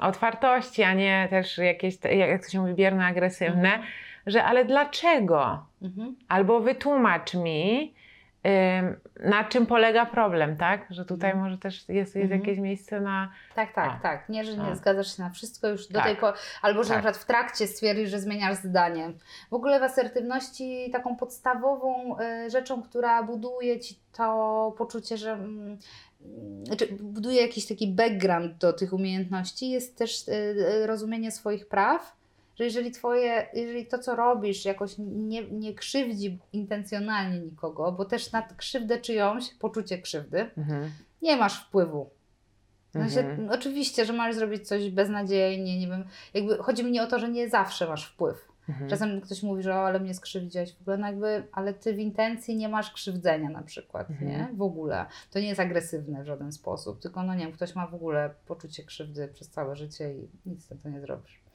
otwartości, 0.00 0.82
a 0.82 0.94
nie 0.94 1.26
też 1.30 1.58
jakieś, 1.58 1.98
jak 2.04 2.44
to 2.44 2.50
się 2.50 2.60
mówi, 2.60 2.74
bierne, 2.74 3.06
agresywne, 3.06 3.68
Mhm. 3.68 3.82
że 4.26 4.44
ale 4.44 4.64
dlaczego? 4.64 5.66
Mhm. 5.82 6.16
Albo 6.28 6.60
wytłumacz 6.60 7.34
mi, 7.34 7.94
na 9.20 9.44
czym 9.44 9.66
polega 9.66 10.06
problem, 10.06 10.56
tak? 10.56 10.86
Że 10.90 11.04
tutaj 11.04 11.30
Mhm. 11.30 11.44
może 11.44 11.58
też 11.58 11.74
jest, 11.74 11.88
jest 11.94 12.16
Mhm. 12.16 12.40
jakieś 12.40 12.58
miejsce 12.58 13.00
na. 13.00 13.32
Tak, 13.54 13.72
tak, 13.72 13.90
A. 13.98 14.02
tak. 14.02 14.28
Nie, 14.28 14.44
że 14.44 14.56
nie 14.56 14.62
A. 14.70 14.74
zgadzasz 14.74 15.16
się 15.16 15.22
na 15.22 15.30
wszystko 15.30 15.68
już 15.68 15.88
do 15.88 15.94
Tak. 15.98 16.04
tej 16.06 16.16
pory, 16.16 16.36
albo 16.62 16.82
że 16.84 16.88
Tak. 16.88 16.96
na 16.96 17.02
przykład 17.02 17.16
w 17.16 17.26
trakcie 17.26 17.66
stwierdzisz, 17.66 18.10
że 18.10 18.20
zmieniasz 18.20 18.56
zdanie. 18.56 19.10
W 19.50 19.54
ogóle 19.54 19.80
w 19.80 19.82
asertywności 19.82 20.90
taką 20.92 21.16
podstawową 21.16 22.16
y, 22.20 22.50
rzeczą, 22.50 22.82
która 22.82 23.22
buduje 23.22 23.80
ci 23.80 23.94
to 24.16 24.74
poczucie, 24.78 25.16
że 25.16 25.32
mm, 25.32 25.78
znaczy 26.64 26.86
buduje 27.00 27.42
jakiś 27.42 27.66
taki 27.66 27.88
background 27.88 28.56
do 28.58 28.72
tych 28.72 28.92
umiejętności, 28.92 29.70
jest 29.70 29.96
też 29.96 30.28
y, 30.28 30.32
y, 30.32 30.86
rozumienie 30.86 31.32
swoich 31.32 31.68
praw. 31.68 32.18
Że 32.56 32.64
jeżeli 32.64 32.90
twoje, 32.90 33.46
jeżeli 33.54 33.86
to, 33.86 33.98
co 33.98 34.16
robisz, 34.16 34.64
jakoś 34.64 34.94
nie, 34.98 35.44
nie 35.50 35.74
krzywdzi 35.74 36.38
intencjonalnie 36.52 37.38
nikogo, 37.40 37.92
bo 37.92 38.04
też 38.04 38.32
na 38.32 38.42
krzywdę 38.42 38.98
czyjąś, 39.00 39.54
poczucie 39.54 39.98
krzywdy, 39.98 40.50
Mhm. 40.56 40.90
nie 41.22 41.36
masz 41.36 41.64
wpływu. 41.66 42.10
Sensie, 42.92 43.20
Mhm. 43.20 43.50
Oczywiście, 43.50 44.04
że 44.04 44.12
możesz 44.12 44.36
zrobić 44.36 44.68
coś 44.68 44.90
beznadziejnie, 44.90 45.78
nie 45.80 45.88
wiem. 45.88 46.04
Jakby 46.34 46.56
chodzi 46.56 46.84
mi 46.84 46.90
nie 46.90 47.02
o 47.02 47.06
to, 47.06 47.18
że 47.18 47.28
nie 47.28 47.48
zawsze 47.48 47.88
masz 47.88 48.06
wpływ. 48.06 48.48
Mhm. 48.68 48.90
Czasem 48.90 49.20
ktoś 49.20 49.42
mówi, 49.42 49.62
że 49.62 49.74
o, 49.74 49.86
ale 49.86 50.00
mnie 50.00 50.14
skrzywdziłeś 50.14 50.74
w 50.76 50.80
ogóle, 50.80 50.96
no 50.98 51.06
jakby, 51.06 51.42
ale 51.52 51.74
ty 51.74 51.94
w 51.94 51.98
intencji 51.98 52.56
nie 52.56 52.68
masz 52.68 52.92
krzywdzenia 52.92 53.50
na 53.50 53.62
przykład, 53.62 54.10
Mhm. 54.10 54.30
nie? 54.30 54.48
W 54.56 54.62
ogóle. 54.62 55.06
To 55.30 55.38
nie 55.40 55.48
jest 55.48 55.60
agresywne 55.60 56.22
w 56.22 56.26
żaden 56.26 56.52
sposób, 56.52 57.00
tylko 57.00 57.22
no 57.22 57.34
nie 57.34 57.44
wiem, 57.44 57.52
ktoś 57.52 57.74
ma 57.74 57.86
w 57.86 57.94
ogóle 57.94 58.30
poczucie 58.46 58.82
krzywdy 58.84 59.28
przez 59.28 59.50
całe 59.50 59.76
życie 59.76 60.14
i 60.14 60.28
nic 60.46 60.64
z 60.64 60.68
tym 60.68 60.78
to 60.78 60.88
nie 60.88 61.00
zrobisz. 61.00 61.40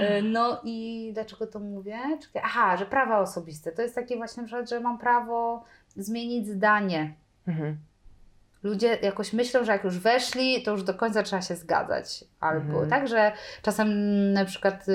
E, 0.00 0.22
No 0.22 0.60
i 0.64 1.10
dlaczego 1.14 1.46
to 1.46 1.60
mówię? 1.60 1.98
Czekaj, 2.22 2.42
Aha, 2.44 2.76
że 2.76 2.86
prawa 2.86 3.18
osobiste. 3.20 3.72
To 3.72 3.82
jest 3.82 3.94
takie 3.94 4.16
właśnie, 4.16 4.46
że 4.66 4.80
mam 4.80 4.98
prawo 4.98 5.64
zmienić 5.96 6.48
zdanie. 6.48 7.14
Mhm. 7.48 7.76
Ludzie 8.62 8.98
jakoś 9.02 9.32
myślą, 9.32 9.64
że 9.64 9.72
jak 9.72 9.84
już 9.84 9.98
weszli, 9.98 10.62
to 10.62 10.70
już 10.70 10.82
do 10.82 10.94
końca 10.94 11.22
trzeba 11.22 11.42
się 11.42 11.56
zgadzać. 11.56 12.24
Albo 12.40 12.70
Mhm. 12.72 12.90
tak, 12.90 13.08
że 13.08 13.32
czasem 13.62 13.88
na 14.32 14.44
przykład 14.44 14.86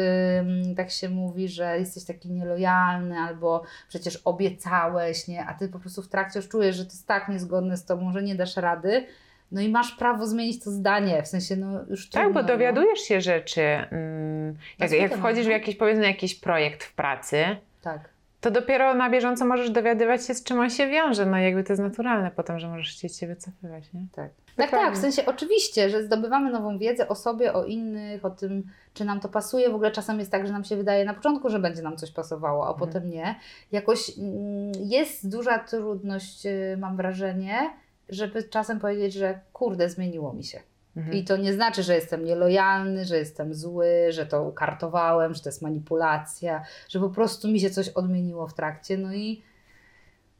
tak 0.77 0.91
się 0.91 1.09
mówi, 1.09 1.47
że 1.47 1.79
jesteś 1.79 2.03
taki 2.05 2.29
nielojalny, 2.31 3.17
albo 3.19 3.63
przecież 3.89 4.21
obiecałeś, 4.25 5.27
nie? 5.27 5.45
A 5.45 5.53
ty 5.53 5.69
po 5.69 5.79
prostu 5.79 6.01
w 6.01 6.07
trakcie 6.07 6.39
już 6.39 6.47
czujesz, 6.49 6.75
że 6.75 6.85
to 6.85 6.91
jest 6.91 7.07
tak 7.07 7.29
niezgodne 7.29 7.77
z 7.77 7.85
tobą, 7.85 8.11
że 8.11 8.23
nie 8.23 8.35
dasz 8.35 8.57
rady. 8.57 9.05
No 9.51 9.61
i 9.61 9.69
masz 9.69 9.91
prawo 9.91 10.27
zmienić 10.27 10.63
to 10.63 10.71
zdanie, 10.71 11.23
w 11.23 11.27
sensie 11.27 11.55
no 11.55 11.83
już 11.89 12.09
Tak, 12.09 12.23
trudno, 12.23 12.41
bo 12.41 12.47
dowiadujesz 12.47 12.99
się 12.99 13.21
rzeczy. 13.21 13.61
mm, 13.61 14.57
Jak, 14.79 14.91
jak 14.91 15.09
temat, 15.09 15.19
wchodzisz 15.19 15.43
w 15.45 15.47
no. 15.47 15.53
jakiś, 15.53 15.75
powiedzmy, 15.75 16.05
jakiś 16.07 16.35
projekt 16.35 16.83
w 16.83 16.93
pracy, 16.93 17.45
No. 17.49 17.55
Tak. 17.81 18.09
To 18.45 18.51
dopiero 18.51 18.93
na 18.93 19.09
bieżąco 19.09 19.45
możesz 19.45 19.69
dowiadywać 19.69 20.25
się, 20.25 20.33
z 20.33 20.43
czym 20.43 20.59
on 20.59 20.69
się 20.69 20.87
wiąże. 20.87 21.25
No 21.25 21.37
jakby 21.37 21.63
to 21.63 21.73
jest 21.73 21.81
naturalne 21.83 22.31
potem, 22.31 22.59
że 22.59 22.67
możesz 22.67 22.91
chcieć 22.91 23.17
się 23.17 23.27
wycofywać, 23.27 23.93
nie? 23.93 24.05
Tak. 24.11 24.31
Tak, 24.55 24.71
tak, 24.71 24.93
w 24.93 24.97
sensie 24.97 25.25
oczywiście, 25.25 25.89
że 25.89 26.03
zdobywamy 26.03 26.51
nową 26.51 26.77
wiedzę 26.77 27.07
o 27.07 27.15
sobie, 27.15 27.53
o 27.53 27.65
innych, 27.65 28.25
o 28.25 28.29
tym, 28.29 28.63
czy 28.93 29.05
nam 29.05 29.19
to 29.19 29.29
pasuje. 29.29 29.69
W 29.69 29.75
ogóle 29.75 29.91
czasem 29.91 30.19
jest 30.19 30.31
tak, 30.31 30.47
że 30.47 30.53
nam 30.53 30.63
się 30.63 30.75
wydaje 30.75 31.05
na 31.05 31.13
początku, 31.13 31.49
że 31.49 31.59
będzie 31.59 31.81
nam 31.81 31.97
coś 31.97 32.11
pasowało, 32.11 32.67
a 32.67 32.71
Mhm. 32.71 32.87
potem 32.87 33.09
nie. 33.09 33.35
Jakoś 33.71 34.17
mm, 34.17 34.71
jest 34.79 35.29
duża 35.31 35.59
trudność, 35.59 36.45
y, 36.45 36.77
mam 36.79 36.97
wrażenie, 36.97 37.69
żeby 38.09 38.43
czasem 38.43 38.79
powiedzieć, 38.79 39.13
że 39.13 39.39
kurde, 39.53 39.89
zmieniło 39.89 40.33
mi 40.33 40.43
się. 40.43 40.59
Mhm. 40.97 41.17
I 41.17 41.23
to 41.23 41.37
nie 41.37 41.53
znaczy, 41.53 41.83
że 41.83 41.95
jestem 41.95 42.25
nielojalny, 42.25 43.05
że 43.05 43.17
jestem 43.17 43.53
zły, 43.53 43.87
że 44.09 44.25
to 44.25 44.43
ukartowałem, 44.43 45.33
że 45.33 45.41
to 45.41 45.49
jest 45.49 45.61
manipulacja, 45.61 46.63
że 46.89 46.99
po 46.99 47.09
prostu 47.09 47.47
mi 47.47 47.59
się 47.59 47.69
coś 47.69 47.89
odmieniło 47.89 48.47
w 48.47 48.53
trakcie. 48.53 48.97
No 48.97 49.13
i 49.13 49.41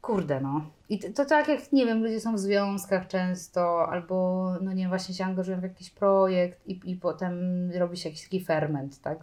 kurde, 0.01 0.41
no. 0.41 0.70
I 0.89 0.99
to, 0.99 1.08
to 1.14 1.26
tak 1.26 1.47
jak, 1.47 1.72
nie 1.72 1.86
wiem, 1.86 2.03
ludzie 2.03 2.20
są 2.20 2.36
w 2.36 2.39
związkach 2.39 3.08
często, 3.08 3.89
albo, 3.89 4.51
no 4.62 4.74
nie 4.74 4.84
wiem, 4.84 4.89
właśnie 4.89 5.16
się 5.16 5.26
angażują 5.26 5.60
w 5.60 5.64
jakiś 5.64 5.89
projekt 5.89 6.68
i, 6.68 6.80
i 6.86 6.95
potem 6.95 7.36
robi 7.72 7.97
się 7.97 8.10
jakiś 8.10 8.24
taki 8.24 8.45
ferment, 8.45 9.01
tak, 9.01 9.20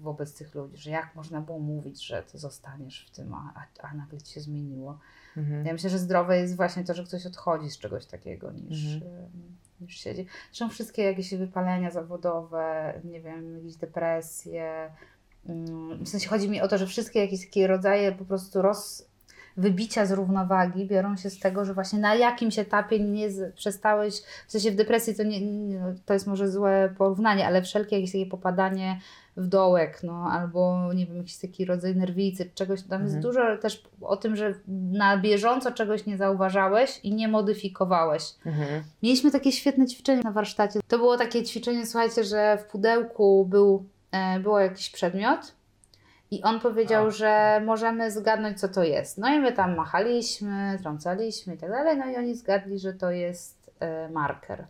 wobec 0.00 0.34
tych 0.34 0.54
ludzi, 0.54 0.76
że 0.76 0.90
jak 0.90 1.14
można 1.14 1.40
było 1.40 1.58
mówić, 1.58 2.06
że 2.06 2.22
ty 2.22 2.38
zostaniesz 2.38 3.06
w 3.06 3.16
tym, 3.16 3.34
a, 3.34 3.52
a, 3.54 3.88
a 3.88 3.94
nagle 3.94 4.20
ci 4.20 4.32
się 4.32 4.40
zmieniło. 4.40 4.98
Mhm. 5.36 5.66
Ja 5.66 5.72
myślę, 5.72 5.90
że 5.90 5.98
zdrowe 5.98 6.38
jest 6.38 6.56
właśnie 6.56 6.84
to, 6.84 6.94
że 6.94 7.04
ktoś 7.04 7.26
odchodzi 7.26 7.70
z 7.70 7.78
czegoś 7.78 8.06
takiego 8.06 8.52
niż, 8.52 8.94
Mhm. 8.94 9.30
Niż 9.80 10.00
siedzi. 10.00 10.26
Zresztą 10.46 10.68
wszystkie 10.68 11.02
jakieś 11.02 11.34
wypalenia 11.34 11.90
zawodowe, 11.90 12.94
nie 13.04 13.20
wiem, 13.20 13.56
jakieś 13.56 13.76
depresje. 13.76 14.90
mm, 15.48 16.04
W 16.04 16.08
sensie 16.08 16.28
chodzi 16.28 16.48
mi 16.48 16.60
o 16.60 16.68
to, 16.68 16.78
że 16.78 16.86
wszystkie 16.86 17.20
jakieś 17.20 17.46
takie 17.46 17.66
rodzaje 17.66 18.12
po 18.12 18.24
prostu 18.24 18.62
roz, 18.62 19.10
wybicia 19.56 20.06
z 20.06 20.12
równowagi 20.12 20.86
biorą 20.86 21.16
się 21.16 21.30
z 21.30 21.38
tego, 21.38 21.64
że 21.64 21.74
właśnie 21.74 21.98
na 21.98 22.14
jakimś 22.14 22.58
etapie 22.58 23.00
nie 23.00 23.30
z, 23.30 23.54
przestałeś, 23.54 24.14
w 24.46 24.52
sensie 24.52 24.70
w 24.70 24.74
depresji 24.74 25.14
to, 25.14 25.22
nie, 25.22 25.40
nie, 25.40 25.80
to 26.06 26.14
jest 26.14 26.26
może 26.26 26.50
złe 26.50 26.94
porównanie, 26.98 27.46
ale 27.46 27.62
wszelkie 27.62 27.96
jakieś 27.96 28.12
takie 28.12 28.26
popadanie 28.26 29.00
w 29.36 29.46
dołek, 29.46 30.00
no, 30.02 30.28
albo 30.32 30.92
nie 30.94 31.06
wiem, 31.06 31.16
jakiś 31.16 31.36
taki 31.38 31.64
rodzaj 31.64 31.96
nerwicy, 31.96 32.50
czegoś, 32.54 32.82
tam 32.82 33.02
jest 33.02 33.14
Mhm. 33.14 33.22
dużo 33.32 33.58
też 33.62 33.82
o 34.00 34.16
tym, 34.16 34.36
że 34.36 34.54
na 34.92 35.16
bieżąco 35.18 35.72
czegoś 35.72 36.06
nie 36.06 36.16
zauważałeś 36.16 37.00
i 37.02 37.14
nie 37.14 37.28
modyfikowałeś. 37.28 38.22
Mhm. 38.46 38.82
Mieliśmy 39.02 39.30
takie 39.30 39.52
świetne 39.52 39.86
ćwiczenie 39.86 40.22
na 40.22 40.32
warsztacie. 40.32 40.80
To 40.88 40.98
było 40.98 41.16
takie 41.16 41.42
ćwiczenie, 41.42 41.86
słuchajcie, 41.86 42.24
że 42.24 42.58
w 42.58 42.64
pudełku 42.64 43.46
był, 43.46 43.84
e, 44.12 44.40
było 44.40 44.60
jakiś 44.60 44.90
przedmiot 44.90 45.54
i 46.30 46.42
on 46.42 46.60
powiedział, 46.60 47.06
A. 47.06 47.10
że 47.10 47.62
możemy 47.66 48.10
zgadnąć, 48.10 48.60
co 48.60 48.68
to 48.68 48.84
jest. 48.84 49.18
No 49.18 49.28
i 49.34 49.38
my 49.38 49.52
tam 49.52 49.76
machaliśmy, 49.76 50.78
trącaliśmy 50.82 51.54
i 51.54 51.58
tak 51.58 51.70
dalej, 51.70 51.96
no 51.98 52.06
i 52.10 52.16
oni 52.16 52.34
zgadli, 52.34 52.78
że 52.78 52.92
to 52.92 53.10
jest 53.10 53.70
e, 53.80 54.08
marker. 54.08 54.66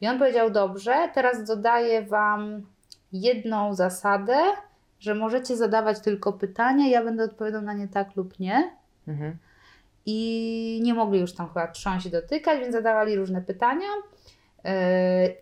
I 0.00 0.08
on 0.08 0.18
powiedział, 0.18 0.50
dobrze, 0.50 1.08
teraz 1.14 1.44
dodaję 1.44 2.02
Wam 2.02 2.62
jedną 3.12 3.74
zasadę, 3.74 4.36
że 5.00 5.14
możecie 5.14 5.56
zadawać 5.56 6.00
tylko 6.00 6.32
pytania, 6.32 6.88
ja 6.88 7.04
będę 7.04 7.24
odpowiadał 7.24 7.62
na 7.62 7.72
nie 7.72 7.88
tak 7.88 8.16
lub 8.16 8.38
nie. 8.38 8.70
Mhm. 9.08 9.36
i 10.06 10.80
nie 10.82 10.94
mogli 10.94 11.20
już 11.20 11.32
tam 11.34 11.48
chyba 11.48 11.68
trząść 11.68 12.06
i 12.06 12.10
dotykać, 12.10 12.60
więc 12.60 12.72
zadawali 12.72 13.16
różne 13.16 13.42
pytania. 13.42 13.86
Yy, 14.64 14.70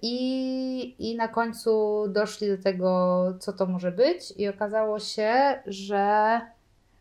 I, 0.02 1.10
I 1.10 1.16
na 1.16 1.28
końcu 1.28 2.04
doszli 2.08 2.48
do 2.48 2.62
tego, 2.62 3.22
co 3.38 3.52
to 3.52 3.66
może 3.66 3.92
być, 3.92 4.32
i 4.36 4.48
okazało 4.48 4.98
się, 4.98 5.32
że, 5.66 6.40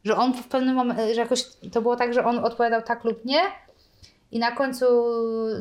że 0.04 0.16
on 0.18 0.34
w 0.34 0.48
pewnym 0.48 0.76
momencie, 0.76 1.14
że 1.16 1.22
jakoś 1.22 1.46
to 1.74 1.82
było 1.82 1.96
tak, 1.96 2.14
że 2.14 2.26
on 2.26 2.40
odpowiadał 2.40 2.82
tak 2.82 3.04
lub 3.04 3.26
nie. 3.26 3.42
I 4.32 4.40
na 4.40 4.52
końcu 4.52 4.86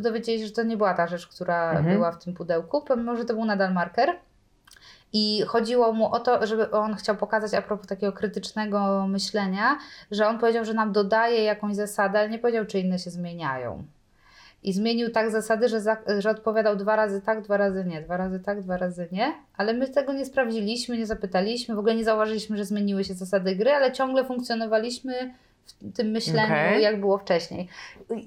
dowiedzieli 0.01 0.39
się, 0.41 0.47
że 0.47 0.53
to 0.53 0.63
nie 0.63 0.77
była 0.77 0.95
ta 0.95 1.07
rzecz, 1.07 1.27
która 1.27 1.71
Mhm. 1.71 1.95
była 1.97 2.13
w 2.13 2.25
tym 2.25 2.35
pudełku, 2.35 2.83
pomimo 2.83 3.17
że 3.17 3.25
to 3.25 3.35
był 3.35 3.45
nadal 3.45 3.73
marker. 3.73 4.17
I 5.17 5.43
chodziło 5.47 5.93
mu 5.93 6.13
o 6.13 6.21
to, 6.21 6.47
żeby 6.47 6.71
on 6.71 6.95
chciał 6.95 7.17
pokazać 7.17 7.55
a 7.55 7.63
propos 7.63 7.87
takiego 7.87 8.13
krytycznego 8.13 9.07
myślenia, 9.09 9.79
że 10.11 10.27
on 10.27 10.39
powiedział, 10.39 10.65
że 10.65 10.75
nam 10.75 10.93
dodaje 10.93 11.43
jakąś 11.43 11.77
zasadę, 11.77 12.19
ale 12.19 12.29
nie 12.29 12.39
powiedział, 12.39 12.65
czy 12.67 12.79
inne 12.79 12.99
się 12.99 13.11
zmieniają. 13.11 13.85
I 14.63 14.73
zmienił 14.73 15.11
tak 15.11 15.31
zasady, 15.31 15.69
że, 15.69 15.81
za, 15.81 15.97
że 16.19 16.31
odpowiadał 16.31 16.77
dwa 16.77 16.97
razy 16.97 17.23
tak, 17.23 17.43
dwa 17.43 17.57
razy 17.57 17.85
nie, 17.85 18.03
dwa 18.03 18.17
razy 18.17 18.41
tak, 18.41 18.63
dwa 18.63 18.77
razy 18.77 19.09
nie, 19.13 19.35
ale 19.57 19.73
my 19.73 19.89
tego 19.89 20.13
nie 20.13 20.27
sprawdziliśmy, 20.27 20.99
nie 20.99 21.07
zapytaliśmy, 21.07 21.75
w 21.75 21.79
ogóle 21.79 21.95
nie 21.95 22.05
zauważyliśmy, 22.05 22.57
że 22.57 22.65
zmieniły 22.65 23.05
się 23.05 23.15
zasady 23.15 23.57
gry, 23.57 23.71
ale 23.71 23.93
ciągle 23.93 24.25
funkcjonowaliśmy 24.25 25.35
w 25.81 25.97
tym 25.97 26.11
myśleniu, 26.11 26.47
Okej. 26.47 26.83
jak 26.83 27.01
było 27.01 27.19
wcześniej. 27.19 27.69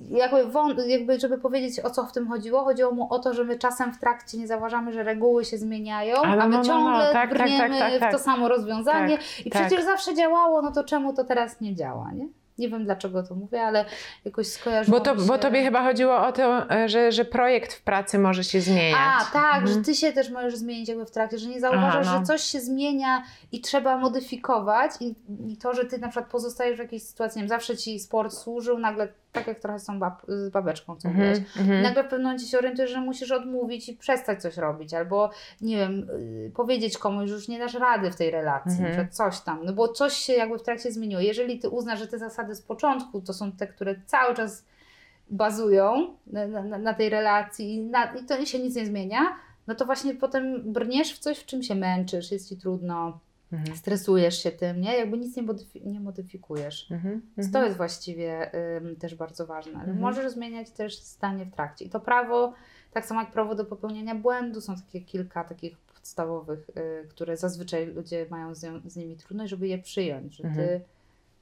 Jakby, 0.09 0.45
jakby, 0.87 1.19
żeby 1.19 1.37
powiedzieć 1.37 1.79
o 1.79 1.89
co 1.89 2.05
w 2.05 2.11
tym 2.11 2.27
chodziło, 2.27 2.63
chodziło 2.63 2.91
mu 2.91 3.13
o 3.13 3.19
to, 3.19 3.33
że 3.33 3.43
my 3.43 3.59
czasem 3.59 3.93
w 3.93 3.99
trakcie 3.99 4.37
nie 4.37 4.47
zauważamy, 4.47 4.93
że 4.93 5.03
reguły 5.03 5.45
się 5.45 5.57
zmieniają, 5.57 6.15
Ale 6.15 6.43
a 6.43 6.47
my 6.47 6.51
no, 6.55 6.57
no, 6.57 6.57
no, 6.57 6.63
ciągle 6.63 7.03
tak, 7.03 7.13
tak, 7.13 7.29
brniemy 7.29 7.79
tak, 7.79 7.91
tak, 7.91 7.99
tak. 7.99 8.09
w 8.09 8.13
to 8.13 8.19
samo 8.19 8.47
rozwiązanie 8.47 9.17
i 9.45 9.49
tak. 9.49 9.61
przecież 9.61 9.85
zawsze 9.85 10.15
działało, 10.15 10.61
no 10.61 10.71
to 10.71 10.83
czemu 10.83 11.13
to 11.13 11.23
teraz 11.23 11.61
nie 11.61 11.75
działa, 11.75 12.11
nie? 12.11 12.27
Nie 12.57 12.69
wiem 12.69 12.85
dlaczego 12.85 13.23
to 13.23 13.35
mówię, 13.35 13.61
ale 13.61 13.85
jakoś 14.25 14.47
skojarzyło 14.47 14.99
Bo, 14.99 15.05
to, 15.05 15.19
się... 15.19 15.25
bo 15.27 15.37
tobie 15.37 15.63
chyba 15.63 15.83
chodziło 15.83 16.27
o 16.27 16.31
to, 16.31 16.71
e, 16.71 16.89
że, 16.89 17.11
że 17.11 17.25
projekt 17.25 17.73
w 17.73 17.81
pracy 17.81 18.19
może 18.19 18.43
się 18.43 18.61
zmieniać. 18.61 18.99
A, 19.21 19.25
tak, 19.33 19.55
Mhm. 19.61 19.67
że 19.67 19.81
ty 19.81 19.95
się 19.95 20.13
też 20.13 20.29
możesz 20.29 20.55
zmienić 20.55 20.89
jakby 20.89 21.05
w 21.05 21.11
trakcie, 21.11 21.37
że 21.37 21.49
nie 21.49 21.59
zauważasz, 21.59 22.07
Aha, 22.07 22.13
no. 22.13 22.19
że 22.19 22.25
coś 22.25 22.41
się 22.41 22.59
zmienia 22.59 23.23
i 23.51 23.61
trzeba 23.61 23.97
modyfikować 23.97 24.91
i, 24.99 25.15
i 25.47 25.57
to, 25.57 25.73
że 25.73 25.85
ty 25.85 25.97
na 25.97 26.07
przykład 26.07 26.31
pozostajesz 26.31 26.75
w 26.75 26.79
jakiejś 26.79 27.03
sytuacji, 27.03 27.39
nie 27.39 27.43
wiem, 27.43 27.49
zawsze 27.49 27.77
ci 27.77 27.99
sport 27.99 28.33
służył, 28.33 28.79
nagle 28.79 29.07
tak 29.37 29.47
jak 29.47 29.59
trochę 29.59 29.79
z 29.79 29.85
tą 29.85 29.99
bab, 29.99 30.21
z 30.27 30.49
babeczką, 30.49 30.95
co 30.95 31.07
Mhm, 31.07 31.29
mówiłaś, 31.29 31.57
mhm. 31.57 31.83
nagle 31.83 32.03
w 32.03 32.07
pewnym 32.07 32.23
momencie 32.23 32.45
się 32.45 32.57
orientujesz, 32.57 32.91
że 32.91 33.01
musisz 33.01 33.31
odmówić 33.31 33.89
i 33.89 33.93
przestać 33.93 34.41
coś 34.41 34.57
robić, 34.57 34.93
albo 34.93 35.29
nie 35.61 35.77
wiem, 35.77 36.09
y, 36.09 36.51
powiedzieć 36.55 36.97
komuś, 36.97 37.29
że 37.29 37.35
już 37.35 37.47
nie 37.47 37.59
dasz 37.59 37.73
rady 37.73 38.11
w 38.11 38.15
tej 38.15 38.31
relacji, 38.31 38.71
Mhm. 38.71 38.93
że 38.93 39.07
coś 39.11 39.41
tam, 39.41 39.59
no 39.65 39.73
bo 39.73 39.87
coś 39.87 40.13
się 40.13 40.33
jakby 40.33 40.59
w 40.59 40.63
trakcie 40.63 40.91
zmieniło. 40.91 41.21
Jeżeli 41.21 41.59
ty 41.59 41.69
uznasz, 41.69 41.99
że 41.99 42.07
te 42.07 42.17
zasady 42.19 42.55
z 42.55 42.61
początku 42.61 43.21
to 43.21 43.33
są 43.33 43.51
te, 43.51 43.67
które 43.67 43.95
cały 44.05 44.35
czas 44.35 44.65
bazują 45.29 46.15
na, 46.27 46.47
na, 46.47 46.77
na 46.77 46.93
tej 46.93 47.09
relacji 47.09 47.75
i, 47.75 47.79
na, 47.81 48.13
i 48.13 48.25
to 48.25 48.45
się 48.45 48.59
nic 48.59 48.75
nie 48.75 48.85
zmienia, 48.85 49.19
no 49.67 49.75
to 49.75 49.85
właśnie 49.85 50.15
potem 50.15 50.73
brniesz 50.73 51.13
w 51.13 51.19
coś, 51.19 51.39
w 51.39 51.45
czym 51.45 51.63
się 51.63 51.75
męczysz, 51.75 52.31
jest 52.31 52.49
ci 52.49 52.57
trudno, 52.57 53.19
Mhm, 53.51 53.77
stresujesz 53.77 54.43
się 54.43 54.51
tym, 54.51 54.81
nie? 54.81 54.97
Jakby 54.97 55.17
nic 55.17 55.37
nie, 55.37 55.43
modyfi- 55.43 55.85
nie 55.85 55.99
modyfikujesz. 55.99 56.91
mhm, 56.91 57.13
Więc 57.37 57.47
mhm. 57.47 57.51
to 57.51 57.65
jest 57.65 57.77
właściwie 57.77 58.51
ym, 58.77 58.95
też 58.95 59.15
bardzo 59.15 59.45
ważne. 59.47 59.73
Mhm. 59.73 59.99
Możesz 59.99 60.31
zmieniać 60.31 60.69
też 60.71 60.99
zdanie 61.01 61.45
w 61.45 61.53
trakcie. 61.55 61.85
I 61.85 61.89
to 61.89 61.99
prawo, 61.99 62.53
tak 62.91 63.05
samo 63.05 63.19
jak 63.21 63.31
prawo 63.31 63.55
do 63.55 63.65
popełnienia 63.65 64.15
błędu, 64.15 64.61
są 64.61 64.75
takie 64.75 65.01
kilka 65.01 65.43
takich 65.43 65.77
podstawowych, 65.77 66.69
y, 66.69 67.07
które 67.09 67.37
zazwyczaj 67.37 67.85
ludzie 67.87 68.25
mają 68.29 68.55
z, 68.55 68.63
nią- 68.63 68.81
z 68.89 68.95
nimi 68.95 69.15
trudność, 69.17 69.49
żeby 69.49 69.67
je 69.67 69.77
przyjąć, 69.77 70.33
że 70.35 70.43
ty 70.43 70.49
Mhm. 70.49 70.79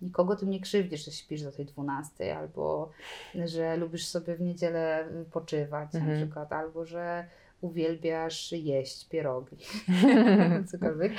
nikogo 0.01 0.35
tym 0.35 0.49
nie 0.49 0.59
krzywdzisz, 0.59 1.05
że 1.05 1.11
śpisz 1.11 1.43
do 1.43 1.51
tej 1.51 1.65
12, 1.65 2.37
albo 2.37 2.89
że 3.45 3.77
lubisz 3.77 4.05
sobie 4.07 4.35
w 4.35 4.41
niedzielę 4.41 5.07
poczywać 5.31 5.93
na 5.93 5.99
Mhm. 5.99 6.17
przykład, 6.17 6.53
albo 6.53 6.85
że 6.85 7.25
uwielbiasz 7.65 8.51
jeść 8.51 9.09
pierogi, 9.09 9.57
cokolwiek. 10.71 11.11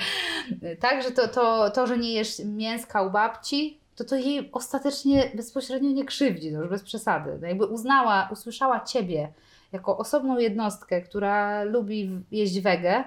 Tak, 0.79 1.03
że 1.03 1.11
to, 1.11 1.27
to, 1.27 1.71
to, 1.71 1.87
że 1.87 1.97
nie 1.97 2.13
jesz 2.13 2.41
mięska 2.45 3.01
u 3.01 3.11
babci, 3.11 3.79
to 3.95 4.03
to 4.03 4.15
jej 4.15 4.49
ostatecznie 4.51 5.31
bezpośrednio 5.35 5.89
nie 5.91 6.05
krzywdzi, 6.05 6.51
no 6.51 6.59
już 6.59 6.69
bez 6.69 6.83
przesady. 6.83 7.37
No 7.41 7.47
jakby 7.47 7.65
uznała, 7.65 8.29
usłyszała 8.31 8.79
Ciebie 8.79 9.33
jako 9.71 9.97
osobną 9.97 10.37
jednostkę, 10.37 11.01
która 11.01 11.63
lubi 11.63 12.09
jeść 12.31 12.59
wegę, 12.61 13.03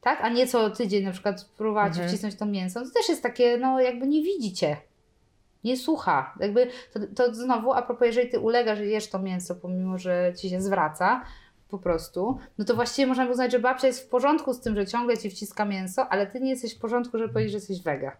tak, 0.00 0.20
a 0.22 0.28
nie 0.28 0.46
co 0.46 0.70
tydzień 0.70 1.04
na 1.04 1.12
przykład 1.12 1.44
próbować 1.44 1.92
Mhm. 1.92 2.08
wcisnąć 2.08 2.36
to 2.36 2.46
mięso, 2.46 2.80
to 2.80 2.90
też 2.90 3.08
jest 3.08 3.22
takie, 3.22 3.58
no 3.58 3.80
jakby 3.80 4.06
nie 4.06 4.22
widzi 4.22 4.52
Cię. 4.52 4.76
Nie 5.64 5.76
słucha. 5.76 6.34
Jakby 6.40 6.70
to, 6.92 7.00
to 7.16 7.34
znowu, 7.34 7.72
a 7.72 7.82
propos, 7.82 8.06
jeżeli 8.06 8.28
ty 8.30 8.38
ulegasz 8.38 8.80
i 8.80 8.88
jesz 8.90 9.08
to 9.10 9.18
mięso, 9.18 9.54
pomimo 9.54 9.98
że 9.98 10.32
ci 10.36 10.50
się 10.50 10.60
zwraca, 10.60 11.24
po 11.70 11.78
prostu, 11.78 12.38
no 12.58 12.64
to 12.64 12.74
właściwie 12.74 13.06
można 13.06 13.24
by 13.24 13.30
uznać, 13.30 13.52
że 13.52 13.58
babcia 13.58 13.86
jest 13.86 14.06
w 14.06 14.08
porządku 14.08 14.52
z 14.52 14.60
tym, 14.60 14.74
że 14.76 14.86
ciągle 14.86 15.18
ci 15.18 15.30
wciska 15.30 15.64
mięso, 15.64 16.08
ale 16.08 16.26
ty 16.26 16.40
nie 16.40 16.50
jesteś 16.50 16.76
w 16.76 16.80
porządku, 16.80 17.18
żeby 17.18 17.32
powiedzieć, 17.32 17.52
że 17.52 17.58
jesteś 17.58 17.82
wega. 17.82 18.12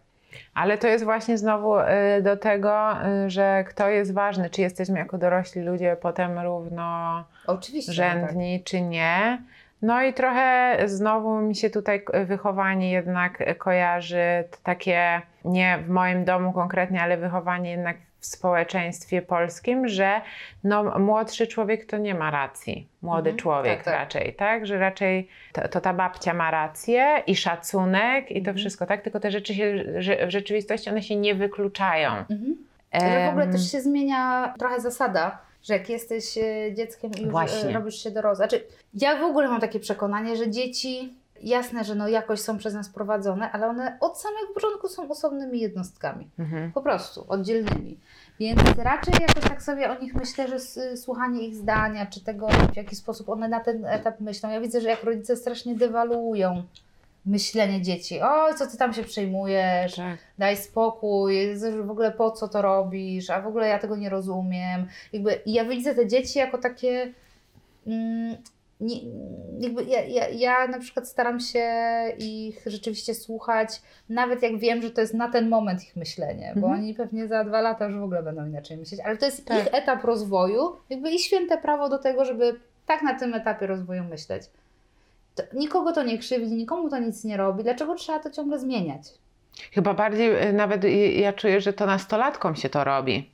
Ale 0.53 0.77
to 0.77 0.87
jest 0.87 1.03
właśnie 1.03 1.37
znowu 1.37 1.79
y, 1.79 1.85
do 2.21 2.37
tego, 2.37 2.91
y, 3.25 3.29
że 3.29 3.63
kto 3.67 3.89
jest 3.89 4.13
ważny, 4.13 4.49
czy 4.49 4.61
jesteśmy 4.61 4.99
jako 4.99 5.17
dorośli 5.17 5.61
ludzie 5.61 5.97
potem 6.01 6.39
równo 6.39 7.23
Oczywiście. 7.47 7.93
rzędni, 7.93 8.63
czy 8.63 8.81
nie. 8.81 9.41
No 9.81 10.03
i 10.03 10.13
trochę 10.13 10.77
znowu 10.85 11.41
mi 11.41 11.55
się 11.55 11.69
tutaj 11.69 12.05
wychowanie 12.25 12.91
jednak 12.91 13.57
kojarzy 13.57 14.43
takie, 14.63 15.21
nie 15.45 15.77
w 15.85 15.89
moim 15.89 16.25
domu 16.25 16.53
konkretnie, 16.53 17.01
ale 17.01 17.17
wychowanie 17.17 17.71
jednak 17.71 17.97
w 18.21 18.25
społeczeństwie 18.25 19.21
polskim, 19.21 19.87
że 19.87 20.21
no, 20.63 20.99
młodszy 20.99 21.47
człowiek 21.47 21.85
to 21.85 21.97
nie 21.97 22.15
ma 22.15 22.31
racji. 22.31 22.87
Młody 23.01 23.29
Mhm, 23.29 23.37
człowiek 23.37 23.75
tak, 23.75 23.85
tak. 23.85 23.93
raczej, 23.93 24.35
tak? 24.35 24.67
Że 24.67 24.79
raczej 24.79 25.27
to, 25.53 25.67
to 25.67 25.81
ta 25.81 25.93
babcia 25.93 26.33
ma 26.33 26.51
rację 26.51 27.23
i 27.27 27.35
szacunek 27.35 28.31
i 28.31 28.33
to 28.33 28.39
Mhm. 28.39 28.57
wszystko, 28.57 28.85
tak? 28.85 29.01
Tylko 29.01 29.19
te 29.19 29.31
rzeczy 29.31 29.53
się, 29.55 29.83
że 30.01 30.27
w 30.27 30.29
rzeczywistości 30.29 30.89
one 30.89 31.03
się 31.03 31.15
nie 31.15 31.35
wykluczają. 31.35 32.09
Mhm. 32.11 32.55
Że 32.93 33.25
w 33.25 33.29
ogóle 33.29 33.47
też 33.47 33.71
się 33.71 33.81
zmienia 33.81 34.53
trochę 34.59 34.79
zasada, 34.81 35.37
że 35.63 35.73
jak 35.73 35.89
jesteś 35.89 36.37
e, 36.37 36.73
dzieckiem 36.73 37.11
i 37.17 37.21
już 37.21 37.31
Właśnie. 37.31 37.69
e, 37.69 37.73
robisz 37.73 38.03
się 38.03 38.11
dorosły. 38.11 38.35
Znaczy, 38.35 38.63
ja 38.93 39.15
w 39.15 39.23
ogóle 39.23 39.47
mam 39.47 39.61
takie 39.61 39.79
przekonanie, 39.79 40.35
że 40.35 40.49
dzieci, 40.49 41.13
jasne, 41.43 41.83
że 41.83 41.95
no 41.95 42.07
jakoś 42.07 42.39
są 42.39 42.57
przez 42.57 42.73
nas 42.73 42.89
prowadzone, 42.89 43.51
ale 43.51 43.67
one 43.67 43.97
od 43.99 44.19
samego 44.19 44.53
początku 44.53 44.87
są 44.87 45.09
osobnymi 45.09 45.59
jednostkami. 45.59 46.29
mhm. 46.39 46.71
Po 46.71 46.81
prostu, 46.81 47.25
oddzielnymi. 47.27 47.97
Więc 48.39 48.61
raczej 48.77 49.13
jakoś 49.21 49.43
tak 49.43 49.63
sobie 49.63 49.91
o 49.91 50.01
nich 50.01 50.15
myślę, 50.15 50.47
że 50.47 50.59
słuchanie 50.97 51.47
ich 51.47 51.55
zdania, 51.55 52.05
czy 52.05 52.23
tego, 52.23 52.47
w 52.73 52.75
jaki 52.75 52.95
sposób 52.95 53.29
one 53.29 53.47
na 53.47 53.59
ten 53.59 53.85
etap 53.85 54.19
myślą. 54.19 54.49
Ja 54.49 54.61
widzę, 54.61 54.81
że 54.81 54.89
jak 54.89 55.03
rodzice 55.03 55.35
strasznie 55.35 55.75
dewaluują 55.75 56.63
myślenie 57.25 57.81
dzieci. 57.81 58.19
Oj, 58.21 58.55
co 58.55 58.67
ty 58.67 58.77
tam 58.77 58.93
się 58.93 59.03
przejmujesz? 59.03 59.95
Tak. 59.95 60.17
daj 60.37 60.57
spokój, 60.57 61.55
w 61.83 61.91
ogóle 61.91 62.11
po 62.11 62.31
co 62.31 62.47
to 62.47 62.61
robisz, 62.61 63.29
a 63.29 63.41
w 63.41 63.47
ogóle 63.47 63.67
ja 63.67 63.79
tego 63.79 63.95
nie 63.95 64.09
rozumiem. 64.09 64.87
Jakby 65.13 65.41
ja 65.45 65.65
widzę 65.65 65.95
te 65.95 66.07
dzieci 66.07 66.39
jako 66.39 66.57
takie. 66.57 67.13
Mm, 67.87 68.37
nie, 68.81 68.95
jakby 69.59 69.83
ja, 69.83 70.01
ja, 70.01 70.29
ja 70.29 70.67
na 70.67 70.79
przykład 70.79 71.07
staram 71.07 71.39
się 71.39 71.69
ich 72.19 72.63
rzeczywiście 72.65 73.15
słuchać, 73.15 73.81
nawet 74.09 74.43
jak 74.43 74.57
wiem, 74.57 74.81
że 74.81 74.91
to 74.91 75.01
jest 75.01 75.13
na 75.13 75.29
ten 75.31 75.49
moment 75.49 75.83
ich 75.83 75.95
myślenie, 75.95 76.53
bo 76.55 76.67
Mhm. 76.67 76.73
oni 76.83 76.93
pewnie 76.93 77.27
za 77.27 77.43
dwa 77.43 77.61
lata 77.61 77.85
już 77.85 77.95
w 77.99 78.03
ogóle 78.03 78.23
będą 78.23 78.45
inaczej 78.45 78.77
myśleć, 78.77 79.01
ale 79.05 79.17
to 79.17 79.25
jest 79.25 79.45
Tak. 79.45 79.59
ich 79.67 79.73
etap 79.73 80.03
rozwoju, 80.03 80.75
jakby 80.89 81.11
i 81.11 81.19
święte 81.19 81.57
prawo 81.57 81.89
do 81.89 81.97
tego, 81.99 82.25
żeby 82.25 82.59
tak 82.85 83.01
na 83.01 83.19
tym 83.19 83.33
etapie 83.33 83.67
rozwoju 83.67 84.03
myśleć. 84.03 84.43
To, 85.35 85.43
nikogo 85.53 85.91
to 85.93 86.03
nie 86.03 86.17
krzywdzi, 86.17 86.55
nikomu 86.55 86.89
to 86.89 86.99
nic 86.99 87.23
nie 87.23 87.37
robi, 87.37 87.63
dlaczego 87.63 87.95
trzeba 87.95 88.19
to 88.19 88.29
ciągle 88.31 88.59
zmieniać? 88.59 89.03
Chyba 89.71 89.93
bardziej 89.93 90.47
y, 90.49 90.53
nawet 90.53 90.83
y, 90.83 90.89
ja 91.11 91.33
czuję, 91.33 91.61
że 91.61 91.73
to 91.73 91.85
nastolatkom 91.85 92.55
się 92.55 92.69
to 92.69 92.83
robi. 92.83 93.29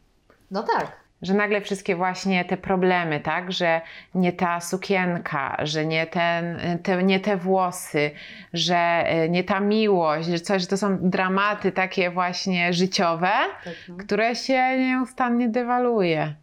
No 0.51 0.63
tak. 0.63 0.91
Że 1.21 1.33
nagle 1.33 1.61
wszystkie 1.61 1.95
właśnie 1.95 2.45
te 2.45 2.57
problemy, 2.57 3.19
tak, 3.19 3.51
że 3.51 3.81
nie 4.15 4.33
ta 4.33 4.59
sukienka, 4.59 5.57
że 5.63 5.85
nie, 5.85 6.07
ten, 6.07 6.59
te, 6.83 7.03
nie 7.03 7.19
te 7.19 7.37
włosy, 7.37 8.11
że 8.53 9.03
y, 9.25 9.29
nie 9.29 9.43
ta 9.43 9.59
miłość, 9.59 10.27
że, 10.27 10.39
coś, 10.39 10.61
że 10.61 10.67
to 10.67 10.77
są 10.77 10.97
dramaty 11.01 11.71
takie 11.71 12.11
właśnie 12.11 12.73
życiowe, 12.73 13.31
tak 13.63 13.73
no. 13.89 13.95
które 13.97 14.35
się 14.35 14.77
nieustannie 14.77 15.49
dewaluuje. 15.49 16.35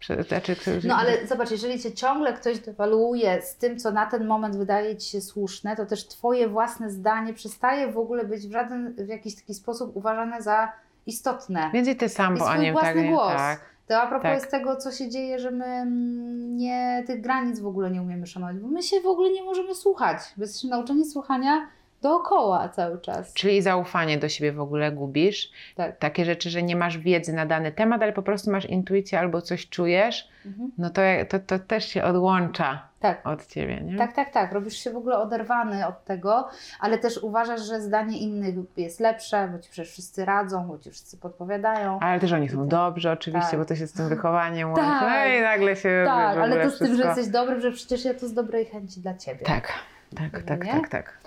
Prze- 0.00 0.22
Znaczy, 0.22 0.56
No 0.84 0.96
ale 0.96 1.26
zobacz, 1.26 1.50
jeżeli 1.50 1.80
cię 1.80 1.92
ciągle 1.92 2.32
ktoś 2.32 2.58
dewaluuje 2.58 3.42
z 3.42 3.56
tym, 3.56 3.78
co 3.78 3.90
na 3.90 4.06
ten 4.06 4.26
moment 4.26 4.56
wydaje 4.56 4.96
ci 4.96 5.10
się 5.10 5.20
słuszne, 5.20 5.76
to 5.76 5.86
też 5.86 6.08
twoje 6.08 6.48
własne 6.48 6.90
zdanie 6.90 7.34
przestaje 7.34 7.92
w 7.92 7.98
ogóle 7.98 8.24
być 8.24 8.46
w 8.46 8.52
żaden, 8.52 8.94
w 8.94 9.08
jakiś 9.08 9.34
taki 9.34 9.54
sposób 9.54 9.96
uważane 9.96 10.42
za 10.42 10.72
istotne. 11.06 11.70
Więcej 11.74 11.96
ty 11.96 12.08
sam, 12.08 12.36
bo 12.36 12.56
nim 12.56 12.72
własny 12.72 13.02
tak, 13.02 13.10
głos. 13.10 13.36
tak. 13.36 13.69
To 13.90 14.02
a 14.02 14.06
propos 14.06 14.40
Tak. 14.40 14.50
tego, 14.50 14.76
co 14.76 14.92
się 14.92 15.08
dzieje, 15.08 15.38
że 15.38 15.50
my 15.50 15.64
mm, 15.64 16.56
nie, 16.56 17.04
tych 17.06 17.20
granic 17.20 17.60
w 17.60 17.66
ogóle 17.66 17.90
nie 17.90 18.02
umiemy 18.02 18.26
szanować, 18.26 18.56
bo 18.56 18.68
my 18.68 18.82
się 18.82 19.00
w 19.00 19.06
ogóle 19.06 19.30
nie 19.30 19.42
możemy 19.42 19.74
słuchać. 19.74 20.18
Bo 20.36 20.42
jesteśmy 20.42 20.70
nauczeni 20.70 21.04
słuchania 21.04 21.66
dookoła 22.02 22.68
cały 22.68 23.00
czas. 23.00 23.32
Czyli 23.34 23.62
zaufanie 23.62 24.18
do 24.18 24.28
siebie 24.28 24.52
w 24.52 24.60
ogóle 24.60 24.92
gubisz. 24.92 25.50
Tak. 25.76 25.98
Takie 25.98 26.24
rzeczy, 26.24 26.50
że 26.50 26.62
nie 26.62 26.76
masz 26.76 26.98
wiedzy 26.98 27.32
na 27.32 27.46
dany 27.46 27.72
temat, 27.72 28.02
ale 28.02 28.12
po 28.12 28.22
prostu 28.22 28.50
masz 28.50 28.64
intuicję 28.64 29.18
albo 29.20 29.42
coś 29.42 29.68
czujesz, 29.68 30.28
Mhm. 30.46 30.70
no 30.78 30.90
to, 30.90 31.00
to, 31.28 31.38
to 31.38 31.58
też 31.58 31.88
się 31.88 32.04
odłącza 32.04 32.88
Tak. 33.00 33.26
od 33.26 33.46
ciebie, 33.46 33.80
nie? 33.80 33.98
Tak, 33.98 34.12
tak, 34.12 34.30
tak. 34.30 34.52
Robisz 34.52 34.76
się 34.76 34.90
w 34.90 34.96
ogóle 34.96 35.18
oderwany 35.18 35.86
od 35.86 36.04
tego, 36.04 36.48
ale 36.80 36.98
też 36.98 37.18
uważasz, 37.18 37.60
że 37.66 37.80
zdanie 37.80 38.18
innych 38.18 38.54
jest 38.76 39.00
lepsze, 39.00 39.48
bo 39.52 39.58
ci 39.58 39.70
przecież 39.70 39.92
wszyscy 39.92 40.24
radzą, 40.24 40.64
bo 40.64 40.78
ci 40.78 40.90
wszyscy 40.90 41.16
podpowiadają. 41.16 41.98
Ale 42.00 42.20
też 42.20 42.32
oni 42.32 42.48
są 42.48 42.58
tak. 42.58 42.68
dobrzy 42.68 43.10
oczywiście, 43.10 43.50
Tak. 43.50 43.60
bo 43.60 43.64
to 43.64 43.76
się 43.76 43.86
z 43.86 43.92
tym 43.92 44.08
wychowaniem 44.08 44.74
Tak. 44.74 44.84
łączy. 44.84 45.04
No 45.06 45.26
i 45.26 45.42
nagle 45.42 45.76
się 45.76 46.02
tak, 46.06 46.38
ale 46.38 46.64
to 46.64 46.70
z 46.70 46.78
tym, 46.78 46.86
że 46.86 46.92
wszystko... 46.92 47.08
jesteś 47.08 47.28
dobrym, 47.28 47.60
że 47.60 47.72
przecież 47.72 48.04
ja 48.04 48.14
to 48.14 48.28
z 48.28 48.34
dobrej 48.34 48.64
chęci 48.64 49.00
dla 49.00 49.14
ciebie. 49.14 49.46
Tak, 49.46 49.72
tak, 50.16 50.42
tak, 50.42 50.64
nie? 50.64 50.72
tak, 50.72 50.88
tak. 50.88 51.20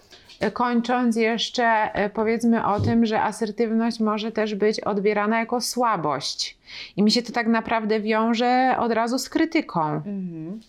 Kończąc 0.54 1.16
jeszcze, 1.16 1.64
e, 1.94 2.10
powiedzmy 2.10 2.66
o 2.66 2.80
tym, 2.80 3.06
że 3.06 3.22
asertywność 3.22 4.00
może 4.00 4.32
też 4.32 4.56
być 4.56 4.80
odbierana 4.80 5.40
jako 5.40 5.62
słabość. 5.62 6.58
I 6.98 7.04
mi 7.04 7.12
się 7.12 7.22
to 7.22 7.32
tak 7.32 7.48
naprawdę 7.48 8.00
wiąże 8.00 8.76
od 8.80 8.92
razu 8.92 9.20
z 9.20 9.30
krytyką. 9.30 9.82
Mhm. 9.82 10.60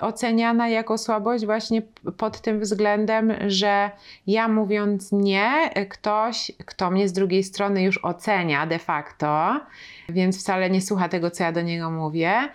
Oceniana 0.00 0.68
jako 0.68 0.98
słabość 0.98 1.46
właśnie 1.46 1.82
pod 2.16 2.40
tym 2.40 2.60
względem, 2.60 3.32
że 3.46 3.90
ja 4.26 4.48
mówiąc 4.48 5.12
nie, 5.12 5.70
ktoś, 5.88 6.52
kto 6.66 6.90
mnie 6.90 7.08
z 7.08 7.12
drugiej 7.12 7.44
strony 7.44 7.82
już 7.82 8.04
ocenia 8.04 8.66
de 8.66 8.78
facto, 8.78 9.60
więc 10.08 10.40
wcale 10.40 10.70
nie 10.70 10.80
słucha 10.80 11.08
tego, 11.08 11.30
co 11.30 11.44
ja 11.44 11.52
do 11.52 11.62
niego 11.62 11.90
mówię, 11.90 12.48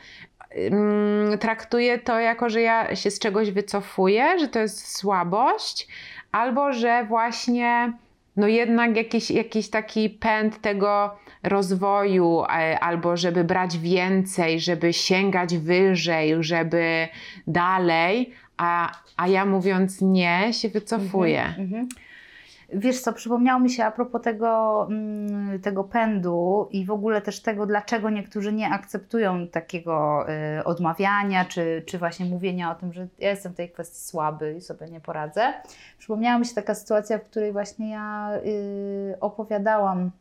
ym, 0.57 1.37
traktuje 1.39 1.99
to 1.99 2.19
jako, 2.19 2.49
że 2.49 2.61
ja 2.61 2.95
się 2.95 3.11
z 3.11 3.19
czegoś 3.19 3.51
wycofuję, 3.51 4.39
że 4.39 4.47
to 4.47 4.59
jest 4.59 4.97
słabość, 4.97 5.87
albo 6.31 6.73
że 6.73 7.05
właśnie 7.05 7.93
no 8.35 8.47
jednak 8.47 8.95
jakiś, 8.95 9.31
jakiś 9.31 9.69
taki 9.69 10.09
pęd 10.09 10.61
tego 10.61 11.17
rozwoju, 11.43 12.43
e, 12.43 12.79
albo 12.79 13.17
żeby 13.17 13.43
brać 13.43 13.77
więcej, 13.77 14.59
żeby 14.59 14.93
sięgać 14.93 15.57
wyżej, 15.57 16.43
żeby 16.43 17.07
dalej, 17.47 18.33
a, 18.57 18.91
a 19.17 19.27
ja 19.27 19.45
mówiąc 19.45 20.01
nie, 20.01 20.53
się 20.53 20.69
wycofuję. 20.69 21.41
Mhm, 21.43 21.63
mhm. 21.63 21.87
Wiesz 22.73 22.99
co, 22.99 23.13
przypomniało 23.13 23.59
mi 23.59 23.69
się 23.69 23.85
a 23.85 23.91
propos 23.91 24.21
tego, 24.21 24.87
mm, 24.89 25.59
tego 25.59 25.83
pędu 25.83 26.67
i 26.71 26.85
w 26.85 26.91
ogóle 26.91 27.21
też 27.21 27.41
tego, 27.41 27.65
dlaczego 27.65 28.09
niektórzy 28.09 28.53
nie 28.53 28.69
akceptują 28.69 29.47
takiego 29.47 30.25
y, 30.59 30.63
odmawiania, 30.63 31.45
czy, 31.45 31.83
czy 31.85 31.97
właśnie 31.97 32.25
mówienia 32.25 32.71
o 32.71 32.75
tym, 32.75 32.93
że 32.93 33.07
ja 33.19 33.29
jestem 33.29 33.53
w 33.53 33.55
tej 33.55 33.69
kwestii 33.69 33.99
słaby 33.99 34.55
i 34.57 34.61
sobie 34.61 34.87
nie 34.87 34.99
poradzę. 35.01 35.53
Przypomniała 35.97 36.39
mi 36.39 36.45
się 36.45 36.55
taka 36.55 36.75
sytuacja, 36.75 37.17
w 37.17 37.23
której 37.23 37.51
właśnie 37.51 37.89
ja 37.89 38.31
y, 38.45 39.19
opowiadałam 39.19 40.11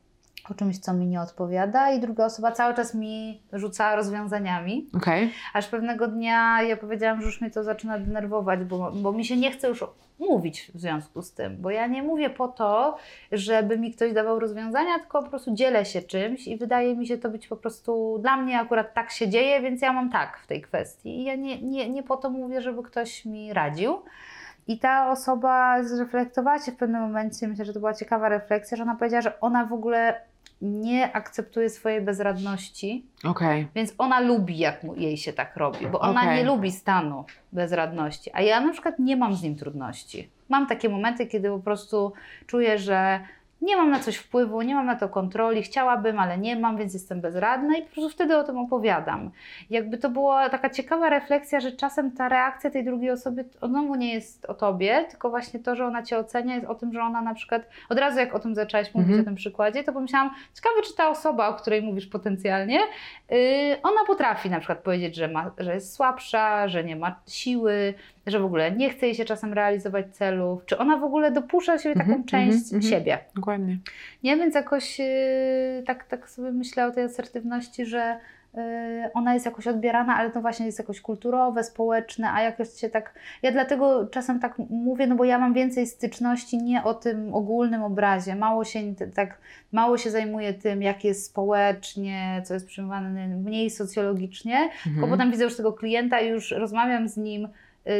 o 0.50 0.54
czymś, 0.54 0.78
co 0.78 0.94
mi 0.94 1.06
nie 1.06 1.20
odpowiada 1.20 1.90
i 1.90 2.00
druga 2.00 2.24
osoba 2.24 2.52
cały 2.52 2.74
czas 2.74 2.94
mi 2.94 3.42
rzucała 3.52 3.96
rozwiązaniami. 3.96 4.86
Okej? 4.96 5.30
Aż 5.54 5.68
pewnego 5.68 6.08
dnia 6.08 6.62
ja 6.62 6.76
powiedziałam, 6.76 7.20
że 7.20 7.26
już 7.26 7.40
mnie 7.40 7.50
to 7.50 7.64
zaczyna 7.64 7.98
denerwować, 7.98 8.64
bo, 8.64 8.92
bo 8.92 9.12
mi 9.12 9.24
się 9.24 9.36
nie 9.36 9.50
chce 9.50 9.68
już 9.68 9.84
mówić 10.18 10.70
w 10.74 10.80
związku 10.80 11.22
z 11.22 11.32
tym, 11.32 11.56
bo 11.56 11.70
ja 11.70 11.86
nie 11.86 12.02
mówię 12.02 12.30
po 12.30 12.48
to, 12.48 12.96
żeby 13.32 13.78
mi 13.78 13.92
ktoś 13.92 14.12
dawał 14.12 14.40
rozwiązania, 14.40 14.98
tylko 14.98 15.22
po 15.22 15.30
prostu 15.30 15.54
dzielę 15.54 15.84
się 15.84 16.02
czymś 16.02 16.46
i 16.46 16.56
wydaje 16.56 16.96
mi 16.96 17.06
się 17.06 17.18
to 17.18 17.30
być 17.30 17.48
po 17.48 17.56
prostu 17.56 18.18
dla 18.22 18.36
mnie 18.36 18.60
akurat 18.60 18.94
tak 18.94 19.10
się 19.10 19.28
dzieje, 19.28 19.60
więc 19.60 19.82
ja 19.82 19.92
mam 19.92 20.10
tak 20.10 20.38
w 20.38 20.46
tej 20.46 20.62
kwestii. 20.62 21.08
I 21.08 21.24
ja 21.24 21.34
nie, 21.34 21.62
nie, 21.62 21.90
nie 21.90 22.02
po 22.02 22.16
to 22.16 22.30
mówię, 22.30 22.60
żeby 22.60 22.82
ktoś 22.82 23.24
mi 23.24 23.52
radził. 23.52 23.98
I 24.68 24.78
ta 24.78 25.10
osoba 25.10 25.82
zreflektowała 25.82 26.58
się 26.58 26.72
w 26.72 26.76
pewnym 26.76 27.02
momencie, 27.02 27.48
myślę, 27.48 27.64
że 27.64 27.72
to 27.72 27.78
była 27.78 27.94
ciekawa 27.94 28.28
refleksja, 28.28 28.76
że 28.76 28.82
ona 28.82 28.96
powiedziała, 28.96 29.22
że 29.22 29.40
ona 29.40 29.64
w 29.64 29.72
ogóle 29.72 30.20
nie 30.62 31.12
akceptuje 31.12 31.70
swojej 31.70 32.00
bezradności, 32.00 33.06
Okej. 33.24 33.66
więc 33.74 33.94
ona 33.98 34.20
lubi, 34.20 34.58
jak 34.58 34.82
mu, 34.82 34.94
jej 34.94 35.16
się 35.16 35.32
tak 35.32 35.56
robi, 35.56 35.86
bo 35.86 36.00
ona 36.00 36.20
Okej. 36.20 36.36
nie 36.36 36.44
lubi 36.44 36.72
stanu 36.72 37.24
bezradności. 37.52 38.30
A 38.34 38.42
ja 38.42 38.60
na 38.60 38.72
przykład 38.72 38.98
nie 38.98 39.16
mam 39.16 39.34
z 39.34 39.42
nim 39.42 39.56
trudności. 39.56 40.28
Mam 40.48 40.66
takie 40.66 40.88
momenty, 40.88 41.26
kiedy 41.26 41.48
po 41.48 41.58
prostu 41.58 42.12
czuję, 42.46 42.78
że 42.78 43.20
nie 43.62 43.76
mam 43.76 43.90
na 43.90 43.98
coś 44.00 44.16
wpływu, 44.16 44.62
nie 44.62 44.74
mam 44.74 44.86
na 44.86 44.96
to 44.96 45.08
kontroli, 45.08 45.62
chciałabym, 45.62 46.18
ale 46.18 46.38
nie 46.38 46.56
mam, 46.56 46.76
więc 46.76 46.94
jestem 46.94 47.20
bezradna 47.20 47.76
i 47.76 47.82
po 47.82 47.88
prostu 47.88 48.08
wtedy 48.10 48.36
o 48.36 48.44
tym 48.44 48.58
opowiadam. 48.58 49.30
Jakby 49.70 49.98
to 49.98 50.10
była 50.10 50.48
taka 50.48 50.70
ciekawa 50.70 51.08
refleksja, 51.10 51.60
że 51.60 51.72
czasem 51.72 52.12
ta 52.12 52.28
reakcja 52.28 52.70
tej 52.70 52.84
drugiej 52.84 53.10
osoby 53.10 53.44
znowu 53.62 53.94
nie 53.94 54.14
jest 54.14 54.44
o 54.44 54.54
tobie, 54.54 55.04
tylko 55.10 55.30
właśnie 55.30 55.60
to, 55.60 55.76
że 55.76 55.86
ona 55.86 56.02
cię 56.02 56.18
ocenia, 56.18 56.54
jest 56.54 56.66
o 56.66 56.74
tym, 56.74 56.92
że 56.92 57.00
ona 57.02 57.22
na 57.22 57.34
przykład, 57.34 57.62
od 57.88 57.98
razu 57.98 58.18
jak 58.18 58.34
o 58.34 58.38
tym 58.38 58.54
zaczęłaś 58.54 58.94
mówić, 58.94 59.08
Mhm. 59.08 59.22
o 59.22 59.24
tym 59.24 59.34
przykładzie, 59.34 59.84
to 59.84 59.92
pomyślałam, 59.92 60.30
ciekawe, 60.54 60.82
czy 60.84 60.94
ta 60.96 61.08
osoba, 61.08 61.48
o 61.48 61.54
której 61.54 61.82
mówisz 61.82 62.06
potencjalnie, 62.06 62.78
Yy, 63.30 63.82
ona 63.82 64.00
potrafi 64.06 64.50
na 64.50 64.58
przykład 64.58 64.78
powiedzieć, 64.78 65.16
że, 65.16 65.28
ma, 65.28 65.50
że 65.58 65.74
jest 65.74 65.94
słabsza, 65.94 66.68
że 66.68 66.84
nie 66.84 66.96
ma 66.96 67.20
siły, 67.28 67.94
że 68.30 68.40
w 68.40 68.44
ogóle 68.44 68.72
nie 68.72 68.90
chce 68.90 69.06
jej 69.06 69.14
się 69.14 69.24
czasem 69.24 69.52
realizować 69.52 70.06
celów. 70.16 70.64
Czy 70.66 70.78
ona 70.78 70.96
w 70.96 71.04
ogóle 71.04 71.30
dopuszcza 71.32 71.72
do 71.72 71.78
siebie 71.78 71.94
taką 71.94 72.08
Mhm, 72.08 72.24
część 72.24 72.72
mhm, 72.72 72.74
mhm. 72.74 72.82
siebie? 72.82 73.18
Dokładnie. 73.36 73.78
Nie, 74.22 74.36
więc 74.36 74.54
jakoś 74.54 74.98
yy, 74.98 75.06
tak, 75.86 76.04
tak 76.04 76.30
sobie 76.30 76.52
myślę 76.52 76.86
o 76.86 76.90
tej 76.90 77.04
asertywności, 77.04 77.86
że 77.86 78.18
yy, 78.54 78.62
ona 79.14 79.34
jest 79.34 79.46
jakoś 79.46 79.66
odbierana, 79.66 80.16
ale 80.16 80.30
to 80.30 80.40
właśnie 80.40 80.66
jest 80.66 80.78
jakoś 80.78 81.00
kulturowe, 81.00 81.64
społeczne, 81.64 82.32
a 82.32 82.42
jakoś 82.42 82.70
się 82.80 82.88
tak. 82.88 83.14
Ja 83.42 83.52
dlatego 83.52 84.06
czasem 84.06 84.40
tak 84.40 84.58
mówię, 84.70 85.06
no 85.06 85.14
bo 85.16 85.24
ja 85.24 85.38
mam 85.38 85.54
więcej 85.54 85.86
styczności 85.86 86.58
nie 86.58 86.84
o 86.84 86.94
tym 86.94 87.34
ogólnym 87.34 87.82
obrazie. 87.82 88.36
Mało 88.36 88.64
się 88.64 88.80
tak, 89.14 89.38
mało 89.72 89.98
się 89.98 90.10
zajmuję 90.10 90.54
tym, 90.54 90.82
jak 90.82 91.04
jest 91.04 91.26
społecznie, 91.26 92.42
co 92.44 92.54
jest 92.54 92.66
przyjmowane 92.66 93.28
mniej 93.28 93.70
socjologicznie, 93.70 94.56
tylko 94.82 94.90
Mhm. 94.90 95.10
potem 95.10 95.30
widzę 95.30 95.44
już 95.44 95.56
tego 95.56 95.72
klienta 95.72 96.20
i 96.20 96.28
już 96.28 96.50
rozmawiam 96.50 97.08
z 97.08 97.16
nim, 97.16 97.48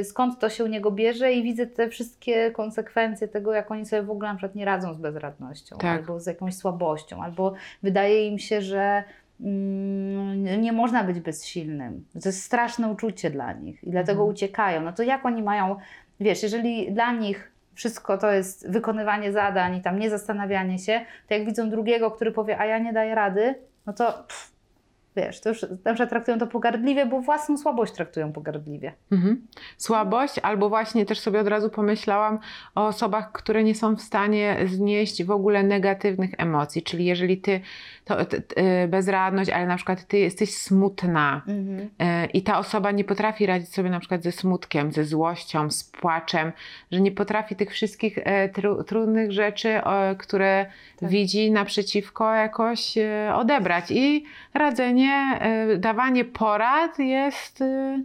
skąd 0.04 0.38
to 0.38 0.48
się 0.50 0.64
u 0.64 0.66
niego 0.66 0.90
bierze 0.90 1.32
i 1.32 1.42
widzę 1.42 1.66
te 1.66 1.88
wszystkie 1.88 2.50
konsekwencje 2.50 3.28
tego, 3.28 3.52
jak 3.52 3.70
oni 3.70 3.86
sobie 3.86 4.02
w 4.02 4.10
ogóle 4.10 4.28
na 4.28 4.34
przykład 4.34 4.54
nie 4.54 4.64
radzą 4.64 4.94
z 4.94 4.98
bezradnością, 4.98 5.78
Tak. 5.78 6.00
albo 6.00 6.20
z 6.20 6.26
jakąś 6.26 6.54
słabością, 6.56 7.22
albo 7.22 7.54
wydaje 7.82 8.26
im 8.28 8.38
się, 8.38 8.62
że 8.62 9.04
mm, 9.40 10.60
nie 10.60 10.72
można 10.72 11.04
być 11.04 11.20
bezsilnym. 11.20 12.04
To 12.22 12.28
jest 12.28 12.42
straszne 12.42 12.88
uczucie 12.88 13.30
dla 13.30 13.52
nich 13.52 13.84
i 13.84 13.90
dlatego 13.90 14.20
Mhm. 14.20 14.30
uciekają. 14.30 14.82
No 14.82 14.92
to 14.92 15.02
jak 15.02 15.26
oni 15.26 15.42
mają, 15.42 15.76
wiesz, 16.20 16.42
jeżeli 16.42 16.92
dla 16.92 17.12
nich 17.12 17.52
wszystko 17.74 18.18
to 18.18 18.32
jest 18.32 18.70
wykonywanie 18.70 19.32
zadań 19.32 19.76
i 19.76 19.80
tam 19.82 19.98
nie 19.98 20.10
zastanawianie 20.10 20.78
się, 20.78 21.00
to 21.28 21.34
jak 21.34 21.44
widzą 21.46 21.70
drugiego, 21.70 22.10
który 22.10 22.32
powie, 22.32 22.58
a 22.58 22.66
ja 22.66 22.78
nie 22.78 22.92
daję 22.92 23.14
rady, 23.14 23.54
no 23.86 23.92
to 23.92 24.12
pff, 24.12 24.52
wiesz, 25.18 25.40
to 25.40 25.48
już 25.48 25.66
na 25.98 26.06
traktują 26.06 26.38
to 26.38 26.46
pogardliwie, 26.46 27.06
bo 27.06 27.20
własną 27.20 27.58
słabość 27.58 27.92
traktują 27.92 28.32
pogardliwie. 28.32 28.92
Mhm. 29.12 29.46
Słabość, 29.76 30.38
albo 30.38 30.68
właśnie 30.68 31.06
też 31.06 31.20
sobie 31.20 31.40
od 31.40 31.48
razu 31.48 31.70
pomyślałam 31.70 32.38
o 32.74 32.86
osobach, 32.86 33.32
które 33.32 33.64
nie 33.64 33.74
są 33.74 33.96
w 33.96 34.00
stanie 34.00 34.56
znieść 34.66 35.24
w 35.24 35.30
ogóle 35.30 35.62
negatywnych 35.62 36.30
emocji. 36.38 36.82
Czyli 36.82 37.04
jeżeli 37.04 37.38
ty, 37.38 37.60
to 38.04 38.24
t, 38.24 38.36
bezradność, 38.88 39.50
ale 39.50 39.66
na 39.66 39.76
przykład 39.76 40.06
ty 40.06 40.18
jesteś 40.18 40.54
smutna 40.54 41.42
e, 41.98 42.26
i 42.26 42.42
ta 42.42 42.58
osoba 42.58 42.90
nie 42.90 43.04
potrafi 43.04 43.46
radzić 43.46 43.74
sobie 43.74 43.90
na 43.90 44.00
przykład 44.00 44.22
ze 44.22 44.32
smutkiem, 44.32 44.92
ze 44.92 45.04
złością, 45.04 45.70
z 45.70 45.84
płaczem, 45.84 46.52
że 46.92 47.00
nie 47.00 47.12
potrafi 47.12 47.56
tych 47.56 47.70
wszystkich 47.70 48.18
e, 48.18 48.48
tru, 48.48 48.84
trudnych 48.84 49.32
rzeczy, 49.32 49.80
które 50.18 50.66
Tak. 51.00 51.08
widzi 51.08 51.50
naprzeciwko 51.50 52.34
jakoś 52.34 52.98
e, 52.98 53.32
odebrać. 53.34 53.84
I 53.90 54.24
radzenie, 54.54 55.07
e, 55.14 55.76
dawanie 55.76 56.24
porad 56.24 56.98
jest. 56.98 57.60
E, 57.60 58.02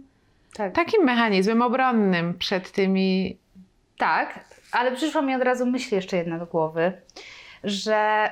Tak. 0.56 0.72
takim 0.72 1.04
mechanizmem 1.04 1.62
obronnym 1.62 2.38
przed 2.38 2.70
tymi. 2.72 3.38
Tak, 3.98 4.44
ale 4.72 4.92
przyszła 4.92 5.22
mi 5.22 5.34
od 5.34 5.42
razu 5.42 5.66
myśl 5.66 5.94
jeszcze 5.94 6.16
jedna 6.16 6.38
do 6.38 6.46
głowy, 6.46 6.92
że 7.64 8.30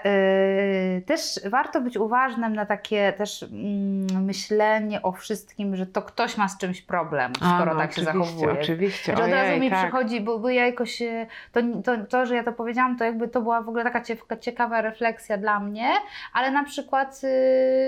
yy, 0.95 1.03
też 1.03 1.41
warto 1.45 1.81
być 1.81 1.97
uważnym 1.97 2.53
na 2.55 2.67
takie 2.67 3.13
też 3.13 3.43
mm, 3.43 4.25
myślenie 4.25 5.03
o 5.03 5.13
wszystkim, 5.13 5.77
że 5.77 5.87
to 5.87 6.03
ktoś 6.03 6.37
ma 6.37 6.49
z 6.49 6.59
czymś 6.59 6.83
problem, 6.83 7.33
skoro 7.37 7.75
no, 7.75 7.81
tak 7.81 7.93
się 7.93 8.05
zachowuje. 8.05 8.53
Oczywiście, 8.53 9.17
Że 9.17 9.25
od 9.25 9.31
razu 9.31 9.61
mi 9.61 9.71
tak. 9.71 9.79
przychodzi, 9.79 10.21
bo, 10.21 10.39
bo 10.39 10.49
ja 10.49 10.67
jakoś, 10.67 11.03
e, 11.03 11.27
to, 11.53 11.61
to, 11.85 12.07
to, 12.07 12.27
że 12.27 12.35
ja 12.35 12.45
to 12.45 12.53
powiedziałam, 12.53 12.99
to 12.99 13.05
jakby 13.05 13.29
to 13.29 13.43
była 13.43 13.63
w 13.63 13.69
ogóle 13.69 13.85
taka 13.85 14.01
cie- 14.01 14.39
ciekawa 14.41 14.81
refleksja 14.81 15.39
dla 15.39 15.61
mnie, 15.61 15.91
ale 16.33 16.51
na 16.51 16.65
przykład, 16.65 17.21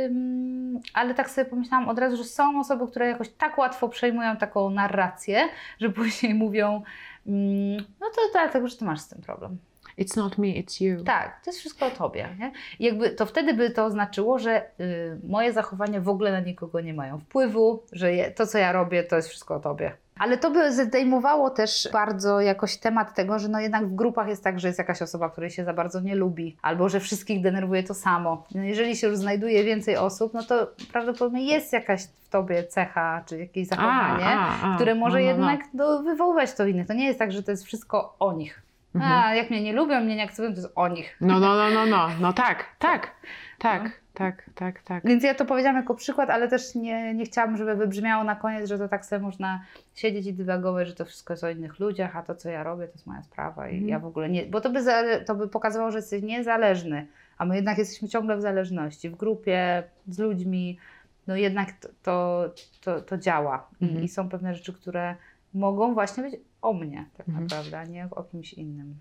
ym, 0.07 0.81
ale 0.95 1.15
tak 1.15 1.31
sobie 1.31 1.45
pomyślałam 1.45 1.89
od 1.89 1.99
razu, 1.99 2.17
że 2.17 2.25
są 2.25 2.61
osoby, 2.61 2.87
które 2.87 3.09
jakoś 3.09 3.29
tak 3.29 3.59
łatwo 3.59 3.89
przejmują 3.89 4.37
taką 4.37 4.71
narrację, 4.71 5.49
że 5.81 5.91
później 5.91 6.35
mówią, 6.45 6.83
mm, 7.27 7.85
no 8.01 8.07
to 8.17 8.21
dlatego, 8.33 8.69
że 8.69 8.77
ty 8.77 8.85
masz 8.85 9.01
z 9.01 9.09
tym 9.09 9.23
problem. 9.23 9.59
It's 9.99 10.17
not 10.17 10.39
me, 10.39 10.47
it's 10.47 10.85
you. 10.85 11.05
Tak, 11.05 11.41
to 11.45 11.51
jest 11.51 11.61
wszystko 11.61 11.87
o 11.87 11.91
tobie. 11.91 12.29
Nie? 12.39 12.53
I 12.79 12.85
jakby 12.85 13.11
to 13.11 13.27
wtedy 13.27 13.55
by 13.55 13.71
to 13.71 13.91
znaczyło, 13.91 14.39
że 14.39 14.63
y, 14.81 15.19
moje 15.29 15.53
zachowania 15.53 16.01
w 16.01 16.09
ogóle 16.09 16.33
na 16.33 16.41
nikogo 16.41 16.81
nie 16.81 16.95
mają 16.95 17.19
wpływu, 17.19 17.83
że 17.93 18.13
je, 18.15 18.31
to, 18.31 18.47
co 18.47 18.59
ja 18.59 18.73
robię, 18.73 19.05
to 19.05 19.17
jest 19.17 19.29
wszystko 19.29 19.55
o 19.55 19.61
tobie. 19.61 19.93
Ale 20.19 20.39
to 20.39 20.51
by 20.51 20.73
zdejmowało 20.73 21.51
też 21.51 21.89
bardzo 21.93 22.41
jakoś 22.41 22.77
temat 22.77 23.15
tego, 23.15 23.39
że 23.39 23.49
no 23.49 23.61
jednak 23.61 23.87
w 23.87 23.95
grupach 23.95 24.29
jest 24.29 24.45
tak, 24.45 24.61
że 24.61 24.69
jest 24.69 24.79
jakaś 24.79 25.03
osoba, 25.03 25.31
której 25.31 25.51
się 25.51 25.65
za 25.65 25.73
bardzo 25.73 26.01
nie 26.01 26.15
lubi, 26.15 26.57
albo 26.63 26.89
że 26.89 27.01
wszystkich 27.01 27.43
denerwuje 27.43 27.83
to 27.83 27.95
samo. 27.95 28.45
No 28.55 28.63
jeżeli 28.63 28.97
się 28.97 29.07
już 29.07 29.17
znajduje 29.17 29.65
więcej 29.65 29.97
osób, 29.97 30.35
no 30.35 30.43
to 30.43 30.71
prawdopodobnie 30.93 31.45
jest 31.45 31.73
jakaś 31.73 32.05
w 32.05 32.29
tobie 32.29 32.65
cecha, 32.65 33.23
czy 33.27 33.39
jakieś 33.39 33.69
zachowanie, 33.69 34.25
a, 34.25 34.73
a. 34.73 34.75
które 34.75 34.95
może 34.95 35.21
No, 35.21 35.25
no, 35.25 35.31
no. 35.31 35.51
jednak 35.51 35.61
no, 35.75 36.03
wywoływać 36.03 36.55
to 36.55 36.67
innych. 36.67 36.87
To 36.87 36.95
nie 36.95 37.07
jest 37.07 37.19
tak, 37.19 37.33
że 37.33 37.43
to 37.43 37.51
jest 37.51 37.65
wszystko 37.65 38.17
o 38.19 38.33
nich. 38.33 38.64
Mhm. 38.95 39.13
A, 39.13 39.35
jak 39.35 39.51
mnie 39.51 39.63
nie 39.63 39.73
lubią, 39.73 40.01
mnie 40.01 40.17
nie 40.17 40.23
akceptują, 40.25 40.51
to 40.51 40.57
jest 40.61 40.73
o 40.75 40.89
nich. 40.89 41.17
No, 41.21 41.41
no, 41.41 41.55
no, 41.57 41.71
no, 41.71 41.87
no, 41.87 42.09
no 42.21 42.33
tak, 42.33 42.65
tak, 42.79 43.11
tak, 43.59 43.91
tak, 44.15 44.51
tak, 44.55 44.83
tak. 44.83 45.05
Więc 45.07 45.25
ja 45.25 45.35
to 45.35 45.45
powiedziałam 45.45 45.77
jako 45.77 45.95
przykład, 45.95 46.31
ale 46.31 46.49
też 46.49 46.75
nie, 46.75 47.15
nie 47.15 47.25
chciałabym, 47.25 47.57
żeby 47.57 47.75
wybrzmiało 47.77 48.25
na 48.25 48.37
koniec, 48.37 48.69
że 48.69 48.79
to 48.79 48.89
tak 48.89 49.07
sobie 49.07 49.23
można 49.23 49.61
siedzieć 49.95 50.27
i 50.27 50.33
dywagować, 50.33 50.89
że 50.89 50.95
to 50.95 51.05
wszystko 51.05 51.33
jest 51.33 51.45
o 51.45 51.51
innych 51.51 51.79
ludziach, 51.79 52.17
a 52.17 52.23
to, 52.23 52.35
co 52.35 52.49
ja 52.49 52.63
robię, 52.63 52.87
to 52.87 52.93
jest 52.93 53.07
moja 53.07 53.23
sprawa 53.23 53.69
i 53.69 53.73
Mhm. 53.73 53.89
ja 53.89 53.99
w 53.99 54.07
ogóle 54.07 54.29
nie... 54.29 54.47
Bo 54.47 54.61
to 54.61 54.71
by, 54.71 54.83
zale, 54.83 55.21
to 55.21 55.35
by 55.35 55.49
pokazywało, 55.49 55.91
że 55.91 55.99
jesteś 55.99 56.23
niezależny, 56.23 57.07
a 57.39 57.45
my 57.45 57.57
jednak 57.57 57.79
jesteśmy 57.79 58.09
ciągle 58.09 58.37
w 58.37 58.41
zależności, 58.41 59.11
w 59.11 59.17
grupie, 59.17 59.83
z 60.09 60.19
ludźmi, 60.19 60.79
no 61.27 61.37
jednak 61.37 61.73
to, 61.73 61.89
to, 62.03 62.45
to, 62.81 63.01
to 63.01 63.19
działa 63.19 63.69
I, 63.81 63.85
Mhm. 63.85 64.05
i 64.05 64.09
są 64.09 64.29
pewne 64.29 64.55
rzeczy, 64.55 64.73
które 64.73 65.15
mogą 65.55 65.95
właśnie 65.95 66.23
być 66.23 66.35
o 66.65 66.73
mnie 66.73 67.11
tak 67.17 67.29
Mhm. 67.29 67.45
naprawdę, 67.47 67.79
a 67.79 67.85
nie 67.85 68.09
o 68.11 68.23
kimś 68.23 68.53
innym. 68.53 68.99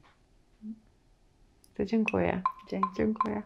To 1.74 1.86
dziękuję. 1.86 2.42
Dzięki. 2.70 2.90
Dziękuję. 2.98 3.42